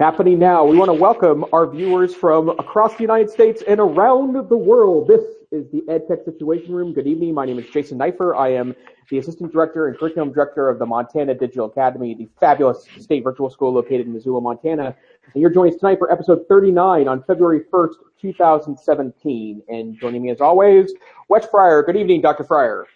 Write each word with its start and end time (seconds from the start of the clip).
happening 0.00 0.38
now. 0.38 0.64
We 0.64 0.78
want 0.78 0.88
to 0.88 0.94
welcome 0.94 1.44
our 1.52 1.66
viewers 1.66 2.14
from 2.14 2.48
across 2.48 2.94
the 2.94 3.02
United 3.02 3.28
States 3.28 3.62
and 3.68 3.78
around 3.78 4.32
the 4.48 4.56
world. 4.56 5.08
This 5.08 5.20
is 5.52 5.70
the 5.72 5.82
EdTech 5.88 6.24
Situation 6.24 6.72
Room. 6.72 6.94
Good 6.94 7.06
evening. 7.06 7.34
My 7.34 7.44
name 7.44 7.58
is 7.58 7.66
Jason 7.68 7.98
Neiffer. 7.98 8.34
I 8.34 8.48
am 8.54 8.74
the 9.10 9.18
Assistant 9.18 9.52
Director 9.52 9.88
and 9.88 9.98
Curriculum 9.98 10.32
Director 10.32 10.70
of 10.70 10.78
the 10.78 10.86
Montana 10.86 11.34
Digital 11.34 11.66
Academy, 11.66 12.14
the 12.14 12.30
fabulous 12.40 12.86
state 12.98 13.22
virtual 13.22 13.50
school 13.50 13.74
located 13.74 14.06
in 14.06 14.14
Missoula, 14.14 14.40
Montana. 14.40 14.96
And 15.34 15.42
you're 15.42 15.50
joining 15.50 15.74
us 15.74 15.80
tonight 15.80 15.98
for 15.98 16.10
episode 16.10 16.48
39 16.48 17.06
on 17.06 17.22
February 17.24 17.60
1st, 17.70 17.94
2017. 18.22 19.62
And 19.68 20.00
joining 20.00 20.22
me 20.22 20.30
as 20.30 20.40
always, 20.40 20.94
Wes 21.28 21.44
Fryer. 21.44 21.82
Good 21.82 21.96
evening, 21.96 22.22
Dr. 22.22 22.44
Fryer. 22.44 22.86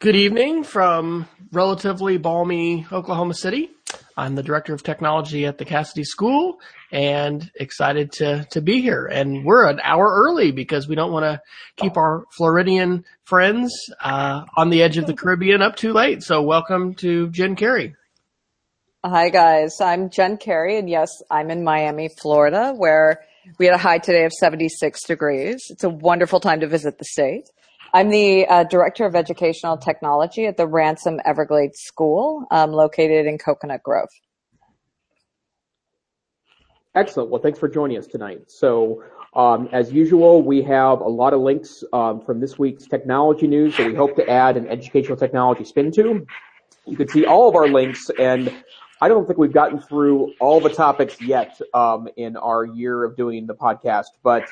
Good 0.00 0.16
evening 0.16 0.64
from 0.64 1.28
relatively 1.50 2.18
balmy 2.18 2.86
Oklahoma 2.92 3.32
City. 3.32 3.70
I'm 4.18 4.34
the 4.34 4.42
director 4.42 4.72
of 4.72 4.82
technology 4.82 5.44
at 5.44 5.58
the 5.58 5.66
Casady 5.66 6.04
School 6.04 6.58
and 6.90 7.50
excited 7.54 8.12
to, 8.12 8.46
to 8.50 8.62
be 8.62 8.80
here. 8.80 9.04
And 9.04 9.44
we're 9.44 9.68
an 9.68 9.78
hour 9.82 10.10
early 10.10 10.52
because 10.52 10.88
we 10.88 10.94
don't 10.94 11.12
want 11.12 11.24
to 11.24 11.42
keep 11.76 11.98
our 11.98 12.24
Floridian 12.34 13.04
friends 13.24 13.74
uh, 14.00 14.44
on 14.56 14.70
the 14.70 14.82
edge 14.82 14.96
of 14.96 15.06
the 15.06 15.12
Caribbean 15.12 15.60
up 15.60 15.76
too 15.76 15.92
late. 15.92 16.22
So 16.22 16.40
welcome 16.40 16.94
to 16.96 17.28
Jen 17.28 17.56
Carey. 17.56 17.94
Hi 19.04 19.28
guys, 19.28 19.80
I'm 19.80 20.08
Jen 20.08 20.38
Carey 20.38 20.78
and 20.78 20.88
yes, 20.88 21.10
I'm 21.30 21.50
in 21.50 21.62
Miami, 21.62 22.08
Florida 22.08 22.72
where 22.74 23.22
we 23.58 23.66
had 23.66 23.74
a 23.74 23.78
high 23.78 23.98
today 23.98 24.24
of 24.24 24.32
76 24.32 25.04
degrees. 25.04 25.66
It's 25.68 25.84
a 25.84 25.90
wonderful 25.90 26.40
time 26.40 26.60
to 26.60 26.66
visit 26.66 26.98
the 26.98 27.04
state. 27.04 27.48
I'm 27.94 28.10
the 28.10 28.46
uh, 28.46 28.64
Director 28.64 29.06
of 29.06 29.14
Educational 29.14 29.76
Technology 29.76 30.46
at 30.46 30.56
the 30.56 30.66
Ransom 30.66 31.20
Everglades 31.24 31.80
School, 31.80 32.46
um, 32.50 32.72
located 32.72 33.26
in 33.26 33.38
Coconut 33.38 33.82
Grove. 33.82 34.08
Excellent. 36.94 37.30
Well, 37.30 37.42
thanks 37.42 37.58
for 37.58 37.68
joining 37.68 37.98
us 37.98 38.06
tonight. 38.06 38.50
So, 38.50 39.04
um, 39.34 39.68
as 39.72 39.92
usual, 39.92 40.42
we 40.42 40.62
have 40.62 41.00
a 41.00 41.08
lot 41.08 41.34
of 41.34 41.40
links 41.40 41.84
um, 41.92 42.22
from 42.22 42.40
this 42.40 42.58
week's 42.58 42.86
technology 42.86 43.46
news 43.46 43.76
that 43.76 43.86
we 43.86 43.94
hope 43.94 44.16
to 44.16 44.28
add 44.28 44.56
an 44.56 44.66
educational 44.68 45.16
technology 45.16 45.64
spin 45.64 45.92
to. 45.92 46.26
You 46.86 46.96
can 46.96 47.08
see 47.08 47.26
all 47.26 47.48
of 47.48 47.54
our 47.54 47.68
links, 47.68 48.10
and 48.18 48.50
I 49.02 49.08
don't 49.08 49.26
think 49.26 49.38
we've 49.38 49.52
gotten 49.52 49.78
through 49.78 50.32
all 50.40 50.58
the 50.58 50.70
topics 50.70 51.20
yet 51.20 51.60
um, 51.74 52.08
in 52.16 52.36
our 52.36 52.64
year 52.64 53.04
of 53.04 53.14
doing 53.14 53.46
the 53.46 53.54
podcast, 53.54 54.06
but 54.22 54.48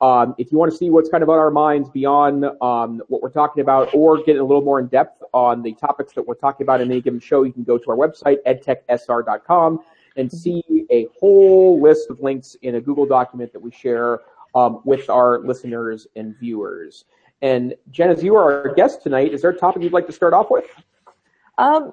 um, 0.00 0.34
if 0.36 0.52
you 0.52 0.58
want 0.58 0.70
to 0.70 0.76
see 0.76 0.90
what's 0.90 1.08
kind 1.08 1.22
of 1.22 1.30
on 1.30 1.38
our 1.38 1.50
minds 1.50 1.88
beyond 1.88 2.44
um, 2.60 3.02
what 3.08 3.22
we're 3.22 3.30
talking 3.30 3.62
about 3.62 3.88
or 3.94 4.22
get 4.22 4.36
a 4.36 4.44
little 4.44 4.62
more 4.62 4.78
in 4.78 4.88
depth 4.88 5.22
on 5.32 5.62
the 5.62 5.72
topics 5.74 6.12
that 6.14 6.26
we're 6.26 6.34
talking 6.34 6.64
about 6.64 6.80
in 6.80 6.90
any 6.90 7.00
given 7.00 7.18
show, 7.18 7.44
you 7.44 7.52
can 7.52 7.64
go 7.64 7.78
to 7.78 7.90
our 7.90 7.96
website, 7.96 8.36
edtechsr.com, 8.46 9.80
and 10.16 10.30
see 10.30 10.62
a 10.90 11.06
whole 11.18 11.80
list 11.80 12.10
of 12.10 12.20
links 12.20 12.56
in 12.62 12.74
a 12.74 12.80
Google 12.80 13.06
document 13.06 13.52
that 13.52 13.60
we 13.60 13.70
share 13.70 14.20
um, 14.54 14.80
with 14.84 15.08
our 15.08 15.40
listeners 15.40 16.06
and 16.14 16.36
viewers. 16.38 17.04
And 17.42 17.74
Jen, 17.90 18.10
as 18.10 18.22
you 18.22 18.36
are 18.36 18.68
our 18.68 18.74
guest 18.74 19.02
tonight, 19.02 19.32
is 19.32 19.42
there 19.42 19.50
a 19.50 19.56
topic 19.56 19.82
you'd 19.82 19.92
like 19.92 20.06
to 20.06 20.12
start 20.12 20.34
off 20.34 20.50
with? 20.50 20.64
Um, 21.58 21.92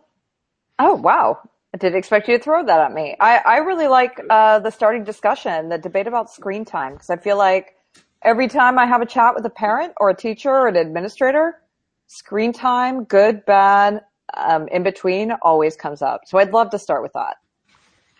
oh, 0.79 0.95
wow. 0.95 1.39
I 1.73 1.77
didn't 1.77 1.97
expect 1.97 2.27
you 2.27 2.37
to 2.37 2.43
throw 2.43 2.65
that 2.65 2.79
at 2.79 2.93
me. 2.93 3.15
I, 3.19 3.37
I 3.37 3.57
really 3.57 3.87
like 3.87 4.19
uh, 4.29 4.59
the 4.59 4.71
starting 4.71 5.03
discussion, 5.03 5.69
the 5.69 5.77
debate 5.77 6.07
about 6.07 6.29
screen 6.29 6.65
time, 6.65 6.93
because 6.93 7.09
I 7.09 7.17
feel 7.17 7.37
like 7.37 7.75
every 8.23 8.47
time 8.47 8.77
I 8.77 8.85
have 8.85 9.01
a 9.01 9.05
chat 9.05 9.35
with 9.35 9.45
a 9.45 9.49
parent 9.49 9.93
or 9.97 10.09
a 10.09 10.15
teacher 10.15 10.49
or 10.49 10.67
an 10.67 10.75
administrator, 10.75 11.61
screen 12.07 12.53
time, 12.53 13.03
good, 13.03 13.45
bad, 13.45 14.01
um, 14.35 14.67
in 14.69 14.83
between, 14.83 15.31
always 15.41 15.75
comes 15.75 16.01
up. 16.01 16.21
So 16.25 16.37
I'd 16.37 16.51
love 16.51 16.69
to 16.71 16.79
start 16.79 17.03
with 17.03 17.13
that. 17.13 17.37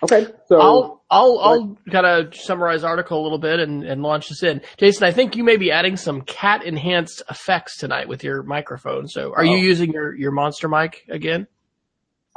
Okay, 0.04 0.28
so 0.48 0.60
I'll 0.60 1.04
I'll 1.10 1.40
I'll 1.40 1.78
kind 1.90 2.06
of 2.06 2.36
summarize 2.36 2.84
article 2.84 3.22
a 3.22 3.24
little 3.24 3.38
bit 3.38 3.62
and, 3.62 3.86
and 3.86 4.04
launch 4.04 4.28
this 4.28 4.44
in. 4.44 4.62
Jason, 4.76 5.06
I 5.06 5.12
think 5.12 5.38
you 5.38 5.46
may 5.46 5.56
be 5.56 5.72
adding 5.72 5.96
some 5.96 6.22
cat 6.24 6.66
enhanced 6.66 7.22
effects 7.30 7.78
tonight 7.78 8.10
with 8.10 8.22
your 8.22 8.44
microphone. 8.44 9.08
So 9.08 9.32
are 9.32 9.42
oh. 9.42 9.44
you 9.44 9.58
using 9.58 9.94
your 9.94 10.14
your 10.14 10.32
monster 10.32 10.68
mic 10.68 11.06
again? 11.10 11.48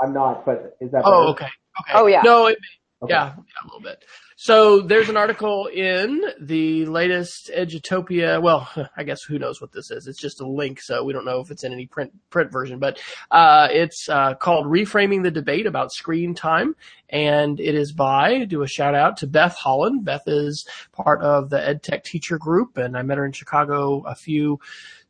I'm 0.01 0.13
not, 0.13 0.47
but 0.47 0.77
is 0.81 0.93
that? 0.93 1.03
Oh, 1.05 1.33
better? 1.33 1.47
okay. 1.47 1.49
Okay. 1.81 1.93
Oh 1.95 2.07
yeah. 2.07 2.23
No, 2.23 2.47
it, 2.47 2.59
okay. 3.03 3.13
yeah, 3.13 3.35
yeah, 3.37 3.43
a 3.63 3.67
little 3.67 3.81
bit. 3.81 4.05
So 4.39 4.83
there's 4.83 5.09
an 5.09 5.17
article 5.17 5.67
in 5.67 6.21
the 6.39 6.85
latest 6.85 7.51
Edutopia. 7.57 8.41
Well, 8.41 8.69
I 8.97 9.03
guess 9.03 9.23
who 9.23 9.39
knows 9.39 9.63
what 9.63 9.73
this 9.73 9.91
is? 9.91 10.07
It's 10.07 10.21
just 10.21 10.43
a 10.43 10.47
link, 10.47 10.79
so 10.83 11.03
we 11.05 11.15
don't 11.15 11.25
know 11.25 11.41
if 11.41 11.51
it's 11.51 11.65
in 11.65 11.73
any 11.73 11.87
print 11.87 12.13
print 12.29 12.53
version. 12.53 12.79
But 12.79 13.01
uh, 13.31 13.69
it's 13.71 14.11
uh, 14.11 14.35
called 14.35 14.67
"Reframing 14.67 15.23
the 15.23 15.31
Debate 15.31 15.65
About 15.65 15.91
Screen 15.91 16.35
Time," 16.35 16.77
and 17.09 17.59
it 17.59 17.75
is 17.75 17.93
by. 17.93 18.45
Do 18.45 18.61
a 18.61 18.69
shout 18.69 18.95
out 18.95 19.17
to 19.19 19.27
Beth 19.27 19.57
Holland. 19.57 20.05
Beth 20.05 20.25
is 20.27 20.69
part 20.93 21.23
of 21.23 21.49
the 21.49 21.57
EdTech 21.57 22.05
Teacher 22.05 22.37
Group, 22.37 22.77
and 22.77 22.95
I 22.95 23.01
met 23.01 23.17
her 23.17 23.25
in 23.25 23.33
Chicago 23.33 24.03
a 24.07 24.15
few 24.15 24.61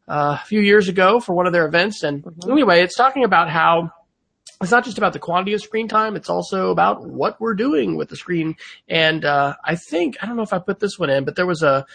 uh, 0.07 0.39
a 0.41 0.47
few 0.47 0.61
years 0.61 0.87
ago 0.89 1.19
for 1.19 1.35
one 1.35 1.49
of 1.49 1.53
their 1.53 1.67
events. 1.67 2.05
And 2.05 2.23
mm-hmm. 2.23 2.53
anyway, 2.53 2.83
it's 2.83 2.95
talking 2.95 3.25
about 3.25 3.51
how 3.51 3.91
it's 4.61 4.71
not 4.71 4.85
just 4.85 4.99
about 4.99 5.13
the 5.13 5.19
quantity 5.19 5.53
of 5.55 5.61
screen 5.63 5.89
time. 5.89 6.17
It's 6.17 6.31
also 6.31 6.71
about 6.71 7.07
what 7.07 7.41
we're 7.41 7.55
doing 7.55 7.97
with 7.97 8.09
the 8.09 8.17
screen. 8.17 8.57
And, 8.89 9.25
uh, 9.25 9.55
I 9.63 9.77
think, 9.77 10.17
I 10.23 10.27
don't 10.27 10.37
know 10.37 10.43
if 10.43 10.53
I 10.53 10.59
put 10.59 10.81
this 10.81 10.99
one 10.99 11.11
in, 11.11 11.25
but 11.25 11.37
there 11.37 11.47
was 11.47 11.63
a, 11.63 11.87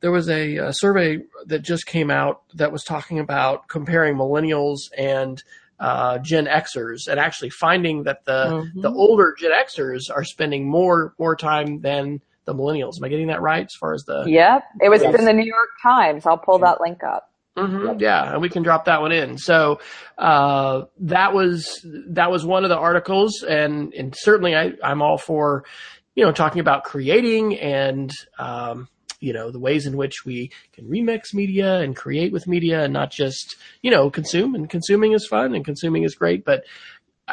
there 0.00 0.12
was 0.12 0.28
a, 0.28 0.56
a 0.56 0.72
survey 0.72 1.20
that 1.46 1.60
just 1.60 1.86
came 1.86 2.10
out 2.10 2.42
that 2.54 2.72
was 2.72 2.84
talking 2.84 3.18
about 3.18 3.68
comparing 3.68 4.16
millennials 4.16 4.90
and, 4.96 5.42
uh, 5.80 6.18
Gen 6.18 6.46
Xers 6.46 7.08
and 7.08 7.18
actually 7.18 7.50
finding 7.50 8.04
that 8.04 8.24
the, 8.24 8.46
mm-hmm. 8.46 8.80
the 8.80 8.90
older 8.90 9.34
Gen 9.38 9.50
Xers 9.50 10.10
are 10.14 10.24
spending 10.24 10.68
more, 10.68 11.14
more 11.18 11.34
time 11.34 11.80
than 11.80 12.20
the 12.44 12.54
millennials. 12.54 12.98
Am 12.98 13.04
I 13.04 13.08
getting 13.08 13.26
that 13.28 13.40
right 13.40 13.64
as 13.64 13.74
far 13.74 13.94
as 13.94 14.04
the? 14.04 14.24
Yep. 14.26 14.64
It 14.82 14.88
was 14.88 15.02
yes. 15.02 15.14
in 15.18 15.24
the 15.24 15.32
New 15.32 15.46
York 15.46 15.70
Times. 15.82 16.26
I'll 16.26 16.38
pull 16.38 16.58
that 16.58 16.80
link 16.80 17.02
up. 17.02 17.30
Mm-hmm. 17.56 18.00
Yeah, 18.00 18.32
and 18.32 18.42
we 18.42 18.48
can 18.48 18.64
drop 18.64 18.86
that 18.86 19.00
one 19.00 19.12
in. 19.12 19.38
So 19.38 19.78
uh, 20.18 20.82
that 21.00 21.32
was 21.32 21.80
that 22.08 22.30
was 22.30 22.44
one 22.44 22.64
of 22.64 22.70
the 22.70 22.76
articles, 22.76 23.44
and 23.48 23.94
and 23.94 24.14
certainly 24.16 24.56
I, 24.56 24.72
I'm 24.82 25.02
all 25.02 25.18
for 25.18 25.64
you 26.16 26.24
know 26.24 26.32
talking 26.32 26.60
about 26.60 26.82
creating 26.82 27.56
and 27.60 28.10
um, 28.40 28.88
you 29.20 29.32
know 29.32 29.52
the 29.52 29.60
ways 29.60 29.86
in 29.86 29.96
which 29.96 30.24
we 30.24 30.50
can 30.72 30.86
remix 30.86 31.32
media 31.32 31.78
and 31.78 31.94
create 31.94 32.32
with 32.32 32.48
media, 32.48 32.82
and 32.82 32.92
not 32.92 33.12
just 33.12 33.54
you 33.82 33.90
know 33.90 34.10
consume. 34.10 34.56
And 34.56 34.68
consuming 34.68 35.12
is 35.12 35.26
fun, 35.28 35.54
and 35.54 35.64
consuming 35.64 36.02
is 36.02 36.16
great, 36.16 36.44
but 36.44 36.64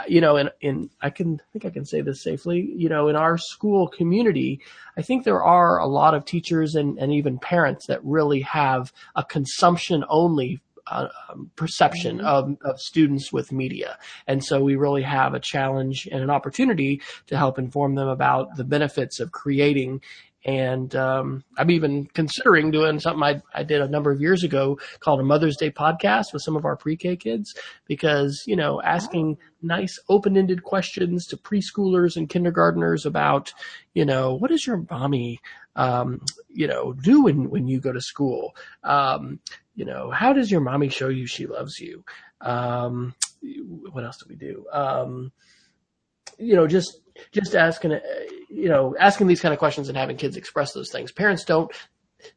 you 0.07 0.21
know, 0.21 0.37
in, 0.37 0.49
in, 0.61 0.89
I 1.01 1.09
can 1.09 1.41
I 1.41 1.45
think 1.51 1.65
I 1.65 1.69
can 1.69 1.85
say 1.85 2.01
this 2.01 2.23
safely, 2.23 2.73
you 2.75 2.89
know, 2.89 3.07
in 3.07 3.15
our 3.15 3.37
school 3.37 3.87
community, 3.87 4.61
I 4.97 5.01
think 5.01 5.23
there 5.23 5.43
are 5.43 5.79
a 5.79 5.87
lot 5.87 6.13
of 6.13 6.25
teachers 6.25 6.75
and, 6.75 6.97
and 6.97 7.11
even 7.11 7.39
parents 7.39 7.87
that 7.87 8.03
really 8.03 8.41
have 8.41 8.93
a 9.15 9.23
consumption 9.23 10.05
only 10.07 10.61
uh, 10.87 11.07
um, 11.29 11.51
perception 11.55 12.17
mm-hmm. 12.17 12.25
of, 12.25 12.57
of 12.63 12.79
students 12.79 13.31
with 13.31 13.51
media. 13.51 13.97
And 14.27 14.43
so 14.43 14.61
we 14.61 14.75
really 14.75 15.03
have 15.03 15.33
a 15.33 15.39
challenge 15.39 16.07
and 16.11 16.23
an 16.23 16.29
opportunity 16.29 17.01
to 17.27 17.37
help 17.37 17.59
inform 17.59 17.95
them 17.95 18.07
about 18.07 18.55
the 18.55 18.63
benefits 18.63 19.19
of 19.19 19.31
creating 19.31 20.01
and 20.43 20.95
um, 20.95 21.43
I'm 21.57 21.69
even 21.69 22.07
considering 22.07 22.71
doing 22.71 22.99
something 22.99 23.23
I, 23.23 23.41
I 23.53 23.63
did 23.63 23.81
a 23.81 23.87
number 23.87 24.11
of 24.11 24.21
years 24.21 24.43
ago 24.43 24.79
called 24.99 25.19
a 25.19 25.23
Mother's 25.23 25.57
Day 25.57 25.69
podcast 25.69 26.33
with 26.33 26.41
some 26.41 26.55
of 26.55 26.65
our 26.65 26.75
pre-K 26.75 27.15
kids 27.17 27.55
because, 27.85 28.43
you 28.47 28.55
know, 28.55 28.81
asking 28.81 29.37
nice 29.61 29.99
open-ended 30.09 30.63
questions 30.63 31.27
to 31.27 31.37
preschoolers 31.37 32.17
and 32.17 32.27
kindergarteners 32.27 33.05
about, 33.05 33.53
you 33.93 34.03
know, 34.03 34.33
what 34.33 34.49
does 34.49 34.65
your 34.65 34.83
mommy, 34.89 35.39
um, 35.75 36.21
you 36.49 36.67
know, 36.67 36.93
do 36.93 37.23
when, 37.23 37.49
when 37.49 37.67
you 37.67 37.79
go 37.79 37.91
to 37.91 38.01
school? 38.01 38.55
Um, 38.83 39.39
you 39.75 39.85
know, 39.85 40.09
how 40.09 40.33
does 40.33 40.51
your 40.51 40.61
mommy 40.61 40.89
show 40.89 41.09
you 41.09 41.27
she 41.27 41.45
loves 41.45 41.79
you? 41.79 42.03
Um, 42.41 43.13
what 43.91 44.03
else 44.03 44.17
do 44.17 44.25
we 44.27 44.35
do? 44.35 44.65
Um, 44.71 45.31
you 46.39 46.55
know, 46.55 46.65
just 46.65 46.99
just 47.31 47.55
asking, 47.55 47.99
you 48.49 48.69
know, 48.69 48.95
asking 48.99 49.27
these 49.27 49.41
kind 49.41 49.53
of 49.53 49.59
questions 49.59 49.89
and 49.89 49.97
having 49.97 50.17
kids 50.17 50.37
express 50.37 50.73
those 50.73 50.91
things. 50.91 51.11
Parents 51.11 51.43
don't 51.45 51.71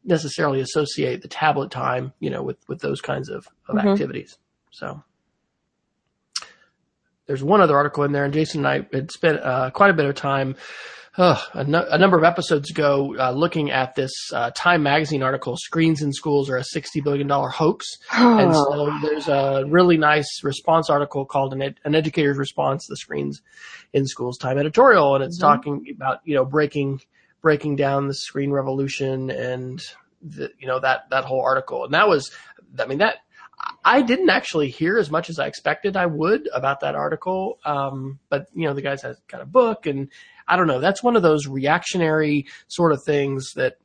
necessarily 0.04 0.60
associate 0.60 1.22
the 1.22 1.28
tablet 1.28 1.70
time, 1.70 2.12
you 2.20 2.30
know, 2.30 2.42
with, 2.42 2.56
with 2.68 2.80
those 2.80 3.00
kinds 3.00 3.28
of, 3.28 3.46
of 3.68 3.76
mm-hmm. 3.76 3.88
activities. 3.88 4.38
So 4.70 5.02
there's 7.26 7.42
one 7.42 7.60
other 7.60 7.76
article 7.76 8.04
in 8.04 8.12
there 8.12 8.24
and 8.24 8.34
Jason 8.34 8.64
and 8.64 8.68
I 8.68 8.96
had 8.96 9.10
spent 9.10 9.40
uh, 9.40 9.70
quite 9.70 9.90
a 9.90 9.94
bit 9.94 10.06
of 10.06 10.14
time 10.14 10.56
uh, 11.16 11.40
a, 11.52 11.64
no, 11.64 11.86
a, 11.90 11.96
number 11.96 12.18
of 12.18 12.24
episodes 12.24 12.70
ago 12.70 13.14
uh, 13.18 13.30
looking 13.30 13.70
at 13.70 13.94
this 13.94 14.12
uh, 14.32 14.50
Time 14.54 14.82
Magazine 14.82 15.22
article, 15.22 15.56
Screens 15.56 16.02
in 16.02 16.12
Schools 16.12 16.50
Are 16.50 16.56
a 16.56 16.64
$60 16.64 17.04
Billion 17.04 17.28
Hoax. 17.28 17.86
Oh. 18.12 18.38
And 18.44 18.54
so 18.54 18.98
there's 19.00 19.28
a 19.28 19.64
really 19.68 19.96
nice 19.96 20.42
response 20.42 20.90
article 20.90 21.24
called 21.24 21.52
An, 21.52 21.62
Ed- 21.62 21.80
An 21.84 21.94
Educator's 21.94 22.36
Response 22.36 22.86
to 22.88 22.96
Screens 22.96 23.42
in 23.92 24.06
Schools 24.06 24.38
Time 24.38 24.58
Editorial. 24.58 25.14
And 25.14 25.22
it's 25.22 25.40
mm-hmm. 25.40 25.54
talking 25.54 25.86
about, 25.94 26.20
you 26.24 26.34
know, 26.34 26.44
breaking, 26.44 27.00
breaking 27.42 27.76
down 27.76 28.08
the 28.08 28.14
screen 28.14 28.50
revolution 28.50 29.30
and 29.30 29.80
the, 30.20 30.50
you 30.58 30.66
know, 30.66 30.80
that, 30.80 31.10
that 31.10 31.24
whole 31.24 31.42
article. 31.42 31.84
And 31.84 31.94
that 31.94 32.08
was, 32.08 32.32
I 32.78 32.86
mean, 32.86 32.98
that, 32.98 33.18
I 33.84 34.02
didn't 34.02 34.30
actually 34.30 34.70
hear 34.70 34.98
as 34.98 35.10
much 35.10 35.30
as 35.30 35.38
I 35.38 35.46
expected 35.46 35.96
I 35.96 36.06
would 36.06 36.48
about 36.52 36.80
that 36.80 36.94
article. 36.94 37.58
Um, 37.64 38.18
but 38.28 38.48
you 38.54 38.66
know, 38.66 38.74
the 38.74 38.82
guys 38.82 39.02
has 39.02 39.20
got 39.28 39.42
a 39.42 39.46
book 39.46 39.86
and 39.86 40.10
I 40.46 40.56
don't 40.56 40.66
know. 40.66 40.80
That's 40.80 41.02
one 41.02 41.16
of 41.16 41.22
those 41.22 41.46
reactionary 41.46 42.46
sort 42.68 42.92
of 42.92 43.02
things 43.02 43.54
that 43.54 43.76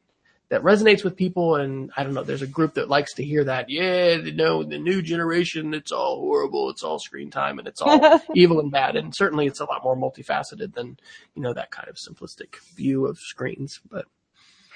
that 0.49 0.63
resonates 0.63 1.03
with 1.03 1.15
people. 1.15 1.55
And 1.55 1.91
I 1.95 2.03
don't 2.03 2.13
know, 2.13 2.23
there's 2.23 2.41
a 2.41 2.47
group 2.47 2.73
that 2.73 2.89
likes 2.89 3.13
to 3.15 3.23
hear 3.23 3.43
that. 3.43 3.69
Yeah, 3.69 4.15
you 4.15 4.33
know, 4.33 4.63
the 4.63 4.79
new 4.79 5.01
generation, 5.01 5.73
it's 5.73 5.91
all 5.91 6.17
horrible. 6.19 6.69
It's 6.69 6.83
all 6.83 6.99
screen 6.99 7.29
time 7.29 7.59
and 7.59 7.67
it's 7.67 7.81
all 7.81 8.19
evil 8.33 8.59
and 8.59 8.71
bad. 8.71 8.95
And 8.95 9.15
certainly 9.15 9.45
it's 9.45 9.59
a 9.59 9.65
lot 9.65 9.83
more 9.83 9.95
multifaceted 9.95 10.73
than, 10.73 10.97
you 11.35 11.41
know, 11.41 11.53
that 11.53 11.71
kind 11.71 11.87
of 11.87 11.95
simplistic 11.95 12.55
view 12.75 13.05
of 13.05 13.19
screens. 13.19 13.79
But 13.89 14.05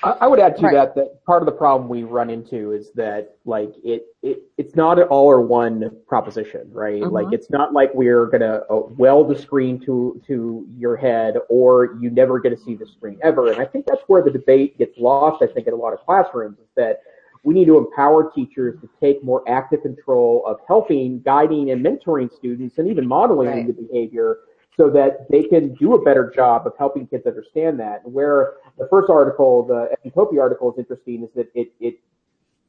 I 0.03 0.27
would 0.27 0.39
add 0.39 0.57
to 0.57 0.63
Right. 0.63 0.73
that 0.73 0.95
that 0.95 1.23
part 1.25 1.41
of 1.41 1.45
the 1.45 1.51
problem 1.53 1.88
we 1.89 2.03
run 2.03 2.29
into 2.29 2.71
is 2.73 2.91
that 2.91 3.35
like 3.45 3.73
it, 3.83 4.07
it 4.21 4.44
it's 4.57 4.75
not 4.75 5.00
an 5.00 5.07
all 5.07 5.27
or 5.27 5.41
one 5.41 5.91
proposition, 6.07 6.69
right? 6.73 7.01
Mhm. 7.01 7.11
Like 7.11 7.27
it's 7.31 7.50
not 7.50 7.73
like 7.73 7.94
we're 7.95 8.25
gonna 8.25 8.63
uh, 8.69 8.81
weld 8.97 9.29
the 9.29 9.35
screen 9.35 9.79
to 9.81 10.21
to 10.27 10.65
your 10.77 10.95
head 10.97 11.38
or 11.50 11.97
you 12.01 12.09
never 12.09 12.39
get 12.39 12.50
to 12.50 12.57
see 12.57 12.75
the 12.75 12.85
screen 12.85 13.17
ever. 13.23 13.50
And 13.51 13.59
I 13.61 13.65
think 13.65 13.85
that's 13.85 14.03
where 14.07 14.21
the 14.21 14.31
debate 14.31 14.77
gets 14.77 14.97
lost. 14.97 15.41
I 15.41 15.47
think 15.47 15.67
in 15.67 15.73
a 15.73 15.77
lot 15.77 15.94
of 15.94 16.00
classrooms 16.06 16.59
is 16.59 16.67
that 16.75 17.01
we 17.45 17.53
need 17.53 17.65
to 17.65 17.77
empower 17.77 18.29
teachers 18.31 18.79
to 18.81 18.89
take 19.01 19.23
more 19.23 19.44
active 19.47 19.81
control 19.83 20.44
of 20.45 20.59
helping, 20.67 21.19
guiding, 21.21 21.71
and 21.71 21.85
mentoring 21.85 22.31
students, 22.31 22.77
and 22.77 22.88
even 22.88 23.06
modeling 23.07 23.47
Right. 23.49 23.67
the 23.67 23.73
behavior 23.73 24.39
so 24.77 24.89
that 24.89 25.29
they 25.29 25.43
can 25.43 25.73
do 25.75 25.93
a 25.93 26.01
better 26.03 26.31
job 26.33 26.65
of 26.65 26.73
helping 26.77 27.05
kids 27.07 27.25
understand 27.27 27.79
that. 27.79 28.01
And 28.03 28.13
where 28.13 28.53
the 28.77 28.87
first 28.89 29.09
article, 29.09 29.65
the 29.65 29.95
Utopia 30.03 30.41
article, 30.41 30.71
is 30.71 30.79
interesting 30.79 31.23
is 31.23 31.29
that 31.35 31.47
it, 31.53 31.71
it 31.79 31.99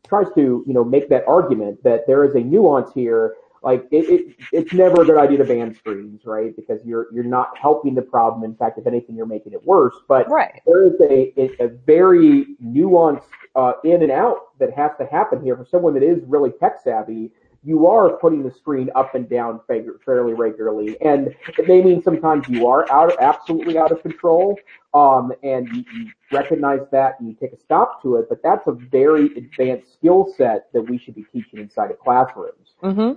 tries 0.07 0.27
to 0.35 0.63
you 0.67 0.75
know 0.75 0.85
make 0.85 1.09
that 1.09 1.25
argument 1.27 1.83
that 1.83 2.07
there 2.07 2.25
is 2.25 2.35
a 2.35 2.41
nuance 2.41 2.93
here. 2.95 3.35
Like 3.63 3.87
it, 3.91 4.05
it, 4.11 4.37
it's 4.53 4.75
never 4.75 5.01
a 5.01 5.07
good 5.07 5.17
idea 5.17 5.39
to 5.39 5.45
ban 5.45 5.75
screens, 5.75 6.21
right? 6.27 6.55
Because 6.55 6.81
you're 6.85 7.07
you're 7.15 7.25
not 7.25 7.57
helping 7.57 7.95
the 7.95 8.03
problem. 8.03 8.45
In 8.45 8.55
fact, 8.57 8.79
if 8.79 8.87
anything, 8.87 9.17
you're 9.17 9.25
making 9.25 9.55
it 9.55 9.65
worse. 9.65 9.95
But 10.07 10.29
Right. 10.29 10.61
there 10.67 10.85
is 10.85 10.93
a, 11.01 11.33
a, 11.41 11.65
a 11.65 11.69
very 11.87 12.57
nuanced 12.63 13.23
uh, 13.57 13.73
in 13.85 14.03
and 14.03 14.13
out 14.13 14.59
that 14.59 14.75
has 14.75 14.91
to 14.99 15.07
happen 15.07 15.43
here 15.43 15.57
for 15.57 15.65
someone 15.71 15.95
that 15.95 16.03
is 16.03 16.23
really 16.27 16.51
tech 16.61 16.75
savvy. 16.85 17.31
You 17.65 17.87
are 17.87 18.11
putting 18.19 18.43
the 18.43 18.51
screen 18.51 18.91
up 18.95 19.15
and 19.15 19.29
down 19.29 19.61
fairly 19.67 20.35
regularly, 20.35 21.01
and 21.01 21.35
it 21.59 21.67
may 21.67 21.83
mean 21.83 22.03
sometimes 22.03 22.49
you 22.49 22.67
are 22.67 22.91
out, 22.93 23.15
absolutely 23.21 23.79
out 23.79 23.91
of 23.91 24.03
control, 24.03 24.59
um, 24.93 25.33
and 25.43 25.69
you, 25.69 25.85
you 25.95 26.11
recognize 26.31 26.81
that 26.93 27.19
and 27.19 27.29
you 27.29 27.35
take 27.41 27.53
a 27.53 27.61
stop 27.61 28.03
to 28.03 28.17
it. 28.17 28.27
But 28.29 28.43
that's 28.43 28.67
a 28.67 28.73
very 28.73 29.27
advanced 29.37 29.95
skill 29.95 30.33
set 30.37 30.73
that 30.73 30.83
we 30.83 30.99
should 30.99 31.15
be 31.15 31.25
teaching 31.33 31.59
inside 31.59 31.91
of 31.91 31.99
classrooms 31.99 32.75
hmm 32.81 33.13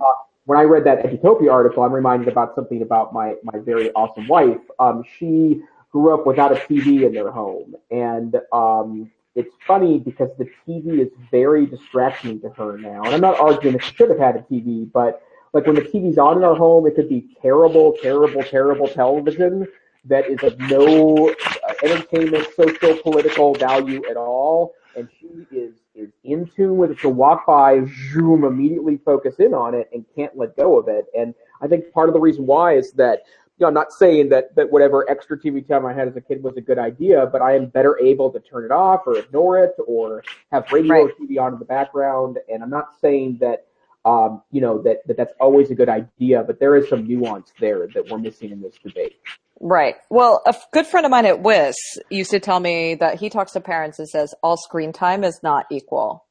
when 0.48 0.58
I 0.58 0.62
read 0.62 0.84
that 0.84 1.04
Edutopia 1.04 1.52
article, 1.52 1.82
I'm 1.82 1.92
reminded 1.92 2.26
about 2.26 2.54
something 2.54 2.80
about 2.80 3.12
my, 3.12 3.34
my 3.42 3.58
very 3.58 3.90
awesome 3.92 4.26
wife. 4.28 4.56
Um, 4.80 5.04
she 5.18 5.60
grew 5.92 6.14
up 6.14 6.26
without 6.26 6.52
a 6.52 6.54
TV 6.54 7.04
in 7.04 7.12
their 7.12 7.30
home. 7.30 7.74
And 7.90 8.34
um, 8.50 9.10
it's 9.38 9.54
funny 9.66 10.00
because 10.00 10.30
the 10.36 10.50
TV 10.66 10.98
is 10.98 11.08
very 11.30 11.64
distracting 11.64 12.40
to 12.40 12.48
her 12.50 12.76
now. 12.76 13.04
And 13.04 13.14
I'm 13.14 13.20
not 13.20 13.38
arguing 13.38 13.76
that 13.76 13.84
she 13.84 13.94
should 13.94 14.10
have 14.10 14.18
had 14.18 14.34
a 14.34 14.40
TV, 14.40 14.90
but 14.90 15.22
like 15.52 15.64
when 15.64 15.76
the 15.76 15.82
TV's 15.82 16.18
on 16.18 16.36
in 16.38 16.42
our 16.42 16.56
home, 16.56 16.88
it 16.88 16.96
could 16.96 17.08
be 17.08 17.36
terrible, 17.40 17.94
terrible, 18.02 18.42
terrible 18.42 18.88
television 18.88 19.68
that 20.06 20.28
is 20.28 20.42
of 20.42 20.58
no 20.58 21.30
uh, 21.30 21.72
entertainment, 21.84 22.48
social, 22.56 22.96
political 22.96 23.54
value 23.54 24.02
at 24.10 24.16
all. 24.16 24.74
And 24.96 25.08
she 25.20 25.46
is 25.56 25.74
is 25.94 26.10
in 26.24 26.50
tune 26.56 26.76
with 26.76 26.90
it. 26.90 26.98
She'll 26.98 27.12
walk 27.12 27.46
by, 27.46 27.84
zoom, 28.12 28.44
immediately 28.44 28.98
focus 29.04 29.36
in 29.38 29.54
on 29.54 29.74
it, 29.74 29.88
and 29.92 30.04
can't 30.16 30.36
let 30.36 30.56
go 30.56 30.78
of 30.78 30.88
it. 30.88 31.06
And 31.16 31.32
I 31.60 31.68
think 31.68 31.92
part 31.92 32.08
of 32.08 32.12
the 32.12 32.20
reason 32.20 32.44
why 32.46 32.76
is 32.76 32.92
that 32.92 33.22
you 33.58 33.64
know, 33.64 33.68
I'm 33.68 33.74
not 33.74 33.92
saying 33.92 34.28
that, 34.28 34.54
that 34.54 34.70
whatever 34.70 35.08
extra 35.10 35.38
TV 35.38 35.66
time 35.66 35.84
I 35.84 35.92
had 35.92 36.06
as 36.06 36.16
a 36.16 36.20
kid 36.20 36.42
was 36.44 36.56
a 36.56 36.60
good 36.60 36.78
idea, 36.78 37.26
but 37.26 37.42
I 37.42 37.56
am 37.56 37.66
better 37.66 37.98
able 37.98 38.30
to 38.30 38.38
turn 38.38 38.64
it 38.64 38.70
off 38.70 39.02
or 39.06 39.18
ignore 39.18 39.62
it 39.64 39.72
or 39.86 40.22
have 40.52 40.70
radio 40.70 41.06
or 41.06 41.12
TV 41.20 41.40
on 41.40 41.54
in 41.54 41.58
the 41.58 41.64
background. 41.64 42.38
And 42.48 42.62
I'm 42.62 42.70
not 42.70 42.90
saying 43.00 43.38
that, 43.40 43.66
um, 44.04 44.42
you 44.52 44.60
know, 44.60 44.80
that, 44.82 45.04
that 45.08 45.16
that's 45.16 45.32
always 45.40 45.72
a 45.72 45.74
good 45.74 45.88
idea, 45.88 46.44
but 46.44 46.60
there 46.60 46.76
is 46.76 46.88
some 46.88 47.08
nuance 47.08 47.52
there 47.58 47.88
that 47.94 48.08
we're 48.08 48.18
missing 48.18 48.50
in 48.50 48.62
this 48.62 48.76
debate. 48.82 49.16
Right. 49.60 49.96
Well, 50.08 50.40
a 50.46 50.54
good 50.72 50.86
friend 50.86 51.04
of 51.04 51.10
mine 51.10 51.26
at 51.26 51.40
WIS 51.40 51.74
used 52.10 52.30
to 52.30 52.38
tell 52.38 52.60
me 52.60 52.94
that 52.94 53.18
he 53.18 53.28
talks 53.28 53.52
to 53.52 53.60
parents 53.60 53.98
and 53.98 54.08
says 54.08 54.34
all 54.40 54.56
screen 54.56 54.92
time 54.92 55.24
is 55.24 55.40
not 55.42 55.66
equal. 55.68 56.24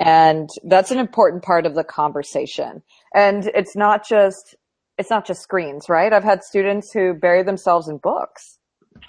And 0.00 0.48
that's 0.64 0.90
an 0.90 0.98
important 0.98 1.44
part 1.44 1.66
of 1.66 1.74
the 1.74 1.84
conversation. 1.84 2.82
And 3.14 3.46
it's 3.54 3.76
not 3.76 4.08
just, 4.08 4.56
it's 4.98 5.10
not 5.10 5.26
just 5.26 5.42
screens, 5.42 5.88
right? 5.88 6.12
I've 6.12 6.24
had 6.24 6.42
students 6.42 6.92
who 6.92 7.14
bury 7.14 7.42
themselves 7.42 7.88
in 7.88 7.98
books. 7.98 8.58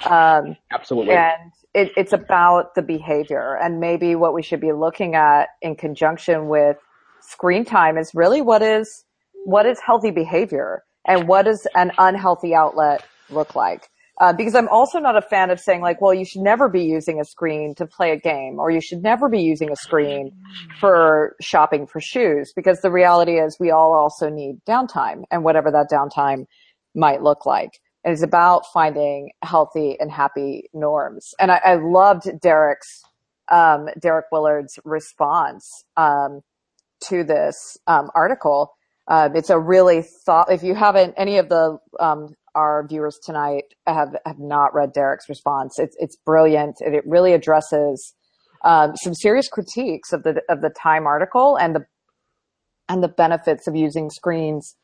Um, 0.06 0.56
Absolutely. 0.72 1.16
and 1.16 1.52
it, 1.74 1.92
it's 1.98 2.14
about 2.14 2.76
the 2.76 2.82
behavior 2.82 3.58
and 3.62 3.80
maybe 3.80 4.16
what 4.16 4.34
we 4.34 4.44
should 4.44 4.62
be 4.62 4.72
looking 4.72 5.16
at 5.16 5.50
in 5.62 5.76
conjunction 5.76 6.48
with 6.48 6.78
screen 7.22 7.66
time 7.66 7.98
is 7.98 8.14
really 8.14 8.42
what 8.42 8.62
is 8.62 9.04
what 9.46 9.66
is 9.66 9.80
healthy 9.80 10.12
behavior 10.12 10.84
and 11.08 11.28
what 11.28 11.44
does 11.44 11.68
an 11.76 11.92
unhealthy 11.98 12.54
outlet 12.54 13.04
look 13.30 13.56
like 13.56 13.90
uh, 14.20 14.34
because 14.34 14.56
i'm 14.56 14.68
also 14.70 15.00
not 15.00 15.16
a 15.16 15.22
fan 15.22 15.50
of 15.50 15.60
saying 15.60 15.82
like 15.82 16.02
well 16.02 16.14
you 16.14 16.26
should 16.26 16.42
never 16.42 16.70
be 16.70 16.84
using 16.84 17.20
a 17.20 17.26
screen 17.26 17.74
to 17.76 17.86
play 17.86 18.12
a 18.12 18.18
game 18.18 18.60
or 18.60 18.72
you 18.72 18.82
should 18.82 19.02
never 19.02 19.30
be 19.30 19.42
using 19.42 19.72
a 19.72 19.76
screen 19.76 20.32
for 20.80 21.36
shopping 21.42 21.86
for 21.88 22.00
shoes 22.00 22.52
because 22.56 22.82
the 22.82 22.92
reality 22.92 23.40
is 23.40 23.58
we 23.60 23.72
all 23.72 23.94
also 23.94 24.30
need 24.30 24.56
downtime 24.68 25.24
and 25.32 25.44
whatever 25.44 25.72
that 25.72 25.88
downtime 25.92 26.46
might 26.96 27.22
look 27.22 27.46
like 27.46 27.80
it's 28.04 28.24
about 28.24 28.66
finding 28.74 29.32
healthy 29.42 29.98
and 30.00 30.12
happy 30.12 30.70
norms. 30.74 31.34
And 31.40 31.52
I, 31.52 31.60
I 31.64 31.76
loved 31.76 32.30
Derek's, 32.42 33.04
um, 33.52 33.90
Derek 34.00 34.26
Willard's 34.32 34.80
response, 34.86 35.84
um, 35.98 36.42
to 37.06 37.24
this, 37.24 37.78
um, 37.88 38.10
article. 38.16 38.76
Um, 39.10 39.36
it's 39.36 39.50
a 39.50 39.60
really 39.60 40.04
thought, 40.26 40.52
if 40.52 40.62
you 40.62 40.76
haven't, 40.76 41.16
any 41.18 41.40
of 41.40 41.50
the, 41.50 41.80
um, 42.00 42.36
our 42.54 42.86
viewers 42.88 43.20
tonight 43.24 43.64
have, 43.88 44.16
have 44.26 44.38
not 44.40 44.74
read 44.74 44.94
Derek's 44.94 45.28
response. 45.28 45.80
It's, 45.80 45.96
it's 46.00 46.16
brilliant 46.16 46.76
and 46.80 46.94
it 46.94 47.04
really 47.08 47.34
addresses, 47.34 48.14
um, 48.64 48.96
some 48.96 49.16
serious 49.16 49.48
critiques 49.48 50.14
of 50.14 50.24
the, 50.24 50.42
of 50.48 50.62
the 50.62 50.70
Time 50.70 51.08
article 51.08 51.58
and 51.58 51.76
the, 51.76 51.86
and 52.88 53.02
the 53.02 53.08
benefits 53.08 53.68
of 53.68 53.76
using 53.76 54.10
screens 54.12 54.76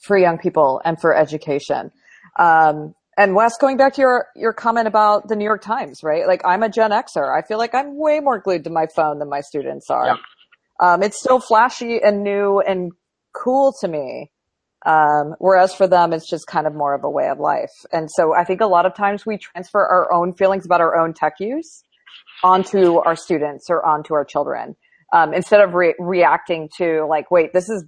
for 0.00 0.16
young 0.16 0.38
people 0.38 0.80
and 0.84 1.00
for 1.00 1.16
education. 1.16 1.90
Um, 2.38 2.94
and 3.16 3.34
Wes, 3.34 3.56
going 3.58 3.76
back 3.76 3.94
to 3.94 4.00
your, 4.00 4.26
your 4.36 4.52
comment 4.52 4.86
about 4.86 5.26
the 5.26 5.34
New 5.34 5.44
York 5.44 5.62
Times, 5.62 6.04
right? 6.04 6.24
Like 6.26 6.42
I'm 6.44 6.62
a 6.62 6.68
Gen 6.68 6.92
Xer. 6.92 7.36
I 7.36 7.42
feel 7.42 7.58
like 7.58 7.74
I'm 7.74 7.98
way 7.98 8.20
more 8.20 8.38
glued 8.38 8.62
to 8.64 8.70
my 8.70 8.86
phone 8.94 9.18
than 9.18 9.28
my 9.28 9.40
students 9.40 9.90
are. 9.90 10.06
Yeah. 10.06 10.16
Um, 10.80 11.02
it's 11.02 11.18
still 11.18 11.40
flashy 11.40 12.00
and 12.00 12.22
new 12.22 12.60
and 12.60 12.92
cool 13.42 13.74
to 13.80 13.88
me. 13.88 14.30
Um, 14.86 15.34
whereas 15.38 15.74
for 15.74 15.88
them, 15.88 16.12
it's 16.12 16.28
just 16.28 16.46
kind 16.46 16.66
of 16.66 16.74
more 16.74 16.94
of 16.94 17.04
a 17.04 17.10
way 17.10 17.28
of 17.28 17.38
life. 17.38 17.72
And 17.92 18.10
so 18.10 18.32
I 18.32 18.44
think 18.44 18.60
a 18.60 18.66
lot 18.66 18.86
of 18.86 18.94
times 18.94 19.26
we 19.26 19.36
transfer 19.36 19.84
our 19.84 20.12
own 20.12 20.32
feelings 20.34 20.64
about 20.64 20.80
our 20.80 20.96
own 20.96 21.12
tech 21.14 21.34
use 21.40 21.82
onto 22.44 22.98
our 22.98 23.16
students 23.16 23.68
or 23.68 23.84
onto 23.84 24.14
our 24.14 24.24
children. 24.24 24.76
Um, 25.12 25.34
instead 25.34 25.60
of 25.60 25.74
re- 25.74 25.94
reacting 25.98 26.68
to 26.76 27.06
like, 27.08 27.30
wait, 27.30 27.52
this 27.52 27.68
is 27.68 27.84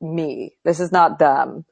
me. 0.00 0.56
This 0.64 0.80
is 0.80 0.90
not 0.90 1.18
them. 1.18 1.64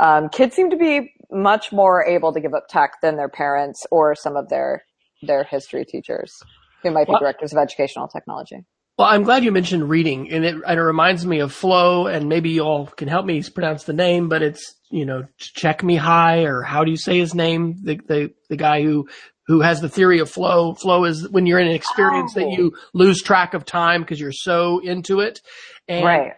Um, 0.00 0.28
kids 0.30 0.54
seem 0.54 0.70
to 0.70 0.76
be 0.76 1.12
much 1.30 1.72
more 1.72 2.04
able 2.04 2.32
to 2.32 2.40
give 2.40 2.54
up 2.54 2.66
tech 2.68 2.94
than 3.02 3.16
their 3.16 3.28
parents 3.28 3.86
or 3.90 4.14
some 4.14 4.36
of 4.36 4.48
their 4.48 4.84
their 5.22 5.42
history 5.44 5.84
teachers 5.84 6.42
who 6.82 6.90
might 6.90 7.06
be 7.06 7.12
Well- 7.12 7.20
directors 7.20 7.52
of 7.52 7.58
educational 7.58 8.08
technology. 8.08 8.64
Well, 8.98 9.06
I'm 9.06 9.22
glad 9.22 9.44
you 9.44 9.52
mentioned 9.52 9.88
reading, 9.88 10.30
and 10.32 10.44
it, 10.44 10.56
and 10.66 10.78
it 10.78 10.82
reminds 10.82 11.24
me 11.24 11.38
of 11.38 11.52
flow, 11.52 12.08
and 12.08 12.28
maybe 12.28 12.50
you 12.50 12.62
all 12.62 12.86
can 12.86 13.06
help 13.06 13.24
me 13.24 13.40
pronounce 13.42 13.84
the 13.84 13.92
name, 13.92 14.28
but 14.28 14.42
it's 14.42 14.74
you 14.90 15.04
know 15.04 15.24
Check 15.38 15.84
Me 15.84 15.94
High, 15.94 16.42
or 16.42 16.62
how 16.62 16.82
do 16.82 16.90
you 16.90 16.96
say 16.96 17.16
his 17.18 17.32
name? 17.32 17.76
The 17.84 18.00
the 18.08 18.30
the 18.48 18.56
guy 18.56 18.82
who 18.82 19.08
who 19.46 19.60
has 19.60 19.80
the 19.80 19.88
theory 19.88 20.18
of 20.18 20.28
flow. 20.28 20.74
Flow 20.74 21.04
is 21.04 21.28
when 21.30 21.46
you're 21.46 21.60
in 21.60 21.68
an 21.68 21.74
experience 21.74 22.34
that 22.34 22.46
Oh. 22.46 22.50
you 22.50 22.72
lose 22.92 23.22
track 23.22 23.54
of 23.54 23.64
time 23.64 24.02
because 24.02 24.20
you're 24.20 24.32
so 24.32 24.80
into 24.80 25.20
it. 25.20 25.40
And 25.86 26.04
right. 26.04 26.32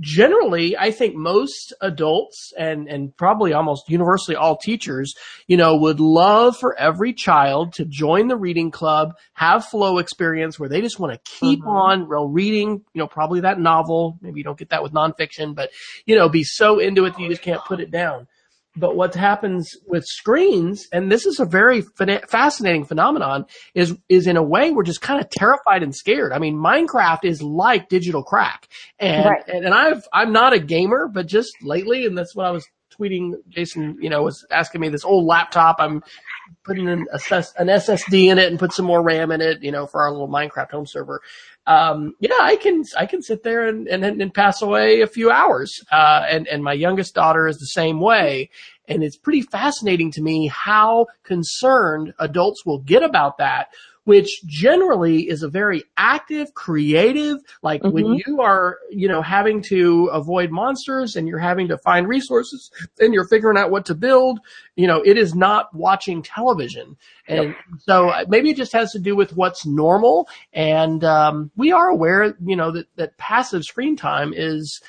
Generally, 0.00 0.76
I 0.76 0.90
think 0.90 1.14
most 1.14 1.72
adults 1.80 2.52
and, 2.58 2.88
and 2.88 3.16
probably 3.16 3.52
almost 3.52 3.88
universally 3.88 4.36
all 4.36 4.56
teachers, 4.56 5.14
you 5.46 5.56
know, 5.56 5.76
would 5.76 6.00
love 6.00 6.56
for 6.56 6.78
every 6.78 7.12
child 7.12 7.74
to 7.74 7.84
join 7.84 8.28
the 8.28 8.36
reading 8.36 8.70
club, 8.70 9.14
have 9.34 9.64
flow 9.66 9.98
experience 9.98 10.58
where 10.58 10.68
they 10.68 10.80
just 10.80 10.98
want 10.98 11.12
to 11.12 11.20
keep 11.38 11.60
Mhm. 11.62 11.66
on 11.68 12.08
real 12.08 12.28
reading, 12.28 12.82
you 12.92 12.98
know, 13.00 13.06
probably 13.06 13.40
that 13.40 13.58
novel. 13.58 14.18
Maybe 14.20 14.38
you 14.40 14.44
don't 14.44 14.58
get 14.58 14.70
that 14.70 14.82
with 14.82 14.92
nonfiction, 14.92 15.54
but, 15.54 15.70
you 16.06 16.16
know, 16.16 16.28
be 16.28 16.44
so 16.44 16.78
into 16.78 17.04
it 17.04 17.14
that 17.14 17.20
you 17.20 17.28
just 17.28 17.42
can't 17.42 17.64
put 17.64 17.80
it 17.80 17.90
down. 17.90 18.26
But 18.74 18.96
what 18.96 19.14
happens 19.14 19.76
with 19.86 20.06
screens, 20.06 20.88
and 20.92 21.12
this 21.12 21.26
is 21.26 21.38
a 21.40 21.44
very 21.44 21.82
fina- 21.82 22.26
fascinating 22.26 22.84
phenomenon, 22.86 23.44
is 23.74 23.94
is 24.08 24.26
in 24.26 24.36
a 24.38 24.42
way 24.42 24.70
we're 24.70 24.82
just 24.82 25.02
kind 25.02 25.20
of 25.22 25.28
terrified 25.28 25.82
and 25.82 25.94
scared. 25.94 26.32
I 26.32 26.38
mean, 26.38 26.56
Minecraft 26.56 27.24
is 27.24 27.42
like 27.42 27.88
digital 27.90 28.22
crack, 28.22 28.68
and 28.98 29.26
Right. 29.26 29.42
and, 29.46 29.66
and 29.66 29.74
I've 29.74 30.04
I'm 30.12 30.32
not 30.32 30.54
a 30.54 30.58
gamer, 30.58 31.06
but 31.12 31.26
just 31.26 31.52
lately, 31.62 32.06
and 32.06 32.16
that's 32.16 32.34
what 32.34 32.46
I 32.46 32.50
was 32.50 32.66
tweeting, 32.98 33.32
Jason, 33.48 33.96
you 34.00 34.10
know, 34.10 34.22
was 34.22 34.46
asking 34.50 34.80
me 34.80 34.88
this 34.90 35.04
old 35.04 35.24
laptop. 35.26 35.76
I'm 35.78 36.02
putting 36.64 36.88
an, 36.88 37.06
SS, 37.14 37.54
an 37.58 37.68
SSD 37.68 38.26
in 38.30 38.38
it 38.38 38.50
and 38.50 38.58
put 38.58 38.72
some 38.74 38.84
more 38.84 39.02
RAM 39.02 39.32
in 39.32 39.40
it, 39.40 39.62
you 39.62 39.72
know, 39.72 39.86
for 39.86 40.02
our 40.02 40.10
little 40.12 40.28
Minecraft 40.28 40.70
home 40.70 40.86
server. 40.86 41.22
Um, 41.66 42.14
yeah, 42.18 42.30
I 42.40 42.56
can, 42.56 42.84
I 42.98 43.06
can 43.06 43.22
sit 43.22 43.42
there 43.42 43.68
and, 43.68 43.86
and, 43.86 44.04
and 44.04 44.34
pass 44.34 44.62
away 44.62 45.00
a 45.00 45.06
few 45.06 45.30
hours. 45.30 45.80
Uh, 45.90 46.26
and, 46.28 46.48
and 46.48 46.62
my 46.62 46.72
youngest 46.72 47.14
daughter 47.14 47.46
is 47.46 47.58
the 47.58 47.66
same 47.66 48.00
way. 48.00 48.50
And 48.88 49.04
it's 49.04 49.16
pretty 49.16 49.42
fascinating 49.42 50.10
to 50.12 50.22
me 50.22 50.48
how 50.48 51.06
concerned 51.22 52.14
adults 52.18 52.66
will 52.66 52.80
get 52.80 53.02
about 53.02 53.38
that 53.38 53.68
which 54.04 54.42
generally 54.46 55.28
is 55.28 55.42
a 55.42 55.48
very 55.48 55.84
active, 55.96 56.54
creative, 56.54 57.38
like 57.62 57.82
mm-hmm. 57.82 57.94
when 57.94 58.22
you 58.26 58.40
are, 58.40 58.78
you 58.90 59.06
know, 59.06 59.22
having 59.22 59.62
to 59.62 60.06
avoid 60.06 60.50
monsters 60.50 61.14
and 61.14 61.28
you're 61.28 61.38
having 61.38 61.68
to 61.68 61.78
find 61.78 62.08
resources 62.08 62.70
and 62.98 63.14
you're 63.14 63.28
figuring 63.28 63.56
out 63.56 63.70
what 63.70 63.86
to 63.86 63.94
build, 63.94 64.40
you 64.74 64.86
know, 64.86 65.02
it 65.04 65.16
is 65.16 65.34
not 65.34 65.72
watching 65.74 66.22
television. 66.22 66.96
And 67.28 67.50
yep. 67.50 67.56
so 67.78 68.08
uh, 68.08 68.24
maybe 68.28 68.50
it 68.50 68.56
just 68.56 68.72
has 68.72 68.90
to 68.92 68.98
do 68.98 69.14
with 69.14 69.36
what's 69.36 69.64
normal. 69.64 70.28
And, 70.52 71.04
um, 71.04 71.50
we 71.56 71.70
are 71.70 71.88
aware, 71.88 72.34
you 72.44 72.56
know, 72.56 72.72
that, 72.72 72.86
that 72.96 73.16
passive 73.18 73.62
screen 73.64 73.96
time 73.96 74.32
is, 74.34 74.80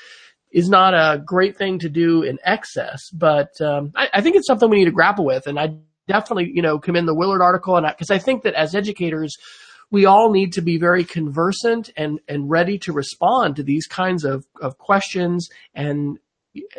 is 0.50 0.68
not 0.68 0.94
a 0.94 1.20
great 1.24 1.56
thing 1.56 1.80
to 1.80 1.88
do 1.88 2.22
in 2.22 2.38
excess, 2.44 3.10
but 3.10 3.60
um, 3.60 3.92
I, 3.96 4.08
I, 4.14 4.20
think 4.20 4.36
it's 4.36 4.46
something 4.46 4.70
we 4.70 4.78
need 4.78 4.84
to 4.84 4.92
grapple 4.92 5.24
with. 5.24 5.48
And 5.48 5.58
I 5.58 5.74
definitely, 6.08 6.50
you 6.54 6.62
know, 6.62 6.78
commend 6.78 7.08
the 7.08 7.14
Willard 7.14 7.42
article. 7.42 7.76
And 7.76 7.86
because 7.86 8.10
I, 8.10 8.16
I 8.16 8.18
think 8.18 8.42
that 8.42 8.54
as 8.54 8.74
educators, 8.74 9.36
we 9.90 10.06
all 10.06 10.30
need 10.32 10.52
to 10.54 10.62
be 10.62 10.78
very 10.78 11.04
conversant 11.04 11.90
and, 11.96 12.20
and 12.26 12.50
ready 12.50 12.78
to 12.78 12.92
respond 12.92 13.56
to 13.56 13.62
these 13.62 13.86
kinds 13.86 14.24
of, 14.24 14.46
of 14.60 14.78
questions 14.78 15.48
and, 15.74 16.18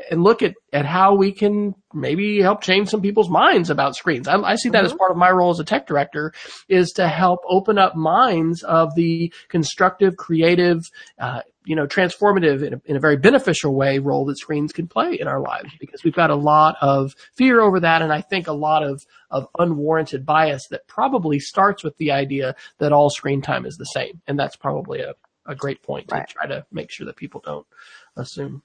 and 0.10 0.24
look 0.24 0.42
at, 0.42 0.56
at 0.74 0.86
how 0.86 1.16
we 1.16 1.32
can 1.32 1.76
maybe 1.94 2.42
help 2.42 2.62
change 2.62 2.90
some 2.90 3.02
people's 3.02 3.30
minds 3.30 3.70
about 3.70 3.96
screens. 3.96 4.28
I, 4.28 4.38
I 4.38 4.56
see 4.56 4.70
that 4.70 4.80
mm-hmm. 4.80 4.86
as 4.86 4.94
part 4.94 5.12
of 5.12 5.18
my 5.18 5.32
role 5.32 5.52
as 5.52 5.60
a 5.60 5.66
tech 5.66 5.88
director 5.88 6.34
is 6.68 6.92
to 6.94 7.08
help 7.08 7.40
open 7.48 7.78
up 7.78 7.96
minds 7.96 8.64
of 8.64 8.96
the 8.96 9.34
constructive, 9.50 10.18
creative, 10.18 10.82
uh, 11.20 11.42
you 11.66 11.76
know, 11.76 11.88
transformative 11.88 12.66
in 12.66 12.76
a, 12.76 12.82
in 12.86 12.96
a, 12.96 13.00
very 13.00 13.18
beneficial 13.18 13.76
way 13.76 14.00
role 14.00 14.26
that 14.26 14.38
screens 14.38 14.72
can 14.72 14.88
play 14.88 15.18
in 15.20 15.28
our 15.28 15.40
lives 15.40 15.72
because 15.80 16.04
we've 16.04 16.16
got 16.16 16.30
a 16.30 16.36
lot 16.36 16.76
of 16.82 17.14
fear 17.36 17.62
over 17.62 17.80
that. 17.80 18.02
And 18.02 18.14
I 18.14 18.22
think 18.22 18.48
a 18.48 18.54
lot 18.54 18.84
of, 18.84 19.06
of 19.32 19.48
unwarranted 19.58 20.26
bias 20.26 20.68
that 20.70 20.88
probably 20.88 21.40
starts 21.40 21.84
with 21.84 21.98
the 21.98 22.12
idea 22.12 22.56
that 22.80 22.94
all 22.94 23.10
screen 23.10 23.42
time 23.42 23.66
is 23.66 23.78
the 23.78 23.86
same. 23.86 24.22
And 24.28 24.38
that's 24.38 24.56
probably 24.56 25.02
a, 25.02 25.14
a 25.46 25.56
great 25.56 25.82
point 25.82 26.12
right. 26.12 26.28
to 26.28 26.34
try 26.34 26.48
to 26.48 26.66
make 26.72 26.92
sure 26.92 27.06
that 27.06 27.16
people 27.16 27.42
don't 27.44 27.68
assume. 28.16 28.62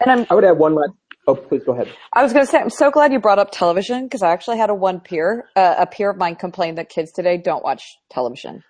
And 0.00 0.10
I'm, 0.10 0.26
I 0.30 0.34
would 0.34 0.44
add 0.44 0.58
one 0.58 0.74
last 0.74 0.92
Oh, 1.28 1.34
please 1.34 1.64
go 1.64 1.72
ahead. 1.72 1.92
I 2.12 2.22
was 2.22 2.32
going 2.32 2.46
to 2.46 2.50
say, 2.50 2.58
I'm 2.58 2.70
so 2.70 2.90
glad 2.90 3.12
you 3.12 3.18
brought 3.18 3.40
up 3.40 3.50
television 3.50 4.04
because 4.04 4.22
I 4.22 4.30
actually 4.30 4.58
had 4.58 4.70
a 4.70 4.74
one 4.74 5.00
peer, 5.00 5.48
uh, 5.56 5.74
a 5.78 5.86
peer 5.86 6.10
of 6.10 6.16
mine 6.16 6.36
complain 6.36 6.76
that 6.76 6.88
kids 6.88 7.10
today 7.10 7.36
don't 7.36 7.64
watch 7.64 7.82
television. 8.10 8.62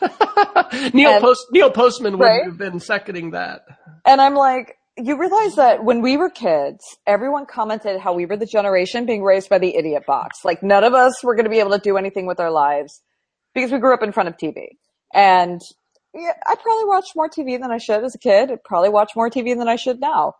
Neil 0.92 1.12
and, 1.12 1.22
Post 1.22 1.46
Neil 1.52 1.70
Postman 1.70 2.18
would 2.18 2.24
right? 2.24 2.44
have 2.44 2.58
been 2.58 2.80
seconding 2.80 3.32
that. 3.32 3.62
And 4.04 4.20
I'm 4.20 4.34
like, 4.34 4.76
you 4.96 5.18
realize 5.18 5.56
that 5.56 5.84
when 5.84 6.02
we 6.02 6.16
were 6.16 6.30
kids, 6.30 6.84
everyone 7.06 7.46
commented 7.46 8.00
how 8.00 8.14
we 8.14 8.26
were 8.26 8.36
the 8.36 8.46
generation 8.46 9.06
being 9.06 9.22
raised 9.22 9.48
by 9.48 9.58
the 9.58 9.74
idiot 9.76 10.04
box. 10.06 10.44
Like 10.44 10.62
none 10.62 10.84
of 10.84 10.94
us 10.94 11.22
were 11.24 11.34
going 11.34 11.44
to 11.44 11.50
be 11.50 11.58
able 11.58 11.72
to 11.72 11.78
do 11.78 11.96
anything 11.96 12.26
with 12.26 12.40
our 12.40 12.50
lives 12.50 13.02
because 13.54 13.72
we 13.72 13.78
grew 13.78 13.94
up 13.94 14.02
in 14.02 14.12
front 14.12 14.28
of 14.28 14.36
TV. 14.36 14.76
And 15.12 15.60
yeah, 16.14 16.32
I 16.46 16.54
probably 16.54 16.84
watched 16.84 17.16
more 17.16 17.28
TV 17.28 17.60
than 17.60 17.72
I 17.72 17.78
should 17.78 18.04
as 18.04 18.14
a 18.14 18.18
kid. 18.18 18.50
I 18.50 18.56
probably 18.64 18.90
watch 18.90 19.12
more 19.16 19.30
TV 19.30 19.56
than 19.56 19.68
I 19.68 19.76
should 19.76 20.00
now. 20.00 20.34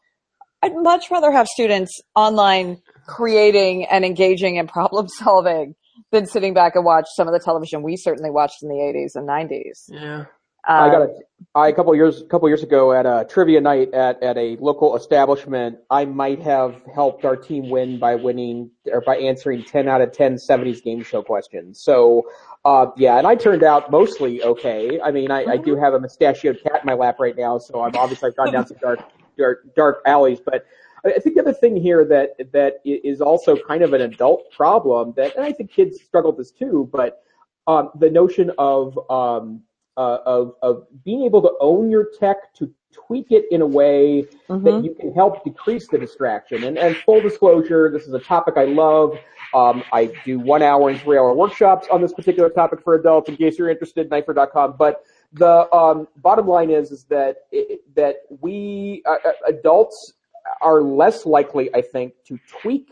I'd 0.63 0.75
much 0.75 1.11
rather 1.11 1.31
have 1.33 1.47
students 1.49 2.01
online 2.15 2.81
creating 3.07 3.87
and 3.87 4.05
engaging 4.05 4.57
in 4.57 4.67
problem 4.67 5.09
solving 5.19 5.75
than 6.15 6.27
sitting 6.27 6.55
back 6.55 6.75
and 6.75 6.85
watch 6.85 7.07
some 7.15 7.29
of 7.29 7.35
the 7.35 7.41
television 7.41 7.83
we 7.83 7.97
certainly 7.97 8.31
watched 8.31 8.63
in 8.63 8.69
the 8.69 8.77
80s 8.77 9.17
and 9.17 9.29
90s. 9.29 9.85
Yeah. 9.89 10.25
I 10.67 10.89
got 10.89 11.03
a, 11.03 11.09
I, 11.55 11.69
a 11.69 11.73
couple 11.75 11.95
years, 11.95 12.23
a 12.23 12.25
couple 12.25 12.49
years 12.49 12.63
ago 12.63 12.93
at 12.93 13.05
a 13.05 13.27
trivia 13.29 13.61
night 13.61 13.93
at, 13.93 14.23
at 14.23 14.39
a 14.39 14.57
local 14.61 14.97
establishment, 14.97 15.77
I 15.91 16.07
might 16.07 16.41
have 16.41 16.81
helped 16.95 17.25
our 17.25 17.37
team 17.37 17.69
win 17.69 17.99
by 17.99 18.15
winning 18.15 18.71
or 18.91 19.03
by 19.03 19.19
answering 19.19 19.63
10 19.63 19.89
out 19.89 20.01
of 20.01 20.13
10 20.13 20.37
70s 20.37 20.83
game 20.83 21.03
show 21.03 21.23
questions. 21.23 21.83
So, 21.83 22.23
uh, 22.65 22.87
yeah, 22.97 23.19
and 23.19 23.27
I 23.27 23.35
turned 23.35 23.63
out 23.63 23.91
mostly 23.91 24.43
okay. 24.43 24.99
I 25.03 25.11
mean, 25.11 25.31
I, 25.31 25.45
I 25.45 25.57
do 25.59 25.77
have 25.77 25.93
a 25.93 26.01
mustachioed 26.01 26.63
cat 26.63 26.81
in 26.83 26.87
my 26.87 26.95
lap 26.95 27.17
right 27.21 27.37
now, 27.37 27.59
so 27.59 27.83
I'm 27.83 27.95
obviously 27.95 28.31
I've 28.31 28.37
gone 28.37 28.53
down 28.53 28.67
some 28.67 28.79
dark, 28.81 29.01
dark, 29.37 29.75
dark 29.77 30.03
alleys, 30.07 30.41
but 30.41 30.65
I 31.05 31.19
think 31.19 31.35
the 31.35 31.43
other 31.43 31.53
thing 31.53 31.77
here 31.77 32.05
that 32.07 32.53
that 32.53 32.81
is 32.85 33.21
also 33.21 33.57
kind 33.57 33.83
of 33.83 33.93
an 33.93 34.01
adult 34.01 34.51
problem 34.53 35.13
that, 35.17 35.37
and 35.37 35.45
I 35.45 35.53
think 35.53 35.71
kids 35.71 36.03
struggle 36.03 36.33
with 36.33 36.39
this 36.39 36.51
too, 36.51 36.89
but 36.93 37.23
um, 37.67 37.91
the 37.99 38.11
notion 38.11 38.51
of 38.59 38.99
um, 39.11 39.63
uh, 39.97 40.19
of 40.25 40.55
of 40.63 40.87
being 41.05 41.25
able 41.25 41.43
to 41.43 41.53
own 41.61 41.91
your 41.91 42.09
tech 42.19 42.55
to 42.55 42.73
tweak 42.93 43.27
it 43.31 43.45
in 43.51 43.61
a 43.61 43.67
way 43.67 44.25
mm-hmm. 44.49 44.65
that 44.65 44.85
you 44.85 44.95
can 44.95 45.13
help 45.13 45.45
decrease 45.45 45.89
the 45.89 45.99
distraction. 45.99 46.65
And, 46.65 46.79
and 46.79 46.97
full 46.99 47.21
disclosure, 47.21 47.91
this 47.91 48.07
is 48.07 48.15
a 48.15 48.21
topic 48.21 48.55
I 48.57 48.65
love. 48.65 49.19
Um, 49.53 49.83
I 49.93 50.13
do 50.25 50.39
one 50.39 50.63
hour 50.63 50.91
and 50.91 51.01
three 51.01 51.19
hour 51.19 51.35
workshops 51.35 51.89
on 51.91 52.01
this 52.01 52.13
particular 52.13 52.49
topic 52.49 52.83
for 52.83 52.95
adults. 52.95 53.29
In 53.29 53.37
case 53.37 53.59
you're 53.59 53.69
interested, 53.69 54.11
neiffer.com. 54.11 54.77
But 54.79 55.03
the 55.33 55.73
um, 55.75 56.09
bottom 56.19 56.47
line 56.47 56.71
is 56.71 56.93
is 56.93 57.05
that 57.05 57.39
it, 57.51 57.81
that 57.95 58.17
we 58.41 59.03
uh, 59.07 59.17
uh 59.25 59.33
adults 59.49 60.15
are 60.61 60.83
less 60.83 61.27
likely, 61.27 61.75
I 61.75 61.81
think, 61.81 62.15
to 62.27 62.39
tweak 62.61 62.91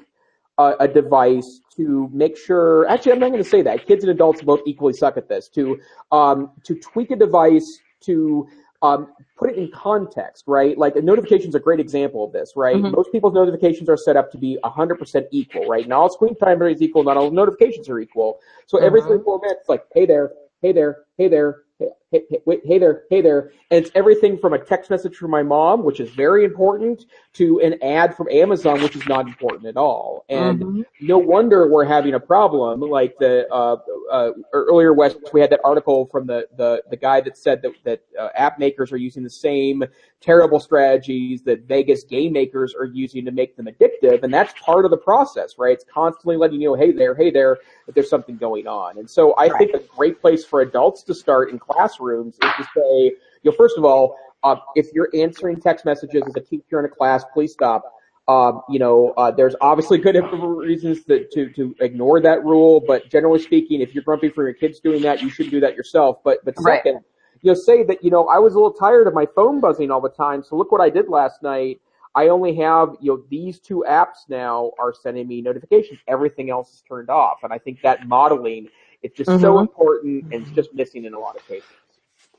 uh, 0.58 0.74
a 0.80 0.88
device 0.88 1.60
to 1.76 2.08
make 2.12 2.36
sure. 2.36 2.88
Actually, 2.88 3.12
I'm 3.12 3.20
not 3.20 3.30
going 3.30 3.42
to 3.42 3.48
say 3.48 3.62
that. 3.62 3.86
Kids 3.86 4.04
and 4.04 4.10
adults 4.10 4.42
both 4.42 4.60
equally 4.66 4.92
suck 4.92 5.16
at 5.16 5.28
this. 5.28 5.48
To 5.50 5.78
um, 6.10 6.50
to 6.64 6.74
tweak 6.74 7.10
a 7.10 7.16
device 7.16 7.80
to 8.02 8.48
um, 8.82 9.12
put 9.36 9.50
it 9.50 9.56
in 9.56 9.70
context, 9.70 10.44
right? 10.46 10.76
Like 10.76 10.96
a 10.96 11.00
notification 11.00 11.48
is 11.48 11.54
a 11.54 11.60
great 11.60 11.78
example 11.78 12.24
of 12.24 12.32
this, 12.32 12.52
right? 12.56 12.76
Mm-hmm. 12.76 12.94
Most 12.94 13.12
people's 13.12 13.34
notifications 13.34 13.88
are 13.88 13.96
set 13.96 14.16
up 14.16 14.30
to 14.32 14.38
be 14.38 14.58
100% 14.64 15.26
equal, 15.30 15.66
right? 15.66 15.86
Not 15.86 16.00
all 16.00 16.10
screen 16.10 16.34
time 16.34 16.60
is 16.62 16.82
equal, 16.82 17.04
not 17.04 17.16
all 17.16 17.30
notifications 17.30 17.88
are 17.88 18.00
equal. 18.00 18.40
So 18.66 18.78
every 18.78 19.00
three, 19.02 19.18
four 19.24 19.40
minutes, 19.40 19.68
like, 19.68 19.84
hey 19.94 20.04
there, 20.04 20.32
hey 20.62 20.72
there, 20.72 21.04
hey 21.16 21.28
there, 21.28 21.62
hey, 22.10 22.22
hey, 22.30 22.60
hey 22.64 22.78
there, 22.78 23.04
hey 23.10 23.20
there. 23.20 23.52
And 23.70 23.84
it's 23.84 23.90
everything 23.94 24.38
from 24.38 24.52
a 24.52 24.58
text 24.58 24.90
message 24.90 25.16
from 25.16 25.30
my 25.30 25.42
mom, 25.42 25.82
which 25.82 26.00
is 26.00 26.10
very 26.10 26.44
important, 26.44 27.06
to 27.34 27.60
an 27.60 27.82
ad 27.82 28.16
from 28.16 28.28
Amazon, 28.30 28.82
which 28.82 28.96
is 28.96 29.06
not 29.06 29.26
important 29.26 29.66
at 29.66 29.76
all. 29.76 30.24
And 30.28 30.60
mm-hmm. 30.60 30.82
no 31.00 31.18
wonder 31.18 31.68
we're 31.68 31.84
having 31.84 32.14
a 32.14 32.20
problem. 32.20 32.80
Like 32.80 33.16
the 33.18 33.46
uh, 33.52 33.76
uh, 34.10 34.30
earlier, 34.52 34.92
Wes, 34.92 35.14
we 35.32 35.40
had 35.40 35.50
that 35.50 35.60
article 35.64 36.06
from 36.06 36.26
the 36.26 36.46
the, 36.56 36.82
the 36.90 36.96
guy 36.96 37.20
that 37.22 37.36
said 37.36 37.62
that 37.62 37.72
that 37.84 38.02
uh, 38.18 38.28
app 38.34 38.58
makers 38.58 38.92
are 38.92 38.98
using 38.98 39.22
the 39.22 39.30
same 39.30 39.84
terrible 40.22 40.60
strategies 40.60 41.42
that 41.42 41.64
Vegas 41.64 42.04
game 42.04 42.32
makers 42.32 42.74
are 42.78 42.84
using 42.84 43.24
to 43.24 43.30
make 43.30 43.56
them 43.56 43.66
addictive, 43.66 44.22
and 44.22 44.32
that's 44.32 44.52
part 44.60 44.84
of 44.84 44.90
the 44.90 44.96
process, 44.96 45.56
right? 45.58 45.72
It's 45.72 45.84
constantly 45.84 46.36
letting 46.36 46.60
you 46.60 46.70
know, 46.70 46.74
hey 46.74 46.92
there, 46.92 47.14
hey 47.14 47.30
there, 47.30 47.58
that 47.86 47.94
there's 47.94 48.08
something 48.08 48.36
going 48.36 48.66
on. 48.66 48.98
And 48.98 49.08
so 49.08 49.32
I 49.34 49.48
right. 49.48 49.58
think 49.58 49.74
a 49.74 49.86
great 49.94 50.20
place 50.20 50.44
for 50.44 50.60
adults 50.60 51.02
to 51.04 51.14
start 51.14 51.50
in 51.50 51.58
classrooms 51.58 52.34
is 52.34 52.50
to 52.56 52.64
say, 52.74 53.12
you 53.42 53.50
know, 53.50 53.52
first 53.52 53.76
of 53.76 53.84
all, 53.84 54.16
uh, 54.44 54.56
if 54.74 54.88
you're 54.92 55.10
answering 55.14 55.60
text 55.60 55.84
messages 55.84 56.22
as 56.26 56.34
a 56.36 56.40
teacher 56.40 56.78
in 56.78 56.84
a 56.84 56.88
class, 56.88 57.24
please 57.32 57.52
stop. 57.52 57.84
Um, 58.28 58.62
you 58.68 58.78
know, 58.78 59.12
uh, 59.16 59.32
there's 59.32 59.56
obviously 59.60 59.98
good 59.98 60.16
reasons 60.32 61.04
to, 61.04 61.26
to, 61.32 61.50
to 61.50 61.74
ignore 61.80 62.20
that 62.20 62.44
rule, 62.44 62.80
but 62.86 63.10
generally 63.10 63.40
speaking, 63.40 63.80
if 63.80 63.94
you're 63.94 64.04
grumpy 64.04 64.28
for 64.28 64.44
your 64.44 64.54
kids 64.54 64.78
doing 64.78 65.02
that, 65.02 65.20
you 65.20 65.28
should 65.28 65.50
do 65.50 65.58
that 65.60 65.74
yourself. 65.74 66.18
But, 66.24 66.44
but 66.44 66.56
second, 66.56 66.94
right. 66.94 67.02
You 67.42 67.50
know, 67.50 67.54
say 67.54 67.82
that, 67.84 68.02
you 68.02 68.10
know, 68.10 68.26
I 68.28 68.38
was 68.38 68.54
a 68.54 68.56
little 68.56 68.72
tired 68.72 69.06
of 69.06 69.14
my 69.14 69.26
phone 69.34 69.60
buzzing 69.60 69.90
all 69.90 70.00
the 70.00 70.08
time. 70.08 70.42
So 70.42 70.56
look 70.56 70.72
what 70.72 70.80
I 70.80 70.90
did 70.90 71.08
last 71.08 71.42
night. 71.42 71.80
I 72.14 72.28
only 72.28 72.54
have, 72.56 72.90
you 73.00 73.12
know, 73.12 73.22
these 73.30 73.58
two 73.58 73.84
apps 73.88 74.28
now 74.28 74.72
are 74.78 74.92
sending 74.92 75.26
me 75.26 75.40
notifications. 75.40 75.98
Everything 76.06 76.50
else 76.50 76.72
is 76.72 76.82
turned 76.88 77.10
off. 77.10 77.38
And 77.42 77.52
I 77.52 77.58
think 77.58 77.80
that 77.82 78.06
modeling 78.06 78.68
is 79.02 79.12
just 79.12 79.30
mm-hmm. 79.30 79.42
so 79.42 79.58
important 79.58 80.24
and 80.32 80.46
it's 80.46 80.50
just 80.50 80.74
missing 80.74 81.04
in 81.04 81.14
a 81.14 81.18
lot 81.18 81.36
of 81.36 81.46
cases 81.46 81.68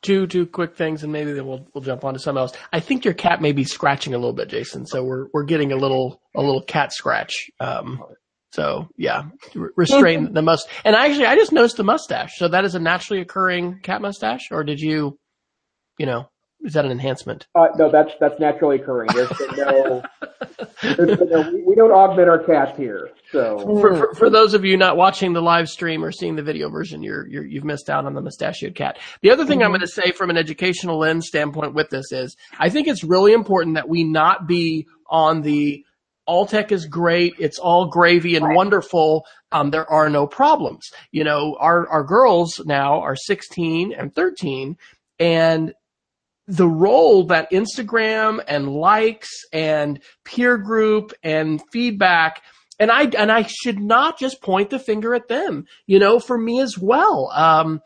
two 0.03 0.27
two 0.27 0.45
quick 0.45 0.75
things, 0.75 1.01
and 1.03 1.11
maybe 1.11 1.31
then 1.31 1.47
we'll 1.47 1.65
we'll 1.73 1.83
jump 1.83 2.03
on 2.03 2.13
to 2.13 2.19
something 2.19 2.39
else. 2.39 2.51
I 2.71 2.79
think 2.79 3.05
your 3.05 3.15
cat 3.15 3.41
may 3.41 3.53
be 3.53 3.63
scratching 3.63 4.13
a 4.13 4.17
little 4.17 4.33
bit, 4.33 4.49
Jason. 4.49 4.85
So 4.85 5.03
we're 5.03 5.27
we're 5.33 5.45
getting 5.45 5.71
a 5.71 5.75
little 5.75 6.21
a 6.35 6.41
little 6.41 6.61
cat 6.61 6.93
scratch. 6.93 7.49
Um, 7.59 8.03
so 8.53 8.87
yeah, 8.97 9.23
restrain 9.75 10.31
the 10.31 10.43
must. 10.43 10.69
And 10.85 10.95
actually, 10.95 11.25
I 11.25 11.35
just 11.35 11.51
noticed 11.51 11.77
the 11.77 11.83
mustache. 11.83 12.37
So 12.37 12.47
that 12.49 12.65
is 12.65 12.75
a 12.75 12.79
naturally 12.79 13.19
occurring 13.19 13.79
cat 13.81 13.99
mustache, 13.99 14.49
or 14.51 14.63
did 14.63 14.79
you, 14.79 15.17
you 15.97 16.05
know, 16.05 16.29
is 16.61 16.73
that 16.73 16.85
an 16.85 16.91
enhancement? 16.91 17.47
Uh, 17.55 17.69
no, 17.79 17.91
that's 17.91 18.11
that's 18.19 18.39
naturally 18.39 18.75
occurring. 18.75 19.09
There's 19.11 19.29
been 19.29 19.55
no, 19.57 20.03
there's 20.83 21.17
been 21.17 21.29
no 21.29 21.51
we, 21.51 21.63
we, 21.63 21.75
don't 21.75 21.91
augment 21.91 22.29
our 22.29 22.43
cats 22.43 22.77
here. 22.77 23.09
So 23.31 23.57
for, 23.57 23.95
for, 23.95 24.13
for, 24.13 24.29
those 24.29 24.53
of 24.53 24.63
you 24.63 24.77
not 24.77 24.97
watching 24.97 25.33
the 25.33 25.41
live 25.41 25.67
stream 25.67 26.05
or 26.05 26.11
seeing 26.11 26.35
the 26.35 26.43
video 26.43 26.69
version, 26.69 27.01
you're, 27.01 27.27
you're 27.27 27.45
you've 27.45 27.63
missed 27.63 27.89
out 27.89 28.05
on 28.05 28.13
the 28.13 28.21
mustachioed 28.21 28.75
cat. 28.75 28.99
The 29.23 29.31
other 29.31 29.47
thing 29.47 29.59
mm-hmm. 29.59 29.65
I'm 29.65 29.71
going 29.71 29.81
to 29.81 29.87
say 29.87 30.11
from 30.11 30.29
an 30.29 30.37
educational 30.37 30.99
lens 30.99 31.25
standpoint 31.27 31.73
with 31.73 31.89
this 31.89 32.11
is, 32.11 32.37
I 32.59 32.69
think 32.69 32.87
it's 32.87 33.03
really 33.03 33.33
important 33.33 33.75
that 33.75 33.89
we 33.89 34.03
not 34.03 34.47
be 34.47 34.85
on 35.09 35.41
the 35.41 35.83
Alltech 36.27 36.71
is 36.71 36.85
great. 36.85 37.33
It's 37.39 37.59
all 37.59 37.87
gravy 37.87 38.35
and 38.35 38.45
Right. 38.45 38.55
wonderful. 38.55 39.25
Um, 39.51 39.71
there 39.71 39.89
are 39.89 40.09
no 40.09 40.25
problems. 40.27 40.83
You 41.11 41.23
know, 41.23 41.57
our, 41.59 41.87
our 41.89 42.03
girls 42.03 42.61
now 42.65 43.01
are 43.01 43.15
16 43.15 43.93
and 43.93 44.13
13 44.13 44.77
and 45.19 45.73
the 46.47 46.67
role 46.67 47.27
that 47.27 47.51
Instagram 47.51 48.43
and 48.47 48.73
likes 48.73 49.29
and 49.53 50.01
peer 50.25 50.57
group 50.57 51.13
and 51.23 51.61
feedback 51.71 52.41
and 52.79 52.91
I 52.91 53.03
and 53.17 53.31
I 53.31 53.43
should 53.43 53.79
not 53.79 54.19
just 54.19 54.41
point 54.41 54.69
the 54.69 54.79
finger 54.79 55.13
at 55.13 55.27
them, 55.27 55.65
you 55.85 55.99
know, 55.99 56.19
for 56.19 56.37
me 56.37 56.59
as 56.59 56.77
well. 56.77 57.31
Um, 57.33 57.81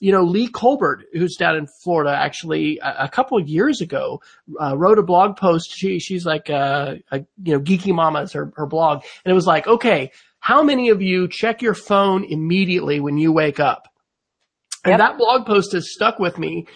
you 0.00 0.12
know, 0.12 0.22
Lee 0.22 0.48
Colbert, 0.48 1.04
who's 1.12 1.36
down 1.36 1.56
in 1.56 1.66
Florida, 1.66 2.10
actually 2.16 2.78
a, 2.78 3.04
a 3.04 3.08
couple 3.08 3.38
of 3.38 3.48
years 3.48 3.80
ago, 3.80 4.20
uh, 4.60 4.76
wrote 4.76 4.98
a 4.98 5.02
blog 5.02 5.36
post. 5.36 5.70
She 5.74 5.98
she's 5.98 6.26
like 6.26 6.48
a, 6.48 7.00
a 7.10 7.18
you 7.42 7.54
know 7.54 7.60
geeky 7.60 7.94
Mama's 7.94 8.32
her 8.32 8.52
her 8.56 8.66
blog, 8.66 9.04
and 9.24 9.30
it 9.30 9.34
was 9.34 9.46
like, 9.46 9.66
okay, 9.66 10.10
how 10.40 10.62
many 10.62 10.90
of 10.90 11.02
you 11.02 11.28
check 11.28 11.62
your 11.62 11.74
phone 11.74 12.24
immediately 12.24 13.00
when 13.00 13.18
you 13.18 13.32
wake 13.32 13.58
up? 13.58 13.88
And 14.84 14.92
Yep. 14.92 14.98
that 15.00 15.18
blog 15.18 15.46
post 15.46 15.72
has 15.72 15.92
stuck 15.92 16.20
with 16.20 16.38
me 16.38 16.66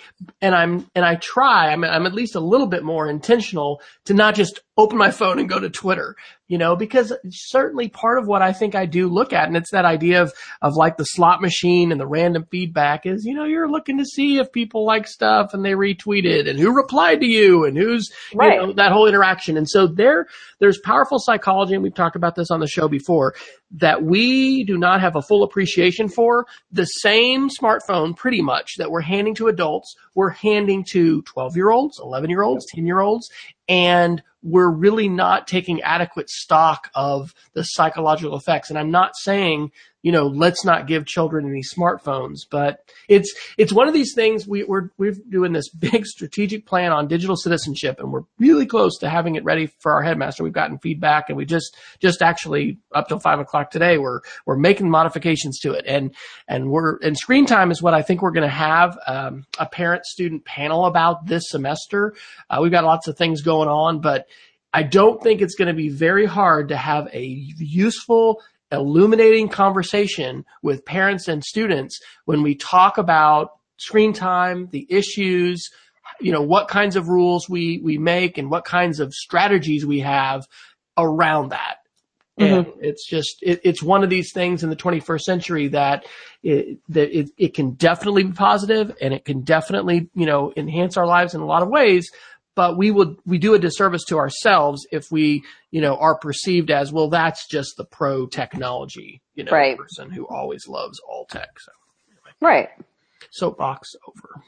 and 0.43 0.53
I'm, 0.53 0.91
and 0.97 1.05
I 1.05 1.15
try, 1.15 1.71
I'm, 1.71 1.85
I'm 1.85 2.07
at 2.07 2.13
least 2.13 2.35
a 2.35 2.41
little 2.41 2.67
bit 2.67 2.83
more 2.83 3.09
intentional 3.09 3.81
to 4.07 4.15
not 4.15 4.35
just 4.35 4.61
open 4.81 4.99
my 4.99 5.11
phone 5.11 5.39
and 5.39 5.49
go 5.49 5.59
to 5.61 5.71
Twitter, 5.71 6.17
you 6.49 6.59
know, 6.59 6.75
because 6.77 7.13
certainly 7.31 7.89
part 7.89 8.19
of 8.19 8.27
what 8.27 8.43
I 8.43 8.53
think 8.53 8.75
I 8.75 8.87
do 8.87 9.09
look 9.09 9.33
at, 9.33 9.47
and 9.47 9.57
it's 9.57 9.71
that 9.71 9.85
idea 9.85 10.23
of, 10.23 10.33
of 10.63 10.75
like 10.75 10.97
the 10.97 11.05
slot 11.05 11.41
machine 11.41 11.93
and 11.93 12.01
the 12.01 12.07
random 12.07 12.47
feedback 12.51 13.07
is, 13.07 13.25
you 13.25 13.35
know, 13.35 13.45
you're 13.45 13.71
looking 13.71 13.99
to 13.99 14.05
see 14.05 14.39
if 14.39 14.51
people 14.53 14.85
like 14.85 15.07
stuff 15.07 15.55
and 15.55 15.65
they 15.65 15.73
retweeted 15.73 16.49
and 16.49 16.59
who 16.59 16.75
replied 16.75 17.21
to 17.21 17.27
you 17.27 17.65
and 17.65 17.77
who's, 17.77 18.11
Right. 18.35 18.55
you 18.61 18.67
know, 18.67 18.73
that 18.73 18.93
whole 18.93 19.07
interaction. 19.07 19.57
And 19.57 19.69
so 19.69 19.87
there, 19.87 20.27
there's 20.59 20.79
powerful 20.79 21.19
psychology, 21.19 21.75
and 21.75 21.83
we've 21.83 21.95
talked 21.95 22.17
about 22.17 22.35
this 22.35 22.51
on 22.51 22.61
the 22.61 22.67
show 22.67 22.89
before, 22.89 23.35
that 23.73 24.03
we 24.03 24.65
do 24.65 24.77
not 24.77 25.01
have 25.01 25.15
a 25.15 25.23
full 25.23 25.45
appreciation 25.45 26.09
for. 26.09 26.47
The 26.73 26.87
same 26.87 27.49
smartphone, 27.49 28.17
pretty 28.17 28.43
much, 28.43 28.77
that 28.79 28.91
we're 28.91 29.01
handing 29.01 29.35
to 29.37 29.49
adults, 29.49 29.95
we're 30.15 30.31
handing 30.31 30.85
to 30.91 31.23
12 31.23 31.57
year 31.57 31.71
olds, 31.71 32.01
11 32.03 32.31
year 32.31 32.43
olds, 32.43 32.67
10 32.75 32.85
year 32.87 33.01
olds, 33.01 33.31
and 33.69 34.23
we're 34.43 34.71
really 34.71 35.09
not 35.09 35.47
taking 35.47 35.83
adequate 35.83 36.31
stock 36.31 36.91
of 36.95 37.35
the 37.53 37.63
psychological 37.63 38.37
effects. 38.37 38.71
And 38.71 38.79
I'm 38.79 38.91
not 38.91 39.17
saying, 39.17 39.73
you 40.03 40.13
know, 40.13 40.27
let's 40.27 40.65
not 40.65 40.87
give 40.87 41.07
children 41.07 41.49
any 41.49 41.63
smartphones, 41.63 42.41
but 42.51 42.85
it's, 43.09 43.35
it's 43.59 43.73
one 43.73 43.89
of 43.89 43.95
these 43.95 44.15
things 44.15 44.47
we, 44.47 44.65
we're, 44.65 44.91
we're 44.97 45.15
doing 45.29 45.53
this 45.53 45.69
big 45.79 46.07
strategic 46.07 46.67
plan 46.67 46.93
on 46.93 47.09
digital 47.09 47.37
citizenship 47.37 48.01
and 48.01 48.13
we're 48.13 48.23
really 48.39 48.67
close 48.67 48.99
to 48.99 49.09
having 49.09 49.35
it 49.35 49.45
ready 49.45 49.67
for 49.79 49.93
our 49.93 50.03
headmaster. 50.03 50.43
We've 50.43 50.53
gotten 50.53 50.79
feedback 50.79 51.29
and 51.29 51.37
we 51.37 51.45
just, 51.45 51.77
just 52.01 52.23
actually 52.23 52.79
up 52.95 53.09
till 53.09 53.19
five 53.19 53.41
o'clock 53.41 53.71
today, 53.71 53.99
we're, 53.99 54.21
we're 54.47 54.57
making 54.57 54.91
modifications 54.91 55.59
to 55.61 55.73
it. 55.73 55.85
And, 55.87 56.15
and 56.49 56.71
we're, 56.71 56.97
and 56.99 57.17
screen 57.17 57.47
time 57.47 57.71
is 57.71 57.83
what 57.83 57.95
I 57.95 58.03
think 58.03 58.23
we're 58.23 58.31
going 58.31 58.49
to 58.49 58.55
have, 58.55 58.99
um, 59.07 59.47
a 59.59 59.67
parent 59.67 60.07
student 60.07 60.45
panel 60.45 60.87
about 60.87 61.27
this 61.27 61.49
semester. 61.49 62.15
Uh, 62.49 62.59
we've 62.63 62.73
got 62.73 62.85
lots 62.85 63.09
of 63.09 63.17
things 63.17 63.43
going 63.43 63.69
on, 63.69 64.01
but 64.01 64.27
I 64.73 64.85
don't 64.85 65.23
think 65.23 65.41
it's 65.41 65.57
going 65.57 65.69
to 65.69 65.75
be 65.75 65.89
very 65.89 66.27
hard 66.27 66.69
to 66.69 66.77
have 66.77 67.09
a 67.13 67.25
useful, 67.25 68.41
illuminating 68.73 69.49
conversation 69.49 70.45
with 70.63 70.85
parents 70.85 71.29
and 71.29 71.45
students 71.45 72.01
when 72.25 72.43
we 72.43 72.55
talk 72.55 72.99
about 72.99 73.53
screen 73.77 74.13
time, 74.13 74.69
the 74.71 74.87
issues, 74.91 75.71
you 76.21 76.33
know, 76.33 76.43
what 76.43 76.69
kinds 76.69 76.97
of 76.97 77.09
rules 77.09 77.49
we, 77.49 77.79
we 77.83 77.99
make 77.99 78.39
and 78.39 78.51
what 78.51 78.65
kinds 78.65 79.01
of 79.01 79.15
strategies 79.15 79.87
we 79.87 80.01
have 80.01 80.47
around 80.97 81.51
that. 81.51 81.77
Mm-hmm. 82.39 82.55
And 82.55 82.67
it's 82.81 83.07
just, 83.07 83.43
it, 83.43 83.61
it's 83.65 83.83
one 83.83 84.03
of 84.03 84.11
these 84.11 84.33
things 84.33 84.63
in 84.63 84.71
the 84.71 84.77
21st 84.77 85.21
century 85.21 85.69
that 85.69 86.07
it, 86.43 86.79
that 86.89 87.17
it, 87.17 87.31
it 87.37 87.55
can 87.55 87.73
definitely 87.73 88.25
be 88.25 88.33
positive 88.33 88.97
and 89.01 89.13
it 89.13 89.25
can 89.25 89.43
definitely, 89.43 90.09
you 90.15 90.27
know, 90.27 90.53
enhance 90.57 90.97
our 90.97 91.07
lives 91.07 91.35
in 91.35 91.41
a 91.41 91.47
lot 91.47 91.63
of 91.63 91.69
ways. 91.69 92.11
But 92.57 92.77
we 92.77 92.91
would, 92.91 93.17
we 93.25 93.39
do 93.39 93.55
a 93.55 93.59
disservice 93.59 94.05
to 94.07 94.19
ourselves 94.19 94.87
if 94.91 95.11
we, 95.11 95.43
you 95.71 95.81
know, 95.81 95.97
are 95.97 96.19
perceived 96.19 96.71
as, 96.71 96.93
well, 96.93 97.09
that's 97.09 97.47
just 97.49 97.77
the 97.77 97.85
pro 97.85 98.27
technology, 98.27 99.23
you 99.35 99.45
know, 99.45 99.53
Right. 99.53 99.79
person 99.79 100.11
who 100.11 100.27
always 100.29 100.67
loves 100.69 101.01
all 101.09 101.27
tech. 101.27 101.49
So 101.59 101.73
Right. 102.41 102.69
soapbox 103.31 103.91
over. 104.09 104.43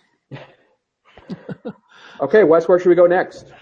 Okay, 2.21 2.45
Wes, 2.45 2.69
where 2.69 2.79
should 2.79 2.89
we 2.89 2.95
go 2.95 3.07
next? 3.07 3.53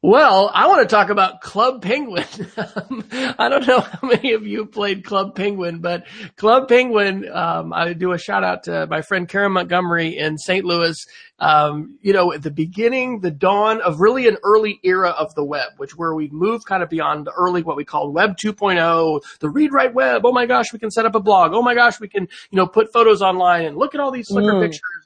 Well, 0.00 0.48
I 0.54 0.68
want 0.68 0.88
to 0.88 0.94
talk 0.94 1.10
about 1.10 1.40
Club 1.40 1.82
Penguin. 1.82 2.24
I 2.56 3.48
don't 3.48 3.66
know 3.66 3.80
how 3.80 4.06
many 4.06 4.32
of 4.34 4.46
you 4.46 4.64
played 4.64 5.04
Club 5.04 5.34
Penguin, 5.34 5.80
but 5.80 6.06
Club 6.36 6.68
Penguin, 6.68 7.28
um, 7.32 7.72
I 7.72 7.92
do 7.94 8.12
a 8.12 8.18
shout 8.18 8.44
out 8.44 8.62
to 8.64 8.86
my 8.86 9.02
friend 9.02 9.28
Karen 9.28 9.50
Montgomery 9.52 10.16
in 10.16 10.38
St. 10.38 10.64
Louis. 10.64 11.04
Um, 11.40 11.98
you 12.00 12.12
know, 12.12 12.32
at 12.32 12.42
the 12.44 12.50
beginning, 12.52 13.20
the 13.20 13.32
dawn 13.32 13.80
of 13.82 14.00
really 14.00 14.28
an 14.28 14.36
early 14.44 14.78
era 14.84 15.10
of 15.10 15.34
the 15.34 15.44
web, 15.44 15.70
which 15.78 15.96
where 15.96 16.14
we've 16.14 16.32
moved 16.32 16.64
kind 16.64 16.82
of 16.84 16.88
beyond 16.88 17.26
the 17.26 17.32
early, 17.32 17.62
what 17.64 17.76
we 17.76 17.84
call 17.84 18.12
web 18.12 18.36
2.0, 18.36 19.20
the 19.40 19.48
read 19.50 19.72
write 19.72 19.94
web. 19.94 20.24
Oh 20.24 20.32
my 20.32 20.46
gosh, 20.46 20.72
we 20.72 20.78
can 20.78 20.92
set 20.92 21.06
up 21.06 21.16
a 21.16 21.20
blog. 21.20 21.52
Oh 21.54 21.62
my 21.62 21.74
gosh, 21.74 21.98
we 21.98 22.08
can, 22.08 22.22
you 22.50 22.56
know, 22.56 22.68
put 22.68 22.92
photos 22.92 23.20
online 23.20 23.64
and 23.64 23.76
look 23.76 23.94
at 23.96 24.00
all 24.00 24.12
these 24.12 24.28
Flickr 24.30 24.52
Mm. 24.54 24.62
pictures 24.62 24.97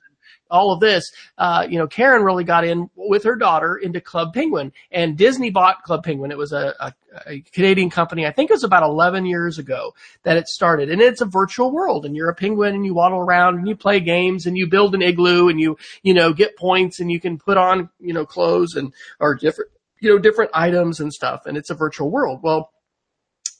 all 0.53 0.73
of 0.73 0.81
this, 0.81 1.11
uh, 1.39 1.67
you 1.69 1.79
know, 1.79 1.87
Karen 1.87 2.23
really 2.23 2.45
got 2.45 2.65
in 2.65 2.89
with 2.95 3.25
her 3.25 3.35
daughter 3.35 3.77
into 3.77 4.01
Club 4.01 4.35
Penguin 4.35 4.73
and 4.93 5.17
Disney 5.17 5.51
bought 5.51 5.83
Club 5.83 6.05
Penguin. 6.05 6.31
It 6.31 6.39
was 6.39 6.53
a, 6.53 6.75
a, 6.79 6.95
a 7.27 7.41
Canadian 7.53 7.91
company. 7.91 8.27
I 8.27 8.31
think 8.33 8.51
it 8.51 8.55
was 8.55 8.65
about 8.65 8.83
11 8.83 9.27
years 9.27 9.59
ago 9.59 9.95
that 10.23 10.37
it 10.37 10.47
started 10.47 10.91
and 10.91 11.01
it's 11.01 11.23
a 11.23 11.27
virtual 11.27 11.73
world 11.73 12.05
and 12.05 12.15
you're 12.15 12.29
a 12.29 12.35
penguin 12.35 12.75
and 12.75 12.85
you 12.85 12.95
waddle 12.95 13.19
around 13.19 13.59
and 13.59 13.67
you 13.67 13.75
play 13.75 13.99
games 13.99 14.47
and 14.47 14.57
you 14.57 14.67
build 14.67 14.95
an 14.95 15.03
igloo 15.03 15.49
and 15.49 15.59
you, 15.59 15.77
you 16.03 16.15
know, 16.15 16.33
get 16.33 16.57
points 16.57 17.01
and 17.01 17.11
you 17.11 17.19
can 17.19 17.39
put 17.39 17.57
on, 17.57 17.89
you 17.99 18.13
know, 18.13 18.27
clothes 18.27 18.77
and, 18.77 18.93
or 19.19 19.35
different, 19.35 19.71
you 20.01 20.11
know, 20.11 20.19
different 20.19 20.51
items 20.53 21.01
and 21.01 21.13
stuff. 21.13 21.47
And 21.47 21.57
it's 21.57 21.71
a 21.71 21.75
virtual 21.75 22.11
world. 22.11 22.41
Well, 22.43 22.72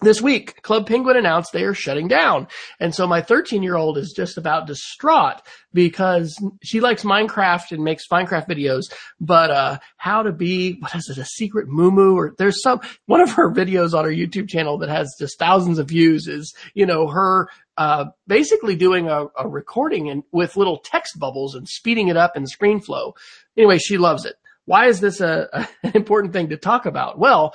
this 0.03 0.21
week, 0.21 0.63
Club 0.63 0.87
Penguin 0.87 1.17
announced 1.17 1.53
they 1.53 1.65
are 1.65 1.75
shutting 1.75 2.09
down. 2.09 2.49
And 2.81 2.95
so 2.95 3.07
my 3.07 3.23
13 3.23 3.63
year 3.63 3.77
old 3.77 3.99
is 3.99 4.13
just 4.15 4.37
about 4.39 4.67
distraught 4.67 5.41
because 5.73 6.37
she 6.63 6.81
likes 6.81 7.03
Minecraft 7.03 7.73
and 7.73 7.85
makes 7.85 8.09
Minecraft 8.09 8.49
videos, 8.49 8.93
but, 9.21 9.51
uh, 9.51 9.79
how 9.97 10.23
to 10.23 10.33
be, 10.33 10.75
what 10.81 10.95
is 10.95 11.09
it, 11.09 11.19
a 11.19 11.25
secret 11.25 11.69
moo 11.69 12.17
or 12.17 12.35
there's 12.39 12.63
some, 12.63 12.81
one 13.07 13.21
of 13.21 13.33
her 13.33 13.51
videos 13.51 13.95
on 13.95 14.05
her 14.05 14.11
YouTube 14.11 14.49
channel 14.49 14.79
that 14.79 14.89
has 14.89 15.15
just 15.19 15.39
thousands 15.39 15.79
of 15.79 15.89
views 15.89 16.27
is, 16.27 16.55
you 16.75 16.87
know, 16.87 17.07
her, 17.09 17.49
uh, 17.79 18.07
basically 18.27 18.77
doing 18.77 19.09
a, 19.09 19.27
a 19.39 19.49
recording 19.49 20.11
and 20.11 20.23
with 20.33 20.57
little 20.57 20.79
text 20.79 21.19
bubbles 21.19 21.55
and 21.55 21.69
speeding 21.69 22.09
it 22.09 22.17
up 22.17 22.37
in 22.37 22.45
ScreenFlow. 22.45 23.15
Anyway, 23.57 23.79
she 23.79 23.97
loves 23.97 24.25
it. 24.25 24.37
Why 24.65 24.87
is 24.87 25.01
this 25.01 25.21
a, 25.21 25.49
a, 25.53 25.69
an 25.83 25.93
important 25.95 26.33
thing 26.33 26.51
to 26.51 26.57
talk 26.57 26.87
about? 26.87 27.19
Well, 27.19 27.55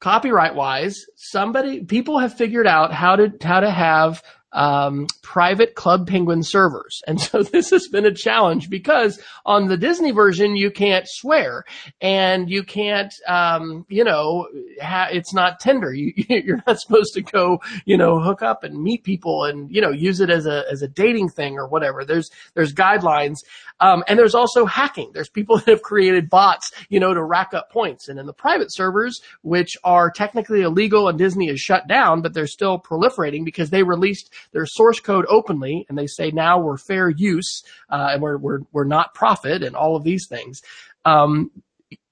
copyright 0.00 0.54
wise, 0.54 1.04
somebody, 1.16 1.82
people 1.82 2.18
have 2.18 2.34
figured 2.34 2.66
out 2.66 2.92
how 2.92 3.16
to, 3.16 3.32
how 3.42 3.60
to 3.60 3.70
have, 3.70 4.22
um, 4.52 5.06
private 5.22 5.74
Club 5.74 6.06
Penguin 6.06 6.42
servers. 6.42 7.02
And 7.08 7.18
so 7.18 7.42
this 7.42 7.70
has 7.70 7.88
been 7.88 8.04
a 8.04 8.12
challenge 8.12 8.68
because 8.68 9.18
on 9.46 9.66
the 9.66 9.78
Disney 9.78 10.10
version, 10.10 10.56
you 10.56 10.70
can't 10.70 11.06
swear 11.08 11.64
and 12.02 12.50
you 12.50 12.62
can't, 12.62 13.12
um, 13.26 13.86
you 13.88 14.04
know, 14.04 14.46
ha- 14.80 15.08
it's 15.10 15.32
not 15.32 15.58
Tinder. 15.58 15.92
You, 15.92 16.12
you're 16.28 16.62
not 16.66 16.78
supposed 16.78 17.14
to 17.14 17.22
go, 17.22 17.60
you 17.86 17.96
know, 17.96 18.20
hook 18.20 18.42
up 18.42 18.62
and 18.62 18.82
meet 18.82 19.04
people 19.04 19.44
and, 19.44 19.74
you 19.74 19.80
know, 19.80 19.90
use 19.90 20.20
it 20.20 20.28
as 20.28 20.44
a, 20.44 20.64
as 20.70 20.82
a 20.82 20.88
dating 20.88 21.30
thing 21.30 21.56
or 21.58 21.66
whatever. 21.66 22.04
There's, 22.04 22.30
there's 22.54 22.74
guidelines. 22.74 23.38
Um, 23.80 24.04
and 24.06 24.18
there's 24.18 24.34
also 24.34 24.66
hacking. 24.66 25.12
There's 25.14 25.28
people 25.30 25.56
that 25.58 25.68
have 25.68 25.82
created 25.82 26.28
bots, 26.28 26.72
you 26.88 27.00
know, 27.00 27.14
to 27.14 27.22
rack 27.22 27.54
up 27.54 27.70
points. 27.70 28.08
And 28.08 28.18
in 28.18 28.26
the 28.26 28.32
private 28.34 28.72
servers, 28.72 29.20
which 29.42 29.76
are 29.82 30.10
technically 30.10 30.62
illegal 30.62 31.08
and 31.08 31.18
Disney 31.18 31.48
is 31.48 31.60
shut 31.60 31.86
down, 31.88 32.20
but 32.20 32.34
they're 32.34 32.46
still 32.46 32.78
proliferating 32.78 33.44
because 33.44 33.70
they 33.70 33.82
released 33.82 34.30
their 34.52 34.66
source 34.66 35.00
code 35.00 35.26
openly 35.28 35.86
and 35.88 35.96
they 35.96 36.06
say 36.06 36.30
now 36.30 36.58
we're 36.60 36.76
fair 36.76 37.10
use, 37.10 37.62
uh, 37.90 38.10
and 38.12 38.22
we're, 38.22 38.38
we're, 38.38 38.60
we're 38.72 38.84
not 38.84 39.14
profit 39.14 39.62
and 39.62 39.76
all 39.76 39.96
of 39.96 40.04
these 40.04 40.26
things. 40.28 40.60
Um, 41.04 41.50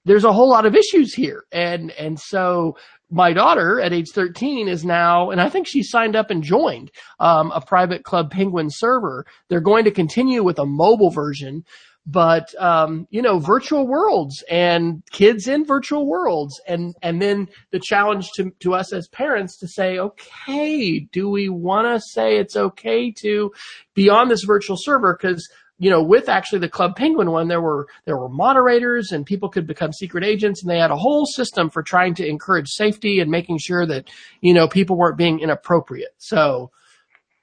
there's 0.04 0.24
a 0.24 0.32
whole 0.32 0.48
lot 0.48 0.66
of 0.66 0.74
issues 0.74 1.12
here. 1.12 1.44
And, 1.50 1.90
and 1.92 2.18
so 2.18 2.76
my 3.10 3.32
daughter 3.32 3.80
at 3.80 3.92
age 3.92 4.10
13 4.12 4.68
is 4.68 4.84
now, 4.84 5.30
and 5.30 5.40
I 5.40 5.48
think 5.48 5.66
she 5.66 5.82
signed 5.82 6.16
up 6.16 6.30
and 6.30 6.42
joined, 6.42 6.90
um, 7.20 7.50
a 7.52 7.60
private 7.60 8.04
club 8.04 8.30
penguin 8.30 8.68
server. 8.70 9.26
They're 9.48 9.60
going 9.60 9.84
to 9.84 9.90
continue 9.90 10.42
with 10.42 10.58
a 10.58 10.66
mobile 10.66 11.10
version, 11.10 11.64
but, 12.06 12.54
um, 12.62 13.08
you 13.10 13.20
know, 13.20 13.38
virtual 13.38 13.86
worlds 13.86 14.44
and 14.48 15.02
kids 15.10 15.48
in 15.48 15.64
virtual 15.64 16.06
worlds. 16.06 16.60
And, 16.68 16.94
and 17.02 17.20
then 17.20 17.48
the 17.72 17.80
challenge 17.80 18.30
to, 18.36 18.52
to 18.60 18.74
us 18.74 18.92
as 18.92 19.08
parents 19.08 19.58
to 19.58 19.68
say, 19.68 19.98
okay, 19.98 21.00
do 21.00 21.28
we 21.28 21.48
want 21.48 21.86
to 21.88 22.00
say 22.12 22.36
it's 22.36 22.56
okay 22.56 23.10
to 23.22 23.52
be 23.94 24.08
on 24.08 24.28
this 24.28 24.44
virtual 24.44 24.76
server? 24.78 25.14
Cause 25.16 25.48
you 25.78 25.90
know, 25.90 26.02
with 26.02 26.28
actually 26.28 26.60
the 26.60 26.68
Club 26.68 26.96
Penguin 26.96 27.30
one, 27.30 27.48
there 27.48 27.60
were 27.60 27.86
there 28.06 28.16
were 28.16 28.30
moderators 28.30 29.12
and 29.12 29.26
people 29.26 29.50
could 29.50 29.66
become 29.66 29.92
secret 29.92 30.24
agents, 30.24 30.62
and 30.62 30.70
they 30.70 30.78
had 30.78 30.90
a 30.90 30.96
whole 30.96 31.26
system 31.26 31.68
for 31.68 31.82
trying 31.82 32.14
to 32.14 32.26
encourage 32.26 32.68
safety 32.68 33.20
and 33.20 33.30
making 33.30 33.58
sure 33.58 33.84
that 33.84 34.08
you 34.40 34.54
know 34.54 34.68
people 34.68 34.96
weren't 34.96 35.18
being 35.18 35.40
inappropriate. 35.40 36.14
So, 36.16 36.70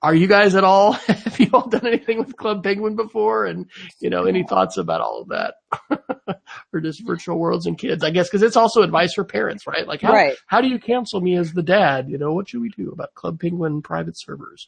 are 0.04 0.14
you 0.14 0.28
guys 0.28 0.54
at 0.54 0.64
all? 0.66 0.92
have 1.08 1.40
you 1.40 1.50
all 1.54 1.68
done 1.68 1.88
anything 1.88 2.20
with 2.20 2.36
Club 2.38 2.64
Penguin 2.64 2.96
before? 2.96 3.46
And 3.46 3.72
you 4.02 4.10
know, 4.10 4.26
any 4.26 4.44
thoughts 4.44 4.78
about 4.78 5.02
all 5.02 5.22
of 5.22 5.30
that, 5.30 5.56
or 6.74 6.82
just 6.82 7.06
virtual 7.08 7.40
worlds 7.40 7.66
and 7.66 7.78
kids? 7.78 8.04
I 8.04 8.12
guess 8.12 8.28
because 8.28 8.44
it's 8.44 8.58
also 8.58 8.82
advice 8.84 9.14
for 9.14 9.24
parents, 9.24 9.66
right? 9.66 9.88
Like, 9.88 10.02
how 10.02 10.12
Right. 10.14 10.38
how 10.46 10.62
do 10.62 10.68
you 10.68 10.78
cancel 10.80 11.22
me 11.22 11.38
as 11.38 11.54
the 11.54 11.64
dad? 11.64 12.10
You 12.10 12.18
know, 12.18 12.34
what 12.34 12.50
should 12.50 12.62
we 12.62 12.70
do 12.70 12.92
about 12.92 13.14
Club 13.16 13.40
Penguin 13.40 13.82
private 13.82 14.20
servers? 14.20 14.68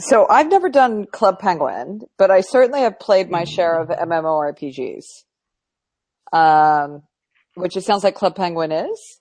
So 0.00 0.26
I've 0.28 0.48
never 0.48 0.68
done 0.68 1.06
Club 1.06 1.38
Penguin, 1.38 2.02
but 2.18 2.30
I 2.30 2.40
certainly 2.40 2.80
have 2.80 2.98
played 2.98 3.30
my 3.30 3.44
share 3.44 3.80
of 3.80 3.88
MMORPGs. 3.88 5.04
Um, 6.32 7.02
which 7.54 7.76
it 7.76 7.84
sounds 7.84 8.02
like 8.04 8.14
Club 8.14 8.34
Penguin 8.34 8.72
is. 8.72 9.18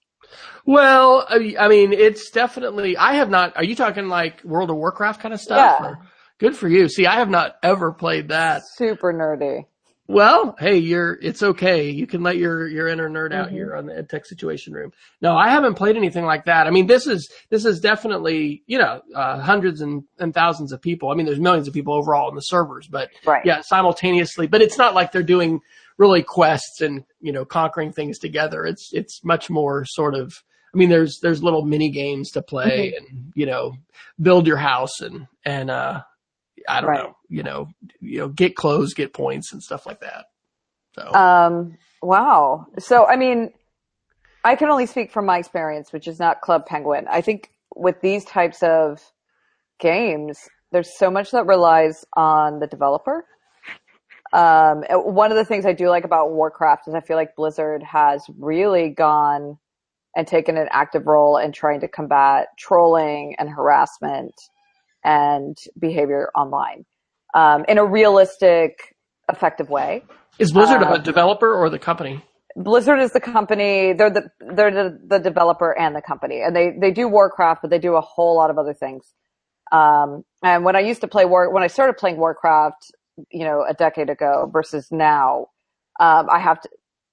Well, 0.65 1.26
I 1.30 1.56
I 1.60 1.67
mean, 1.67 1.94
it's 1.94 2.30
definitely. 2.30 2.98
I 2.98 3.13
have 3.13 3.30
not. 3.30 3.56
Are 3.58 3.63
you 3.63 3.76
talking 3.76 4.08
like 4.08 4.44
World 4.44 4.70
of 4.70 4.76
Warcraft 4.78 5.22
kind 5.22 5.34
of 5.34 5.39
stuff? 5.41 5.78
Yeah. 5.82 5.88
Or- 5.88 6.00
good 6.39 6.56
for 6.58 6.67
you. 6.67 6.88
See, 6.89 7.06
I 7.06 7.15
have 7.15 7.30
not 7.30 7.56
ever 7.63 7.91
played 7.91 8.30
that. 8.30 8.63
Super 8.76 9.13
nerdy. 9.13 9.65
Well, 10.08 10.58
hey, 10.60 10.76
you're. 10.78 11.13
It's 11.22 11.41
okay. 11.41 11.89
You 11.89 12.06
can 12.06 12.22
let 12.22 12.36
your 12.36 12.67
your 12.67 12.88
inner 12.89 13.10
nerd 13.10 13.34
out 13.34 13.48
Mhm. 13.48 13.52
here 13.52 13.76
on 13.76 13.86
the 13.86 13.94
EdTech 13.94 14.26
Situation 14.26 14.74
Room. 14.74 14.91
No, 15.22 15.38
I 15.38 15.50
haven't 15.50 15.76
played 15.76 15.96
anything 15.96 16.26
like 16.26 16.46
that. 16.46 16.67
I 16.67 16.70
mean, 16.70 16.86
this 16.88 17.08
is 17.08 17.32
this 17.50 17.63
is 17.63 17.80
definitely 17.80 18.62
you 18.67 18.78
know 18.78 19.02
uh, 19.15 19.39
hundreds 19.39 19.80
and, 19.80 20.04
and 20.20 20.34
thousands 20.34 20.74
of 20.74 20.82
people. 20.82 21.12
I 21.12 21.15
mean, 21.15 21.26
there's 21.26 21.39
millions 21.39 21.67
of 21.67 21.74
people 21.74 21.94
overall 21.94 22.28
in 22.30 22.36
the 22.36 22.41
servers, 22.41 22.88
but 22.88 23.10
Right. 23.26 23.46
yeah, 23.46 23.62
simultaneously. 23.62 24.48
But 24.48 24.62
it's 24.62 24.78
not 24.78 24.94
like 24.96 25.12
they're 25.13 25.24
doing 25.24 25.62
really 26.02 26.24
quests 26.24 26.82
and 26.82 27.06
you 27.22 27.32
know 27.32 27.46
conquering 27.46 27.94
things 27.94 28.20
together. 28.20 28.66
It's 28.66 28.90
it's 28.94 29.24
much 29.24 29.50
more 29.50 29.86
sort 29.86 30.16
of. 30.16 30.34
I 30.74 30.78
mean, 30.78 30.90
there's 30.90 31.20
there's 31.22 31.44
little 31.44 31.66
mini 31.66 31.92
games 31.92 32.32
to 32.32 32.42
play 32.42 32.96
and 32.98 33.32
you 33.36 33.46
know 33.46 33.74
build 34.22 34.48
your 34.48 34.58
house 34.58 35.02
and 35.02 35.28
and 35.46 35.70
uh 35.72 36.02
I 36.70 36.82
don't 36.82 36.90
Right. 36.90 37.04
know 37.04 37.18
you 37.30 37.44
know 37.44 37.70
you 38.02 38.20
know 38.20 38.30
get 38.30 38.56
clothes, 38.56 38.94
get 38.96 39.14
points 39.14 39.54
and 39.54 39.64
stuff 39.64 39.86
like 39.86 40.02
that. 40.02 40.26
So 40.96 41.04
Um, 41.16 41.78
wow. 42.02 42.68
So, 42.80 43.08
I 43.08 43.16
mean, 43.16 43.52
I 44.44 44.56
can 44.56 44.70
only 44.70 44.86
speak 44.88 45.12
from 45.12 45.26
my 45.26 45.38
experience, 45.40 45.94
which 45.94 46.08
is 46.08 46.20
not 46.20 46.42
Club 46.42 46.66
Penguin. 46.66 47.08
I 47.10 47.22
think 47.22 47.52
with 47.76 48.02
these 48.02 48.26
types 48.26 48.64
of 48.64 49.02
games, 49.80 50.40
there's 50.72 50.98
so 50.98 51.12
much 51.12 51.32
that 51.32 51.46
relies 51.46 52.06
on 52.18 52.60
the 52.60 52.68
developer. 52.68 53.26
Um, 54.34 54.84
one 54.89 55.32
of 55.32 55.38
the 55.38 55.46
things 55.46 55.65
I 55.65 55.74
do 55.74 55.89
like 55.89 56.06
about 56.06 56.32
Warcraft 56.32 56.88
is 56.88 56.94
I 56.94 57.02
feel 57.02 57.17
like 57.17 57.36
Blizzard 57.36 57.84
has 57.84 58.26
really 58.38 58.89
gone 58.89 59.58
and 60.15 60.28
taken 60.28 60.58
an 60.58 60.67
active 60.72 61.06
role 61.06 61.38
in 61.38 61.52
trying 61.52 61.82
to 61.82 61.88
combat 61.88 62.48
trolling 62.58 63.36
and 63.39 63.50
harassment 63.50 64.34
and 65.04 65.58
behavior 65.80 66.30
online 66.36 66.86
um, 67.34 67.65
in 67.67 67.78
a 67.78 67.86
realistic, 67.86 68.96
effective 69.30 69.70
way. 69.70 70.04
is 70.39 70.52
Blizzard 70.52 70.82
a 70.82 70.89
um, 70.89 71.04
developer 71.04 71.54
or 71.54 71.70
the 71.70 71.80
company? 71.80 72.24
Blizzard 72.56 73.00
is 73.00 73.12
the 73.12 73.22
company. 73.22 73.94
They're 73.94 74.10
the 74.10 74.30
they're 74.39 74.72
the, 74.72 75.00
the 75.08 75.20
developer 75.20 75.78
and 75.78 75.96
the 75.96 76.02
company, 76.02 76.41
and 76.41 76.56
they 76.56 76.72
they 76.80 76.91
do 76.91 77.08
Warcraft, 77.08 77.62
but 77.62 77.72
they 77.72 77.80
do 77.80 77.96
a 77.96 78.02
whole 78.02 78.36
lot 78.36 78.50
of 78.50 78.58
other 78.58 78.74
things. 78.74 79.06
Um, 79.72 80.26
and 80.44 80.65
when 80.65 80.76
I 80.76 80.82
used 80.82 81.02
to 81.02 81.08
play 81.08 81.24
War, 81.24 81.50
when 81.54 81.63
I 81.63 81.67
started 81.67 81.96
playing 81.98 82.17
Warcraft, 82.17 82.91
you 83.31 83.43
know, 83.45 83.65
a 83.67 83.73
decade 83.73 84.10
ago 84.10 84.49
versus 84.51 84.88
now, 84.91 85.47
um, 85.99 86.27
I 86.29 86.39
have 86.39 86.62
to 86.62 86.69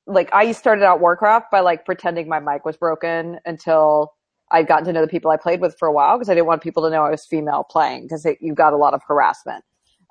like 0.06 0.30
I 0.32 0.52
started 0.52 0.84
out 0.84 1.00
Warcraft 1.00 1.46
by 1.50 1.60
like 1.60 1.84
pretending 1.84 2.28
my 2.28 2.40
mic 2.40 2.64
was 2.64 2.76
broken 2.76 3.38
until 3.44 4.12
I'd 4.50 4.66
gotten 4.66 4.86
to 4.86 4.92
know 4.92 5.02
the 5.02 5.08
people 5.08 5.30
I 5.30 5.36
played 5.36 5.60
with 5.60 5.76
for 5.78 5.86
a 5.86 5.92
while 5.92 6.16
because 6.16 6.30
I 6.30 6.34
didn't 6.34 6.46
want 6.46 6.62
people 6.62 6.82
to 6.84 6.90
know 6.90 7.02
I 7.02 7.10
was 7.10 7.26
female 7.26 7.64
playing 7.70 8.04
because 8.04 8.26
you 8.40 8.54
got 8.54 8.72
a 8.72 8.78
lot 8.78 8.94
of 8.94 9.02
harassment. 9.06 9.64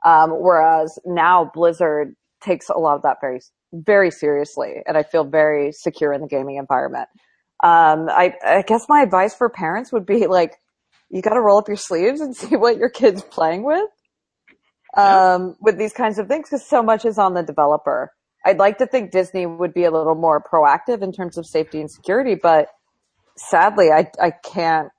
Um, 0.06 0.30
whereas 0.32 1.00
now 1.06 1.50
Blizzard 1.54 2.16
takes 2.42 2.70
a 2.70 2.78
lot 2.78 2.96
of 2.96 3.02
that 3.02 3.18
very 3.20 3.40
very 3.74 4.12
seriously, 4.12 4.76
and 4.86 4.98
I 4.98 5.04
feel 5.04 5.24
very 5.26 5.72
secure 5.72 6.14
in 6.14 6.22
the 6.22 6.28
gaming 6.28 6.58
environment. 6.58 7.10
Um, 7.64 8.08
I, 8.10 8.34
I 8.46 8.62
guess 8.62 8.86
my 8.88 9.02
advice 9.02 9.34
for 9.34 9.50
parents 9.50 9.92
would 9.92 10.06
be 10.06 10.28
like, 10.28 10.56
you 11.10 11.22
got 11.22 11.34
to 11.34 11.42
roll 11.42 11.58
up 11.58 11.68
your 11.68 11.78
sleeves 11.78 12.22
and 12.22 12.36
see 12.36 12.56
what 12.56 12.78
your 12.78 12.90
kid's 12.90 13.24
playing 13.24 13.64
with, 13.64 13.90
um, 14.96 15.56
with 15.60 15.78
these 15.78 15.94
kinds 15.94 16.20
of 16.20 16.28
things, 16.28 16.50
because 16.50 16.66
so 16.66 16.82
much 16.82 17.06
is 17.06 17.18
on 17.18 17.34
the 17.34 17.44
developer. 17.44 18.12
I'd 18.46 18.60
like 18.60 18.78
to 18.78 18.88
think 18.88 19.12
Disney 19.12 19.46
would 19.46 19.74
be 19.74 19.84
a 19.84 19.92
little 19.92 20.16
more 20.16 20.42
proactive 20.42 21.02
in 21.02 21.12
terms 21.12 21.38
of 21.38 21.46
safety 21.46 21.82
and 21.82 21.92
security, 21.92 22.36
but 22.36 22.70
sadly, 23.36 23.92
I, 23.92 24.10
I 24.22 24.32
can't, 24.32 24.90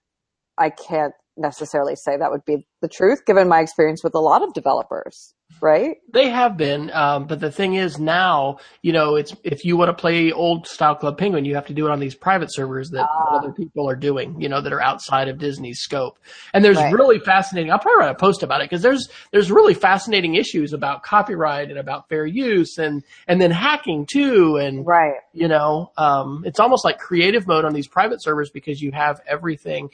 I 0.58 0.70
can't 0.70 1.14
necessarily 1.38 1.96
say 1.96 2.16
that 2.16 2.30
would 2.30 2.44
be 2.44 2.66
the 2.82 2.88
truth 2.88 3.24
given 3.26 3.48
my 3.48 3.60
experience 3.60 4.02
with 4.04 4.14
a 4.14 4.20
lot 4.20 4.42
of 4.42 4.52
developers, 4.54 5.34
right? 5.60 5.96
They 6.12 6.28
have 6.30 6.56
been, 6.56 6.90
um, 6.92 7.26
but 7.26 7.40
the 7.40 7.50
thing 7.50 7.74
is 7.74 7.98
now, 7.98 8.58
you 8.82 8.92
know, 8.92 9.16
it's 9.16 9.34
if 9.44 9.64
you 9.64 9.76
want 9.76 9.88
to 9.90 9.92
play 10.00 10.32
old 10.32 10.66
style 10.66 10.94
Club 10.94 11.18
Penguin, 11.18 11.44
you 11.44 11.54
have 11.54 11.66
to 11.66 11.74
do 11.74 11.86
it 11.86 11.90
on 11.90 12.00
these 12.00 12.14
private 12.14 12.52
servers 12.52 12.90
that 12.90 13.06
Ah. 13.08 13.36
other 13.36 13.52
people 13.52 13.88
are 13.88 13.96
doing, 13.96 14.40
you 14.40 14.48
know, 14.48 14.60
that 14.60 14.72
are 14.72 14.80
outside 14.80 15.28
of 15.28 15.38
Disney's 15.38 15.80
scope. 15.80 16.18
And 16.54 16.64
there's 16.64 16.76
Right. 16.78 16.92
really 16.92 17.18
fascinating. 17.18 17.70
I'll 17.70 17.78
probably 17.78 18.04
write 18.06 18.10
a 18.10 18.14
post 18.18 18.42
about 18.42 18.60
it 18.62 18.70
because 18.70 18.82
there's 18.82 19.08
there's 19.32 19.50
really 19.50 19.74
fascinating 19.74 20.34
issues 20.34 20.72
about 20.72 21.02
copyright 21.02 21.68
and 21.70 21.78
about 21.78 22.08
fair 22.08 22.24
use 22.26 22.78
and 22.78 23.02
and 23.26 23.40
then 23.40 23.50
hacking 23.50 24.06
too 24.06 24.56
and 24.56 24.86
Right. 24.86 25.16
you 25.34 25.48
know 25.48 25.92
um, 25.98 26.42
it's 26.46 26.58
almost 26.60 26.84
like 26.84 26.98
creative 26.98 27.46
mode 27.46 27.64
on 27.64 27.74
these 27.74 27.86
private 27.88 28.22
servers 28.22 28.50
because 28.50 28.80
you 28.80 28.92
have 28.92 29.20
everything 29.26 29.90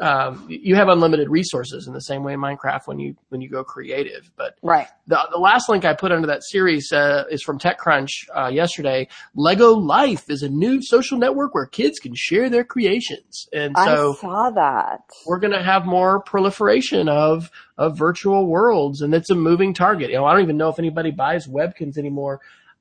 um, 0.00 0.46
you 0.48 0.74
have 0.76 0.88
unlimited 0.88 1.28
resources 1.28 1.86
in 1.86 1.92
the 1.92 2.00
same 2.00 2.22
way 2.22 2.34
in 2.34 2.40
minecraft 2.40 2.86
when 2.86 2.98
you 2.98 3.16
when 3.30 3.40
you 3.40 3.48
go 3.48 3.64
creative 3.64 4.30
but 4.36 4.54
Right. 4.62 4.86
the, 5.06 5.18
the 5.32 5.38
last 5.38 5.68
link 5.68 5.84
i 5.84 5.92
put 5.94 6.12
under 6.12 6.26
that 6.28 6.42
series 6.44 6.92
uh, 6.92 7.24
is 7.30 7.42
from 7.42 7.58
techcrunch 7.58 8.10
uh, 8.36 8.48
yesterday. 8.48 9.08
Lego 9.34 9.72
life 9.72 10.30
is 10.30 10.42
a 10.42 10.48
new 10.48 10.80
social 10.82 11.18
network 11.18 11.54
where 11.54 11.66
kids 11.66 11.98
can 11.98 12.14
share 12.14 12.48
their 12.48 12.64
creations. 12.64 13.48
And 13.52 13.76
so 13.76 14.12
I 14.12 14.20
saw 14.20 14.50
that. 14.50 15.00
we're 15.26 15.38
going 15.40 15.52
to 15.52 15.62
have 15.62 15.84
more 15.86 16.20
proliferation 16.20 17.08
of 17.08 17.50
of 17.78 17.96
virtual 17.98 18.46
worlds 18.46 19.00
and 19.02 19.12
it's 19.14 19.30
a 19.30 19.34
moving 19.34 19.74
target. 19.74 20.10
You 20.10 20.16
know 20.16 20.24
i 20.26 20.32
don't 20.32 20.42
even 20.42 20.56
know 20.56 20.68
if 20.68 20.78
anybody 20.78 21.10
buys 21.10 21.46
webkinz 21.48 21.98
anymore. 21.98 22.40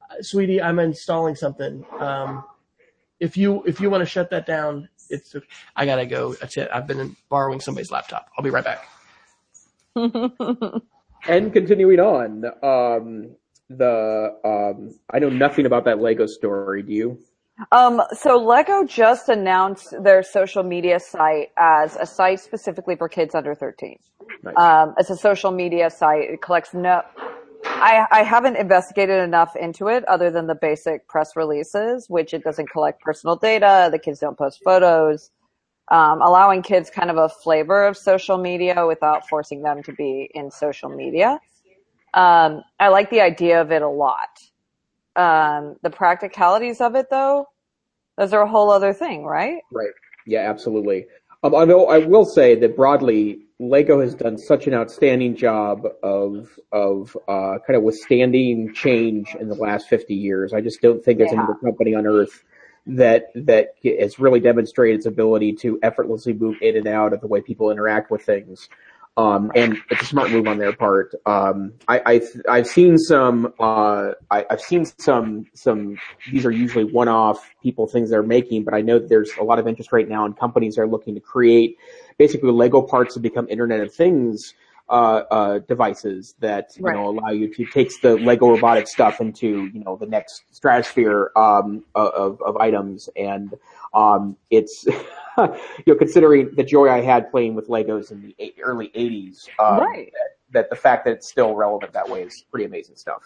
Uh, 0.10 0.22
sweetie 0.22 0.62
i'm 0.62 0.80
installing 0.80 1.36
something. 1.36 1.84
Um, 2.00 2.44
if 3.20 3.38
you 3.38 3.64
if 3.64 3.80
you 3.80 3.90
want 3.90 4.02
to 4.02 4.06
shut 4.10 4.30
that 4.32 4.46
down 4.46 4.90
it's 5.12 5.36
i 5.76 5.86
gotta 5.86 6.06
go 6.06 6.34
that's 6.36 6.58
it 6.58 6.70
i've 6.74 6.88
been 6.88 7.16
borrowing 7.30 7.60
somebody's 7.60 7.92
laptop 7.92 8.30
i'll 8.38 8.44
be 8.44 8.50
right 8.50 8.66
back 8.66 8.88
And 11.28 11.54
continuing 11.54 12.00
on, 12.00 12.46
um, 12.64 13.36
the 13.70 14.32
um, 14.44 15.00
I 15.12 15.20
know 15.20 15.30
nothing 15.30 15.66
about 15.66 15.86
that 15.86 16.02
Lego 16.02 16.26
story. 16.26 16.82
Do 16.82 16.94
you? 16.94 17.20
Um, 17.72 18.02
so 18.14 18.38
Lego 18.38 18.86
just 18.86 19.30
announced 19.30 19.94
their 20.04 20.24
social 20.24 20.64
media 20.64 21.00
site 21.00 21.52
as 21.58 21.96
a 21.96 22.08
site 22.08 22.40
specifically 22.40 22.96
for 22.96 23.08
kids 23.08 23.36
under 23.36 23.54
13. 23.54 23.98
Nice. 24.44 24.56
Um, 24.58 24.96
it's 24.98 25.12
a 25.12 25.16
social 25.16 25.52
media 25.52 25.92
site. 25.92 26.32
It 26.32 26.42
collects 26.42 26.74
no, 26.74 27.04
I, 27.82 28.06
I 28.12 28.24
haven't 28.24 28.58
investigated 28.58 29.20
enough 29.24 29.56
into 29.56 29.88
it 29.88 30.06
other 30.06 30.30
than 30.30 30.48
the 30.48 30.56
basic 30.56 31.08
press 31.08 31.36
releases, 31.36 32.10
which 32.10 32.34
it 32.34 32.44
doesn't 32.44 32.70
collect 32.70 33.02
personal 33.02 33.36
data. 33.36 33.90
The 33.92 34.00
kids 34.00 34.20
don't 34.20 34.38
post 34.38 34.62
photos, 34.64 35.32
um, 35.90 36.22
allowing 36.22 36.62
kids 36.62 36.90
kind 36.90 37.10
of 37.10 37.18
a 37.18 37.28
flavor 37.28 37.86
of 37.86 37.98
social 37.98 38.38
media 38.38 38.86
without 38.86 39.28
forcing 39.28 39.64
them 39.64 39.84
to 39.84 39.94
be 39.94 40.30
in 40.34 40.52
social 40.52 40.90
media. 40.90 41.40
Um, 42.14 42.64
I 42.80 42.90
like 42.90 43.10
the 43.10 43.22
idea 43.22 43.62
of 43.62 43.72
it 43.72 43.82
a 43.82 43.90
lot. 43.90 44.30
Um, 45.16 45.76
the 45.82 45.90
practicalities 45.90 46.82
of 46.82 46.96
it 46.96 47.08
though, 47.10 47.48
those 48.18 48.32
are 48.34 48.44
a 48.44 48.48
whole 48.48 48.72
other 48.72 48.94
thing, 48.94 49.24
right? 49.26 49.62
Right. 49.72 49.90
Yeah, 50.28 50.50
absolutely. 50.50 51.08
Um, 51.44 51.56
I 51.56 51.66
know 51.66 51.88
I 51.88 52.00
will 52.00 52.26
say 52.26 52.56
that 52.56 52.76
broadly, 52.76 53.40
Lego 53.62 54.02
has 54.02 54.16
done 54.16 54.38
such 54.40 54.66
an 54.66 54.74
outstanding 54.74 55.36
job 55.36 55.86
of 56.02 56.50
of 56.72 57.16
uh, 57.28 57.60
kind 57.66 57.78
of 57.78 57.84
withstanding 57.84 58.74
change 58.74 59.36
in 59.40 59.50
the 59.50 59.56
last 59.56 59.88
fifty 59.88 60.16
years. 60.16 60.52
I 60.52 60.62
just 60.62 60.82
don't 60.82 61.04
think 61.04 61.20
there's 61.20 61.32
Yeah. 61.32 61.44
another 61.44 61.60
company 61.64 61.94
on 61.94 62.08
earth 62.08 62.44
that 62.88 63.28
that 63.36 63.76
has 64.00 64.18
really 64.18 64.40
demonstrated 64.40 64.98
its 64.98 65.06
ability 65.06 65.54
to 65.54 65.78
effortlessly 65.84 66.34
move 66.34 66.58
in 66.62 66.76
and 66.76 66.88
out 66.88 67.14
of 67.14 67.22
the 67.22 67.28
way 67.28 67.40
people 67.40 67.70
interact 67.70 68.10
with 68.10 68.24
things. 68.24 68.68
Um, 69.18 69.52
and 69.56 69.78
it's 69.90 70.02
a 70.02 70.06
smart 70.06 70.32
move 70.32 70.48
on 70.48 70.58
their 70.58 70.74
part. 70.74 71.14
Um, 71.26 71.74
I, 71.90 72.02
I've, 72.06 72.42
I've 72.48 72.66
seen 72.66 72.98
some, 72.98 73.54
uh, 73.60 74.14
I, 74.32 74.46
I've 74.50 74.62
seen 74.62 74.86
some, 74.86 75.46
some, 75.54 75.98
these 76.32 76.46
are 76.46 76.52
usually 76.52 76.86
one-off 76.86 77.54
people 77.62 77.88
things 77.88 78.10
they're 78.10 78.24
making, 78.24 78.64
but 78.64 78.74
I 78.74 78.80
know 78.80 79.00
that 79.00 79.10
there's 79.10 79.32
a 79.38 79.44
lot 79.44 79.60
of 79.60 79.68
interest 79.68 79.92
right 79.92 80.08
now 80.08 80.24
and 80.24 80.36
companies 80.40 80.78
are 80.78 80.88
looking 80.88 81.14
to 81.16 81.20
create 81.20 81.78
basically 82.22 82.52
Lego 82.52 82.84
parts 82.84 83.16
to 83.16 83.20
become 83.20 83.48
Internet 83.50 83.80
of 83.82 83.92
Things, 83.92 84.54
uh, 84.88 85.24
uh, 85.32 85.60
devices 85.60 86.36
that 86.40 86.70
you 86.78 86.84
Right. 86.84 86.94
know 86.94 87.08
allow 87.08 87.32
you 87.32 87.52
to 87.56 87.66
takes 87.66 87.98
the 88.00 88.16
Lego 88.16 88.48
robotic 88.48 88.88
stuff 88.88 89.20
into 89.20 89.72
you 89.74 89.84
know 89.84 89.96
the 89.96 90.06
next 90.06 90.44
stratosphere 90.52 91.32
um, 91.36 91.84
of 91.96 92.40
of 92.44 92.58
items, 92.58 93.10
and 93.16 93.56
um, 93.96 94.38
it's 94.52 94.86
you 95.38 95.88
know 95.88 95.96
considering 95.96 96.52
the 96.56 96.64
joy 96.64 96.90
I 96.90 97.02
had 97.02 97.32
playing 97.32 97.56
with 97.56 97.68
Legos 97.70 98.12
in 98.12 98.22
the 98.22 98.36
early 98.62 98.90
'80s, 98.96 99.50
um, 99.58 99.80
Right. 99.80 100.14
that, 100.14 100.30
that 100.52 100.70
the 100.70 100.76
fact 100.76 101.06
that 101.06 101.14
it's 101.14 101.28
still 101.28 101.56
relevant 101.56 101.94
that 101.94 102.08
way 102.08 102.22
is 102.22 102.46
pretty 102.52 102.66
amazing 102.66 102.98
stuff. 102.98 103.24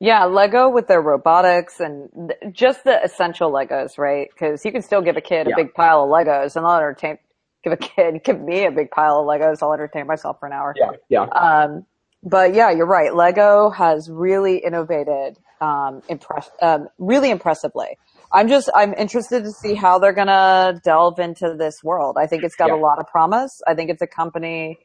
Yeah, 0.00 0.26
Lego 0.26 0.68
with 0.68 0.86
their 0.86 1.00
robotics 1.02 1.80
and 1.80 2.10
th- 2.28 2.54
just 2.54 2.84
the 2.84 3.02
essential 3.02 3.50
Legos, 3.50 3.98
right? 3.98 4.28
Because 4.32 4.64
you 4.64 4.70
can 4.72 4.82
still 4.82 5.00
give 5.02 5.16
a 5.16 5.20
kid 5.20 5.46
a 5.46 5.50
Yeah. 5.50 5.56
big 5.56 5.74
pile 5.74 6.04
of 6.04 6.10
Legos 6.10 6.54
and 6.56 6.64
they'll 6.64 6.74
entertain, 6.76 7.18
give 7.68 7.72
a 7.72 7.76
kid, 7.76 8.20
give 8.24 8.40
me 8.40 8.64
a 8.66 8.70
big 8.72 8.90
pile 8.90 9.20
of 9.20 9.26
Legos. 9.26 9.58
I'll 9.62 9.72
entertain 9.72 10.06
myself 10.06 10.38
for 10.40 10.46
an 10.46 10.52
hour. 10.52 10.74
Yeah, 10.76 10.92
yeah. 11.08 11.26
Um, 11.32 11.86
but 12.22 12.54
yeah, 12.54 12.70
you're 12.70 12.86
right. 12.86 13.14
Lego 13.14 13.70
has 13.70 14.10
really 14.10 14.58
innovated, 14.58 15.38
um, 15.60 16.02
impress, 16.08 16.50
um, 16.62 16.88
really 16.98 17.30
impressively. 17.30 17.98
I'm 18.32 18.48
just, 18.48 18.70
I'm 18.74 18.94
interested 18.94 19.44
to 19.44 19.52
see 19.52 19.74
how 19.74 19.98
they're 19.98 20.12
gonna 20.12 20.80
delve 20.84 21.18
into 21.20 21.54
this 21.58 21.82
world. 21.84 22.16
I 22.18 22.26
think 22.26 22.44
it's 22.44 22.56
got 22.56 22.68
Yeah. 22.68 22.74
a 22.74 22.76
lot 22.76 22.98
of 22.98 23.06
promise. 23.06 23.60
I 23.66 23.74
think 23.74 23.90
it's 23.90 24.02
a 24.02 24.06
company, 24.06 24.78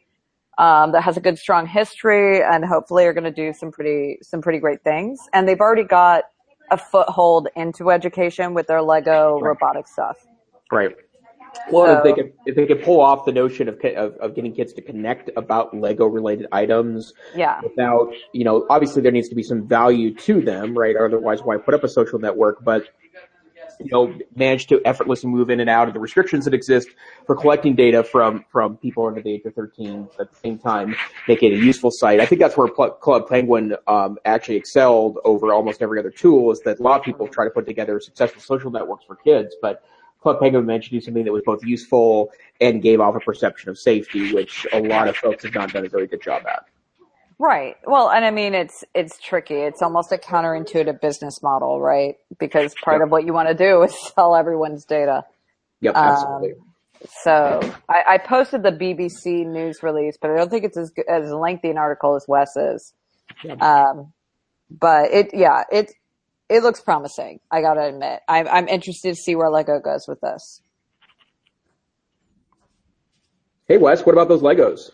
um, 0.58 0.92
that 0.94 1.02
has 1.04 1.18
a 1.18 1.22
good, 1.22 1.40
strong 1.40 1.68
history 1.68 2.42
and 2.44 2.66
hopefully 2.66 3.06
are 3.06 3.14
gonna 3.14 3.32
do 3.32 3.54
some 3.54 3.72
pretty, 3.72 4.20
some 4.24 4.42
pretty 4.42 4.60
great 4.60 4.84
things. 4.84 5.20
And 5.34 5.48
they've 5.48 5.60
already 5.62 5.84
got 5.86 6.26
a 6.72 6.78
foothold 6.78 7.50
into 7.56 7.92
education 7.92 8.54
with 8.54 8.68
their 8.68 8.82
Lego 8.82 9.40
Right. 9.40 9.50
robotic 9.50 9.88
stuff. 9.88 10.18
Right. 10.72 10.96
Well, 11.72 11.98
if 11.98 12.04
they 12.04 12.14
could 12.14 12.34
if 12.46 12.56
they 12.56 12.66
could 12.66 12.84
pull 12.84 13.00
off 13.02 13.26
the 13.26 13.32
notion 13.32 13.68
of, 13.70 13.80
of 13.96 14.16
of 14.18 14.36
getting 14.36 14.54
kids 14.54 14.74
to 14.74 14.82
connect 14.82 15.30
about 15.38 15.76
Lego 15.76 16.06
related 16.06 16.48
items 16.52 17.14
Yeah. 17.36 17.60
without 17.62 18.14
you 18.34 18.44
know 18.44 18.66
obviously 18.70 19.02
there 19.02 19.12
needs 19.12 19.30
to 19.30 19.36
be 19.36 19.44
some 19.44 19.68
value 19.68 20.14
to 20.16 20.42
them, 20.42 20.78
right? 20.78 20.96
Otherwise, 20.96 21.42
why 21.44 21.58
put 21.58 21.74
up 21.74 21.84
a 21.84 21.88
social 21.90 22.20
network? 22.20 22.64
But 22.64 22.88
you 23.80 23.88
know, 23.92 24.14
manage 24.36 24.68
to 24.68 24.80
effortlessly 24.86 25.30
move 25.30 25.50
in 25.50 25.60
and 25.60 25.70
out 25.70 25.88
of 25.88 25.94
the 25.94 26.00
restrictions 26.00 26.46
that 26.46 26.54
exist 26.54 26.90
for 27.26 27.36
collecting 27.36 27.76
data 27.76 28.04
from 28.04 28.46
from 28.52 28.78
people 28.78 29.06
under 29.08 29.22
the 29.22 29.32
age 29.34 29.42
of 29.46 29.54
13. 29.56 30.08
At 30.20 30.32
the 30.32 30.38
same 30.38 30.60
time, 30.60 30.96
make 31.28 31.42
it 31.44 31.54
a 31.54 31.58
useful 31.58 31.90
site. 31.92 32.20
I 32.20 32.26
think 32.26 32.40
that's 32.40 32.56
where 32.56 32.68
Pl- 32.68 32.92
Club 32.92 33.28
Penguin 33.28 33.76
um, 33.88 34.18
actually 34.26 34.58
excelled 34.58 35.18
over 35.26 35.54
almost 35.54 35.82
every 35.82 36.00
other 36.00 36.12
tool. 36.12 36.52
Is 36.52 36.60
that 36.62 36.80
a 36.80 36.84
lot 36.84 37.00
of 37.00 37.06
people 37.06 37.28
try 37.28 37.46
to 37.46 37.52
put 37.52 37.66
together 37.66 38.00
successful 38.00 38.42
social 38.42 38.70
networks 38.70 39.06
for 39.06 39.16
kids, 39.16 39.56
but 39.62 39.84
Club 40.24 40.40
Penguin 40.42 40.66
managed 40.66 40.86
to 40.86 40.92
do 40.92 41.02
something 41.02 41.26
that 41.26 41.34
was 41.34 41.44
both 41.46 41.64
useful 41.66 42.32
and 42.62 42.82
gave 42.82 43.02
off 43.02 43.16
a 43.16 43.22
perception 43.22 43.70
of 43.70 43.80
safety, 43.80 44.34
which 44.34 44.68
a 44.74 44.82
lot 44.82 45.10
of 45.10 45.18
folks 45.18 45.44
have 45.44 45.54
not 45.54 45.74
done 45.74 45.86
a 45.86 45.90
very 45.90 46.08
good 46.08 46.24
job 46.24 46.44
at. 46.48 46.66
Right. 47.40 47.76
Well, 47.86 48.10
and 48.12 48.26
I 48.26 48.32
mean, 48.32 48.54
it's, 48.56 48.84
it's 48.96 49.20
tricky. 49.20 49.56
It's 49.56 49.82
almost 49.82 50.12
a 50.14 50.18
counterintuitive 50.18 51.02
business 51.02 51.44
model, 51.44 51.82
right? 51.82 52.16
Because 52.40 52.76
part 52.76 53.02
Yep. 53.02 53.08
of 53.08 53.12
what 53.12 53.26
you 53.26 53.34
want 53.34 53.50
to 53.50 53.56
do 53.56 53.84
is 53.84 53.96
sell 54.16 54.36
everyone's 54.36 54.86
data. 54.86 55.26
Yep, 55.82 55.96
Um, 55.96 56.04
absolutely. 56.06 56.54
So 57.24 57.60
I, 57.90 58.04
I 58.10 58.18
posted 58.20 58.64
the 58.64 58.72
BBC 58.72 59.46
news 59.46 59.84
release, 59.84 60.18
but 60.22 60.32
I 60.32 60.38
don't 60.38 60.50
think 60.50 60.66
it's 60.66 60.78
as, 60.78 60.92
as 61.10 61.32
lengthy 61.32 61.70
an 61.70 61.78
article 61.78 62.16
as 62.16 62.26
Wes 62.28 62.56
is. 62.56 62.94
Um, 63.62 64.14
but 64.72 65.12
it, 65.12 65.32
yeah, 65.34 65.64
it, 65.72 65.94
it 66.54 66.62
looks 66.62 66.82
promising. 66.82 67.40
I 67.52 67.62
gotta 67.62 67.88
admit, 67.88 68.22
I'm, 68.30 68.48
I'm 68.48 68.68
interested 68.68 69.16
to 69.16 69.16
see 69.16 69.36
where 69.36 69.50
Lego 69.50 69.80
goes 69.80 70.06
with 70.08 70.22
this. 70.22 70.62
hey 73.68 73.78
Wes, 73.78 74.06
what 74.06 74.14
about 74.14 74.30
those 74.30 74.42
Legos? 74.42 74.92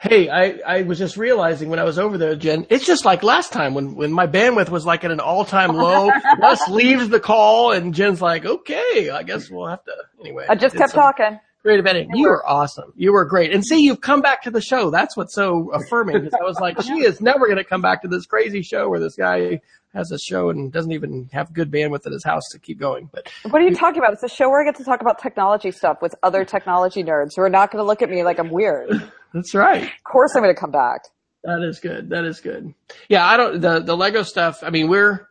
Hey, 0.00 0.28
I, 0.28 0.60
I 0.66 0.82
was 0.82 0.98
just 0.98 1.16
realizing 1.16 1.70
when 1.70 1.78
I 1.78 1.84
was 1.84 1.98
over 1.98 2.18
there, 2.18 2.36
Jen, 2.36 2.66
it's 2.68 2.84
just 2.84 3.06
like 3.06 3.22
last 3.22 3.52
time 3.52 3.72
when, 3.72 3.94
when 3.94 4.12
my 4.12 4.26
bandwidth 4.26 4.68
was 4.68 4.84
like 4.84 5.02
at 5.02 5.10
an 5.10 5.18
all 5.18 5.46
time 5.46 5.74
low. 5.74 6.10
Wes 6.38 6.68
leaves 6.68 7.08
the 7.08 7.20
call 7.20 7.72
and 7.72 7.94
Jen's 7.94 8.20
like, 8.20 8.44
okay, 8.44 9.08
I 9.08 9.22
guess 9.22 9.50
we'll 9.50 9.66
have 9.66 9.82
to, 9.84 9.94
anyway. 10.20 10.44
I 10.46 10.56
just 10.56 10.74
did 10.74 10.80
kept 10.80 10.92
some 10.92 11.00
talking. 11.00 11.40
Creative 11.64 11.86
editing. 11.86 12.14
You 12.14 12.28
were 12.28 12.46
awesome. 12.46 12.92
You 12.94 13.12
were 13.14 13.24
great. 13.24 13.50
And 13.50 13.64
see, 13.64 13.80
you've 13.80 14.02
come 14.02 14.20
back 14.20 14.42
to 14.42 14.50
the 14.50 14.60
show. 14.60 14.90
That's 14.90 15.16
what's 15.16 15.34
so 15.34 15.70
affirming 15.70 16.20
because 16.20 16.38
I 16.38 16.44
was 16.44 16.60
like, 16.60 16.78
she 16.82 16.92
is 16.98 17.22
never 17.22 17.46
going 17.46 17.56
to 17.56 17.64
come 17.64 17.80
back 17.80 18.02
to 18.02 18.08
this 18.08 18.26
crazy 18.26 18.60
show 18.60 18.90
where 18.90 19.00
this 19.00 19.16
guy 19.16 19.62
has 19.94 20.10
a 20.10 20.18
show 20.18 20.50
and 20.50 20.70
doesn't 20.70 20.92
even 20.92 21.30
have 21.32 21.54
good 21.54 21.70
bandwidth 21.70 22.04
at 22.04 22.12
his 22.12 22.22
house 22.22 22.42
to 22.52 22.58
keep 22.58 22.78
going. 22.78 23.08
But 23.10 23.30
What 23.48 23.62
are 23.62 23.64
you 23.66 23.74
talking 23.74 23.98
about? 23.98 24.12
It's 24.12 24.22
a 24.22 24.28
show 24.28 24.50
where 24.50 24.60
I 24.60 24.64
get 24.66 24.76
to 24.76 24.84
talk 24.84 25.00
about 25.00 25.22
technology 25.22 25.70
stuff 25.70 26.02
with 26.02 26.14
other 26.22 26.44
technology 26.44 27.02
nerds 27.02 27.30
who 27.34 27.40
are 27.40 27.48
not 27.48 27.70
going 27.70 27.82
to 27.82 27.86
look 27.86 28.02
at 28.02 28.10
me 28.10 28.24
like 28.24 28.38
I'm 28.38 28.50
weird. 28.50 28.90
That's 29.32 29.54
right. 29.54 29.84
Of 29.84 30.04
course 30.04 30.36
I'm 30.36 30.42
going 30.42 30.54
to 30.54 30.60
come 30.60 30.70
back. 30.70 31.04
That 31.44 31.62
is 31.62 31.80
good. 31.80 32.10
That 32.10 32.24
is 32.26 32.40
good. 32.40 32.74
Yeah, 33.08 33.26
I 33.26 33.38
don't 33.38 33.60
the 33.60 33.80
the 33.80 33.96
Lego 33.96 34.22
stuff. 34.22 34.62
I 34.62 34.68
mean, 34.70 34.88
we're 34.88 35.28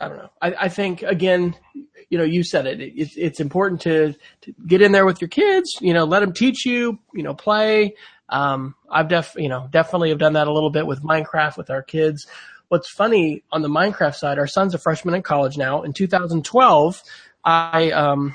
I 0.00 0.08
don't 0.08 0.18
know. 0.18 0.30
I, 0.42 0.54
I 0.62 0.68
think 0.68 1.02
again, 1.02 1.54
you 2.08 2.18
know, 2.18 2.24
you 2.24 2.44
said 2.44 2.66
it. 2.66 2.80
It's 2.80 3.16
it's 3.16 3.40
important 3.40 3.80
to, 3.82 4.14
to 4.42 4.54
get 4.66 4.82
in 4.82 4.92
there 4.92 5.06
with 5.06 5.20
your 5.20 5.28
kids. 5.28 5.76
You 5.80 5.94
know, 5.94 6.04
let 6.04 6.20
them 6.20 6.32
teach 6.32 6.64
you. 6.64 6.98
You 7.12 7.22
know, 7.22 7.34
play. 7.34 7.94
Um, 8.28 8.74
I've 8.90 9.08
def 9.08 9.34
you 9.36 9.48
know 9.48 9.68
definitely 9.70 10.10
have 10.10 10.18
done 10.18 10.34
that 10.34 10.48
a 10.48 10.52
little 10.52 10.70
bit 10.70 10.86
with 10.86 11.02
Minecraft 11.02 11.56
with 11.56 11.70
our 11.70 11.82
kids. 11.82 12.26
What's 12.68 12.90
funny 12.90 13.44
on 13.52 13.62
the 13.62 13.68
Minecraft 13.68 14.14
side, 14.14 14.38
our 14.38 14.48
son's 14.48 14.74
a 14.74 14.78
freshman 14.78 15.14
in 15.14 15.22
college 15.22 15.56
now. 15.56 15.82
In 15.82 15.92
2012, 15.92 17.02
I 17.44 17.90
um, 17.92 18.34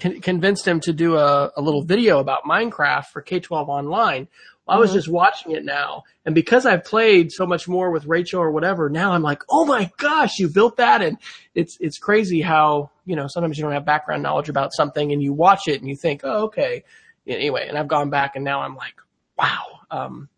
con- 0.00 0.20
convinced 0.20 0.66
him 0.66 0.80
to 0.80 0.92
do 0.92 1.16
a, 1.16 1.52
a 1.56 1.62
little 1.62 1.82
video 1.82 2.18
about 2.18 2.42
Minecraft 2.42 3.06
for 3.06 3.22
K-12 3.22 3.68
online. 3.68 4.26
I 4.68 4.78
was 4.78 4.90
Mhm. 4.90 4.94
just 4.94 5.08
watching 5.08 5.52
it 5.52 5.64
now, 5.64 6.04
and 6.26 6.34
because 6.34 6.66
I've 6.66 6.84
played 6.84 7.32
so 7.32 7.46
much 7.46 7.66
more 7.68 7.90
with 7.90 8.06
Rachel 8.06 8.40
or 8.40 8.50
whatever, 8.50 8.88
now 8.90 9.12
I'm 9.12 9.22
like, 9.22 9.42
oh 9.50 9.64
my 9.64 9.90
gosh, 9.96 10.38
you 10.38 10.48
built 10.48 10.76
that, 10.76 11.02
and 11.02 11.18
it's 11.54 11.76
it's 11.80 11.98
crazy 11.98 12.40
how 12.42 12.90
you 13.06 13.16
know 13.16 13.26
sometimes 13.28 13.56
you 13.58 13.64
don't 13.64 13.72
have 13.72 13.84
background 13.84 14.22
knowledge 14.22 14.48
about 14.48 14.72
something, 14.72 15.12
and 15.12 15.22
you 15.22 15.32
watch 15.32 15.68
it 15.68 15.80
and 15.80 15.88
you 15.88 15.96
think, 15.96 16.20
oh 16.24 16.44
okay, 16.44 16.84
anyway, 17.26 17.66
and 17.68 17.78
I've 17.78 17.88
gone 17.88 18.10
back 18.10 18.36
and 18.36 18.44
now 18.44 18.60
I'm 18.60 18.76
like, 18.76 18.94
wow. 19.38 19.80
Um, 19.90 20.28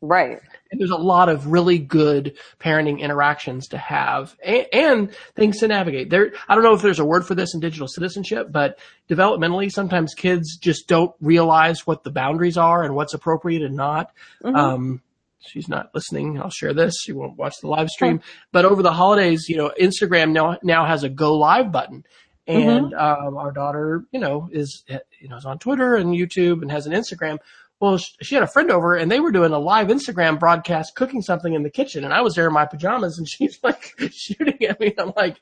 Right. 0.00 0.40
And 0.70 0.80
there's 0.80 0.90
a 0.90 0.96
lot 0.96 1.28
of 1.28 1.46
really 1.46 1.78
good 1.78 2.36
parenting 2.60 3.00
interactions 3.00 3.68
to 3.68 3.78
have 3.78 4.36
and, 4.44 4.66
and 4.72 5.16
things 5.34 5.58
to 5.60 5.68
navigate. 5.68 6.10
There, 6.10 6.32
I 6.48 6.54
don't 6.54 6.64
know 6.64 6.74
if 6.74 6.82
there's 6.82 6.98
a 6.98 7.04
word 7.04 7.26
for 7.26 7.34
this 7.34 7.54
in 7.54 7.60
digital 7.60 7.88
citizenship, 7.88 8.48
but 8.50 8.78
developmentally, 9.08 9.70
sometimes 9.70 10.14
kids 10.14 10.56
just 10.56 10.88
don't 10.88 11.14
realize 11.20 11.86
what 11.86 12.04
the 12.04 12.10
boundaries 12.10 12.56
are 12.56 12.82
and 12.82 12.94
what's 12.94 13.14
appropriate 13.14 13.62
and 13.62 13.76
not. 13.76 14.10
Mhm. 14.42 14.56
Um, 14.56 15.02
she's 15.46 15.68
not 15.68 15.90
listening. 15.94 16.40
I'll 16.40 16.50
share 16.50 16.74
this. 16.74 16.94
She 17.00 17.12
won't 17.12 17.36
watch 17.36 17.54
the 17.60 17.68
live 17.68 17.88
stream. 17.88 18.20
But 18.52 18.64
over 18.64 18.82
the 18.82 18.92
holidays, 18.92 19.46
you 19.48 19.56
know, 19.56 19.72
Instagram 19.80 20.32
now 20.32 20.58
now 20.62 20.86
has 20.86 21.04
a 21.04 21.08
go 21.08 21.36
live 21.36 21.70
button, 21.70 22.04
and 22.48 22.92
um, 22.94 23.36
our 23.36 23.52
daughter, 23.52 24.04
you 24.12 24.20
know, 24.20 24.48
is 24.52 24.84
you 25.20 25.28
know 25.28 25.36
is 25.36 25.44
on 25.44 25.58
Twitter 25.58 25.94
and 25.94 26.10
YouTube 26.14 26.62
and 26.62 26.70
has 26.70 26.86
an 26.86 26.92
Instagram. 26.92 27.38
Well, 27.78 27.98
she 27.98 28.34
had 28.34 28.44
a 28.44 28.48
friend 28.48 28.70
over, 28.70 28.96
and 28.96 29.10
they 29.10 29.20
were 29.20 29.32
doing 29.32 29.52
a 29.52 29.58
live 29.58 29.88
Instagram 29.88 30.38
broadcast, 30.38 30.94
cooking 30.94 31.20
something 31.20 31.52
in 31.52 31.62
the 31.62 31.70
kitchen, 31.70 32.04
and 32.04 32.14
I 32.14 32.22
was 32.22 32.34
there 32.34 32.46
in 32.46 32.54
my 32.54 32.64
pajamas, 32.64 33.18
and 33.18 33.28
she's 33.28 33.58
like 33.62 33.94
shooting 34.10 34.64
at 34.64 34.80
me. 34.80 34.94
I'm 34.98 35.12
like, 35.16 35.36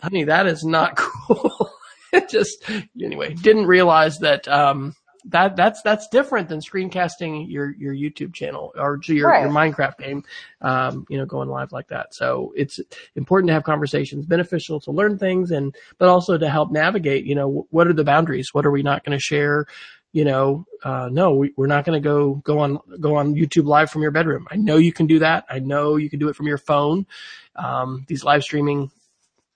honey, 0.00 0.24
that 0.24 0.46
is 0.46 0.64
not 0.64 0.96
cool. 0.96 1.70
it 2.12 2.28
just 2.28 2.62
anyway 3.02 3.32
didn't 3.34 3.66
realize 3.66 4.18
that 4.18 4.46
um 4.48 4.94
that 5.24 5.56
that's 5.56 5.80
that's 5.82 6.08
different 6.08 6.48
than 6.48 6.60
screencasting 6.60 7.50
your 7.50 7.70
your 7.76 7.94
YouTube 7.94 8.34
channel 8.34 8.72
or 8.76 8.98
your 9.06 9.32
your 9.38 9.48
Minecraft 9.48 9.96
game 9.98 10.24
um 10.60 11.06
you 11.08 11.16
know 11.16 11.24
going 11.24 11.48
live 11.48 11.72
like 11.72 11.88
that. 11.88 12.12
So 12.12 12.52
it's 12.56 12.80
important 13.14 13.48
to 13.48 13.54
have 13.54 13.62
conversations 13.62 14.26
beneficial 14.26 14.80
to 14.80 14.90
learn 14.90 15.16
things 15.16 15.52
and 15.52 15.74
but 15.98 16.08
also 16.08 16.36
to 16.36 16.50
help 16.50 16.70
navigate 16.70 17.24
you 17.24 17.34
know 17.34 17.66
what 17.70 17.86
are 17.86 17.92
the 17.92 18.04
boundaries? 18.04 18.52
What 18.52 18.66
are 18.66 18.72
we 18.72 18.82
not 18.82 19.04
going 19.04 19.16
to 19.16 19.22
share 19.22 19.66
you 20.12 20.24
know 20.24 20.66
uh 20.84 21.08
no 21.10 21.34
we, 21.34 21.52
we're 21.56 21.66
not 21.66 21.84
going 21.84 22.00
to 22.00 22.06
go 22.06 22.34
go 22.36 22.58
on 22.58 22.78
go 23.00 23.16
on 23.16 23.34
YouTube 23.34 23.66
live 23.66 23.90
from 23.90 24.02
your 24.02 24.10
bedroom 24.10 24.46
I 24.50 24.56
know 24.56 24.76
you 24.76 24.92
can 24.92 25.06
do 25.06 25.18
that 25.20 25.44
I 25.48 25.58
know 25.58 25.96
you 25.96 26.10
can 26.10 26.18
do 26.18 26.28
it 26.28 26.36
from 26.36 26.46
your 26.46 26.58
phone 26.58 27.06
um 27.56 28.04
these 28.08 28.24
live 28.24 28.42
streaming 28.42 28.90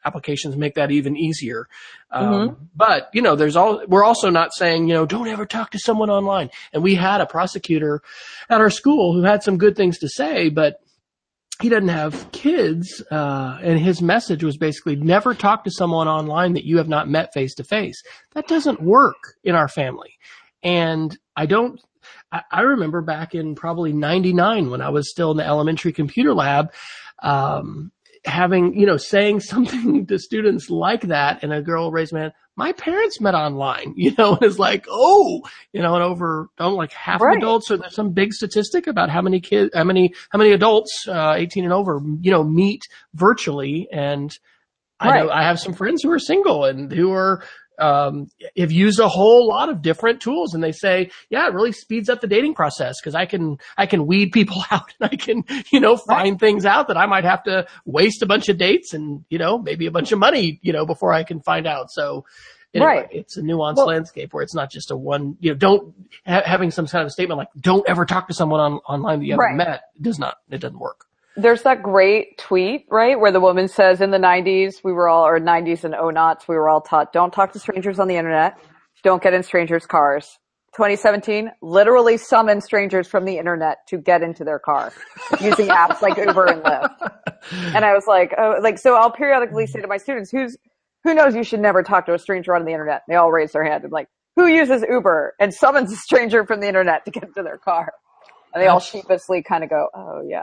applications 0.06 0.56
make 0.56 0.74
that 0.74 0.90
even 0.90 1.16
easier. 1.16 1.68
Um, 2.10 2.68
But 2.74 3.10
you 3.12 3.20
know, 3.20 3.34
there's 3.34 3.56
all 3.56 3.82
we're 3.86 4.04
also 4.04 4.30
not 4.30 4.54
saying 4.54 4.88
you 4.88 4.94
know 4.94 5.04
don't 5.04 5.28
ever 5.28 5.44
talk 5.44 5.72
to 5.72 5.78
someone 5.78 6.10
online. 6.10 6.50
And 6.72 6.82
we 6.82 6.94
had 6.94 7.20
a 7.20 7.26
prosecutor 7.26 8.00
at 8.48 8.60
our 8.60 8.70
school 8.70 9.12
who 9.12 9.22
had 9.22 9.42
some 9.42 9.58
good 9.58 9.76
things 9.76 9.98
to 9.98 10.08
say, 10.08 10.48
but 10.48 10.80
he 11.60 11.68
doesn't 11.68 11.88
have 11.88 12.30
kids. 12.32 13.02
Uh, 13.10 13.58
and 13.62 13.78
his 13.78 14.00
message 14.00 14.44
was 14.44 14.56
basically 14.56 14.94
never 14.96 15.34
talk 15.34 15.64
to 15.64 15.70
someone 15.70 16.06
online 16.06 16.52
that 16.52 16.64
you 16.64 16.76
have 16.78 16.88
not 16.88 17.08
met 17.08 17.32
face 17.32 17.54
to 17.54 17.64
face. 17.64 18.02
That 18.34 18.46
doesn't 18.46 18.80
work 18.80 19.34
in 19.42 19.54
our 19.54 19.68
family. 19.68 20.18
And 20.66 21.16
I 21.36 21.46
don't. 21.46 21.80
I, 22.50 22.62
remember 22.62 23.02
back 23.02 23.34
in 23.34 23.54
probably 23.54 23.92
'99 23.92 24.68
when 24.70 24.80
I 24.80 24.88
was 24.90 25.10
still 25.10 25.30
in 25.30 25.36
the 25.36 25.46
elementary 25.46 25.92
computer 25.92 26.34
lab. 26.34 26.72
Um, 27.22 27.92
having, 28.24 28.78
you 28.78 28.84
know, 28.84 28.96
saying 28.96 29.40
something 29.52 30.06
to 30.06 30.18
students 30.18 30.68
like 30.68 31.02
that 31.02 31.42
and 31.42 31.52
a 31.52 31.62
girl 31.62 31.90
raised 31.92 32.12
my 32.12 32.20
hand, 32.20 32.32
my 32.56 32.72
parents 32.72 33.20
met 33.20 33.34
online, 33.34 33.94
you 33.96 34.12
know, 34.18 34.34
and 34.34 34.42
it's 34.42 34.58
like, 34.58 34.86
oh, 34.90 35.42
you 35.72 35.80
know, 35.80 35.94
and 35.94 36.02
over, 36.02 36.48
don't 36.58 36.74
like 36.74 36.92
half 36.92 37.20
Right. 37.20 37.36
of 37.36 37.42
adults, 37.42 37.70
or 37.70 37.76
there's 37.76 37.94
some 37.94 38.10
big 38.10 38.32
statistic 38.32 38.88
about 38.88 39.08
how 39.08 39.22
many 39.22 39.40
kids, 39.40 39.70
how 39.74 39.84
many, 39.84 40.12
how 40.30 40.38
many 40.38 40.50
adults, 40.50 41.06
uh, 41.08 41.34
18 41.36 41.64
and 41.64 41.72
over, 41.72 42.00
you 42.20 42.32
know, 42.32 42.42
meet 42.42 42.82
virtually. 43.14 43.88
And 43.92 44.36
I 44.98 45.18
know 45.18 45.30
I 45.30 45.42
have 45.42 45.60
some 45.60 45.74
friends 45.74 46.02
who 46.02 46.10
are 46.10 46.18
single 46.18 46.64
and 46.64 46.90
who 46.92 47.12
are, 47.12 47.44
um, 47.78 48.28
have 48.56 48.72
used 48.72 48.98
a 49.00 49.08
whole 49.08 49.46
lot 49.46 49.68
of 49.68 49.82
different 49.82 50.20
tools 50.20 50.54
and 50.54 50.62
they 50.62 50.72
say, 50.72 51.10
yeah, 51.30 51.46
it 51.46 51.52
really 51.54 51.72
speeds 51.72 52.08
up 52.08 52.20
the 52.20 52.26
dating 52.26 52.54
process 52.54 53.00
because 53.00 53.14
I 53.14 53.26
can, 53.26 53.58
I 53.76 53.86
can 53.86 54.06
weed 54.06 54.32
people 54.32 54.62
out 54.70 54.92
and 55.00 55.10
I 55.12 55.16
can, 55.16 55.44
you 55.70 55.80
know, 55.80 55.96
find 55.96 56.38
things 56.38 56.64
out 56.64 56.88
that 56.88 56.96
I 56.96 57.06
might 57.06 57.24
have 57.24 57.42
to 57.44 57.66
waste 57.84 58.22
a 58.22 58.26
bunch 58.26 58.48
of 58.48 58.58
dates 58.58 58.94
and, 58.94 59.24
you 59.28 59.38
know, 59.38 59.58
maybe 59.58 59.86
a 59.86 59.90
bunch 59.90 60.12
of 60.12 60.18
money, 60.18 60.58
you 60.62 60.72
know, 60.72 60.86
before 60.86 61.12
I 61.12 61.22
can 61.24 61.40
find 61.40 61.66
out. 61.66 61.90
So 61.90 62.24
anyway, 62.74 62.88
Right. 62.96 63.08
it's 63.10 63.36
a 63.36 63.42
nuanced 63.42 63.76
Well- 63.76 63.86
landscape 63.86 64.32
where 64.34 64.42
it's 64.42 64.54
not 64.54 64.70
just 64.70 64.90
a 64.90 64.96
one, 64.96 65.36
you 65.40 65.50
know, 65.52 65.56
don't 65.56 65.94
ha- 66.26 66.42
having 66.44 66.70
some 66.70 66.86
kind 66.86 67.04
of 67.04 67.12
statement 67.12 67.38
like, 67.38 67.48
don't 67.60 67.88
ever 67.88 68.04
talk 68.04 68.28
to 68.28 68.34
someone 68.34 68.60
on 68.60 68.72
online 68.88 69.20
that 69.20 69.24
you 69.26 69.32
haven't 69.32 69.44
Right. 69.44 69.56
met 69.56 69.82
does 70.00 70.18
not, 70.18 70.36
it 70.50 70.58
doesn't 70.58 70.78
work. 70.78 71.04
There's 71.36 71.62
that 71.62 71.82
great 71.82 72.38
tweet, 72.38 72.86
right, 72.90 73.18
where 73.18 73.32
the 73.32 73.40
woman 73.40 73.68
says 73.68 74.00
in 74.00 74.10
the 74.10 74.18
90s, 74.18 74.76
we 74.82 74.92
were 74.92 75.08
all, 75.08 75.26
or 75.26 75.38
90s 75.38 75.84
and 75.84 75.94
oh 75.94 76.10
nots, 76.10 76.48
we 76.48 76.56
were 76.56 76.68
all 76.68 76.80
taught, 76.80 77.12
don't 77.12 77.32
talk 77.32 77.52
to 77.52 77.58
strangers 77.58 77.98
on 77.98 78.08
the 78.08 78.16
internet, 78.16 78.58
don't 79.02 79.22
get 79.22 79.34
in 79.34 79.42
strangers' 79.42 79.86
cars. 79.86 80.38
2017, 80.76 81.50
literally 81.62 82.18
summon 82.18 82.60
strangers 82.60 83.08
from 83.08 83.24
the 83.24 83.38
internet 83.38 83.78
to 83.88 83.96
get 83.96 84.22
into 84.22 84.44
their 84.44 84.58
car 84.58 84.92
using 85.40 85.68
apps 85.68 86.02
like 86.02 86.18
Uber 86.18 86.46
and 86.46 86.62
Lyft. 86.62 87.10
And 87.74 87.84
I 87.84 87.94
was 87.94 88.04
like, 88.06 88.34
oh, 88.36 88.56
like, 88.60 88.78
so 88.78 88.94
I'll 88.94 89.10
periodically 89.10 89.66
say 89.66 89.80
to 89.80 89.86
my 89.88 89.96
students, 89.96 90.30
who's, 90.30 90.56
who 91.04 91.14
knows 91.14 91.34
you 91.34 91.44
should 91.44 91.60
never 91.60 91.82
talk 91.82 92.06
to 92.06 92.14
a 92.14 92.18
stranger 92.18 92.54
on 92.54 92.66
the 92.66 92.72
internet? 92.72 93.02
They 93.08 93.14
all 93.14 93.32
raise 93.32 93.52
their 93.52 93.64
hand. 93.64 93.84
I'm 93.84 93.90
like, 93.90 94.08
who 94.36 94.46
uses 94.46 94.84
Uber 94.86 95.34
and 95.40 95.54
summons 95.54 95.92
a 95.92 95.96
stranger 95.96 96.44
from 96.44 96.60
the 96.60 96.68
internet 96.68 97.06
to 97.06 97.10
get 97.10 97.22
into 97.22 97.42
their 97.42 97.58
car? 97.58 97.92
And 98.52 98.62
they 98.62 98.68
all 98.68 98.80
sheepishly 98.80 99.42
kind 99.42 99.64
of 99.64 99.70
go, 99.70 99.88
oh 99.94 100.22
yeah. 100.28 100.42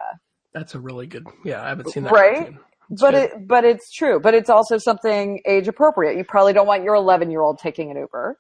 That's 0.54 0.76
a 0.76 0.80
really 0.80 1.08
good, 1.08 1.26
yeah, 1.44 1.64
I 1.64 1.70
haven't 1.70 1.90
seen 1.90 2.04
that. 2.04 2.12
Right? 2.12 2.54
But 2.90 3.12
good. 3.12 3.24
it, 3.24 3.48
but 3.48 3.66
it's 3.66 3.92
true. 3.92 4.20
But 4.20 4.34
it's 4.34 4.50
also 4.50 4.78
something 4.78 5.42
age 5.48 5.68
appropriate. 5.68 6.18
You 6.18 6.24
probably 6.24 6.54
don't 6.54 6.68
want 6.68 6.84
your 6.84 6.96
11 6.96 7.32
year 7.32 7.42
old 7.42 7.60
taking 7.60 7.92
an 7.92 7.98
Uber. 7.98 8.38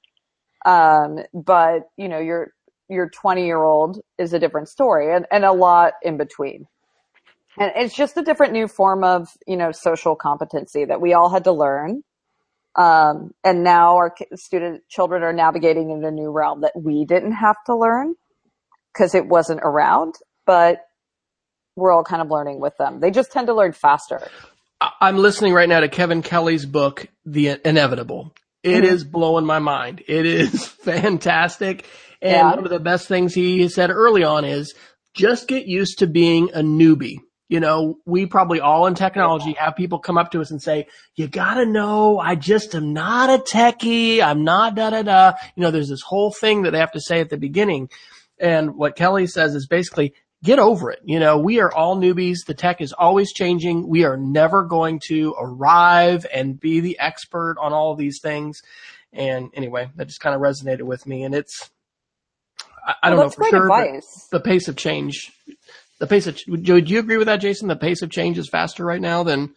Um, 0.65 1.19
but 1.33 1.89
you 1.97 2.07
know, 2.07 2.19
your, 2.19 2.51
your 2.89 3.09
20 3.09 3.45
year 3.45 3.61
old 3.61 3.99
is 4.17 4.33
a 4.33 4.39
different 4.39 4.69
story 4.69 5.13
and, 5.13 5.25
and 5.31 5.43
a 5.43 5.51
lot 5.51 5.93
in 6.03 6.17
between. 6.17 6.67
And 7.57 7.71
it's 7.75 7.95
just 7.95 8.17
a 8.17 8.23
different 8.23 8.53
new 8.53 8.67
form 8.67 9.03
of, 9.03 9.27
you 9.47 9.57
know, 9.57 9.71
social 9.71 10.15
competency 10.15 10.85
that 10.85 11.01
we 11.01 11.13
all 11.13 11.29
had 11.29 11.43
to 11.43 11.51
learn. 11.51 12.03
Um, 12.75 13.31
and 13.43 13.63
now 13.63 13.97
our 13.97 14.15
student 14.35 14.81
children 14.89 15.21
are 15.21 15.33
navigating 15.33 15.91
in 15.91 16.03
a 16.03 16.09
new 16.09 16.31
realm 16.31 16.61
that 16.61 16.73
we 16.75 17.05
didn't 17.05 17.33
have 17.33 17.57
to 17.67 17.75
learn 17.75 18.15
because 18.91 19.13
it 19.13 19.27
wasn't 19.27 19.59
around, 19.63 20.15
but 20.45 20.79
we're 21.75 21.91
all 21.91 22.03
kind 22.03 22.21
of 22.21 22.29
learning 22.29 22.59
with 22.59 22.77
them. 22.77 22.99
They 22.99 23.11
just 23.11 23.31
tend 23.31 23.47
to 23.47 23.53
learn 23.53 23.71
faster. 23.73 24.21
I'm 24.99 25.17
listening 25.17 25.53
right 25.53 25.69
now 25.69 25.79
to 25.79 25.87
Kevin 25.87 26.21
Kelly's 26.21 26.65
book, 26.65 27.07
The 27.25 27.59
Inevitable. 27.63 28.33
It 28.63 28.83
Mhm. 28.83 28.87
is 28.87 29.03
blowing 29.03 29.45
my 29.45 29.59
mind. 29.59 30.03
It 30.07 30.25
is 30.25 30.67
fantastic. 30.83 31.85
And 32.21 32.31
Yeah. 32.31 32.55
one 32.55 32.63
of 32.65 32.69
the 32.69 32.79
best 32.79 33.07
things 33.07 33.33
he 33.33 33.67
said 33.69 33.89
early 33.91 34.23
on 34.23 34.45
is 34.45 34.73
just 35.13 35.47
get 35.47 35.65
used 35.67 35.99
to 35.99 36.07
being 36.07 36.49
a 36.53 36.59
newbie. 36.61 37.17
You 37.49 37.59
know, 37.59 37.97
we 38.05 38.25
probably 38.25 38.61
all 38.61 38.87
in 38.87 38.95
technology 38.95 39.53
have 39.59 39.75
people 39.75 39.99
come 39.99 40.17
up 40.17 40.31
to 40.31 40.41
us 40.41 40.49
and 40.49 40.61
say, 40.61 40.87
you 41.15 41.27
gotta 41.27 41.65
know, 41.65 42.17
I 42.17 42.35
just 42.35 42.73
am 42.73 42.93
not 42.93 43.29
a 43.29 43.37
techie. 43.43 44.21
I'm 44.21 44.43
not 44.43 44.75
da 44.75 44.89
da 44.89 45.03
da. 45.03 45.33
You 45.55 45.61
know, 45.61 45.71
there's 45.71 45.89
this 45.89 46.01
whole 46.01 46.31
thing 46.31 46.63
that 46.63 46.71
they 46.71 46.79
have 46.79 46.93
to 46.93 47.01
say 47.01 47.19
at 47.19 47.29
the 47.29 47.37
beginning. 47.37 47.89
And 48.39 48.75
what 48.75 48.95
Kelly 48.95 49.27
says 49.27 49.53
is 49.55 49.67
basically, 49.67 50.13
get 50.43 50.59
over 50.59 50.91
it. 50.91 50.99
You 51.05 51.19
know, 51.19 51.37
we 51.37 51.59
are 51.61 51.73
all 51.73 51.95
newbies. 51.95 52.45
The 52.45 52.53
tech 52.53 52.81
is 52.81 52.91
always 52.91 53.31
changing. 53.31 53.87
We 53.87 54.03
are 54.03 54.17
never 54.17 54.63
going 54.63 54.99
to 55.07 55.33
arrive 55.39 56.25
and 56.33 56.59
be 56.59 56.81
the 56.81 56.99
expert 56.99 57.55
on 57.59 57.71
all 57.71 57.95
these 57.95 58.19
things. 58.21 58.61
And 59.13 59.49
anyway, 59.53 59.89
that 59.95 60.07
just 60.07 60.19
kind 60.19 60.35
of 60.35 60.41
resonated 60.41 60.83
with 60.83 61.07
me. 61.07 61.23
And 61.23 61.33
it's, 61.33 61.71
I, 62.85 62.95
I 63.03 63.09
don't 63.09 63.19
know 63.19 63.29
for 63.29 63.45
sure, 63.49 64.01
the 64.31 64.41
pace 64.41 64.67
of 64.67 64.75
change, 64.75 65.31
the 65.99 66.07
pace 66.07 66.27
of, 66.27 66.37
do 66.37 66.77
you 66.77 66.99
agree 66.99 67.17
with 67.17 67.27
that, 67.27 67.37
Jason? 67.37 67.67
The 67.69 67.75
pace 67.75 68.01
of 68.01 68.09
change 68.09 68.37
is 68.37 68.49
faster 68.49 68.83
right 68.83 69.01
now 69.01 69.23
than 69.23 69.53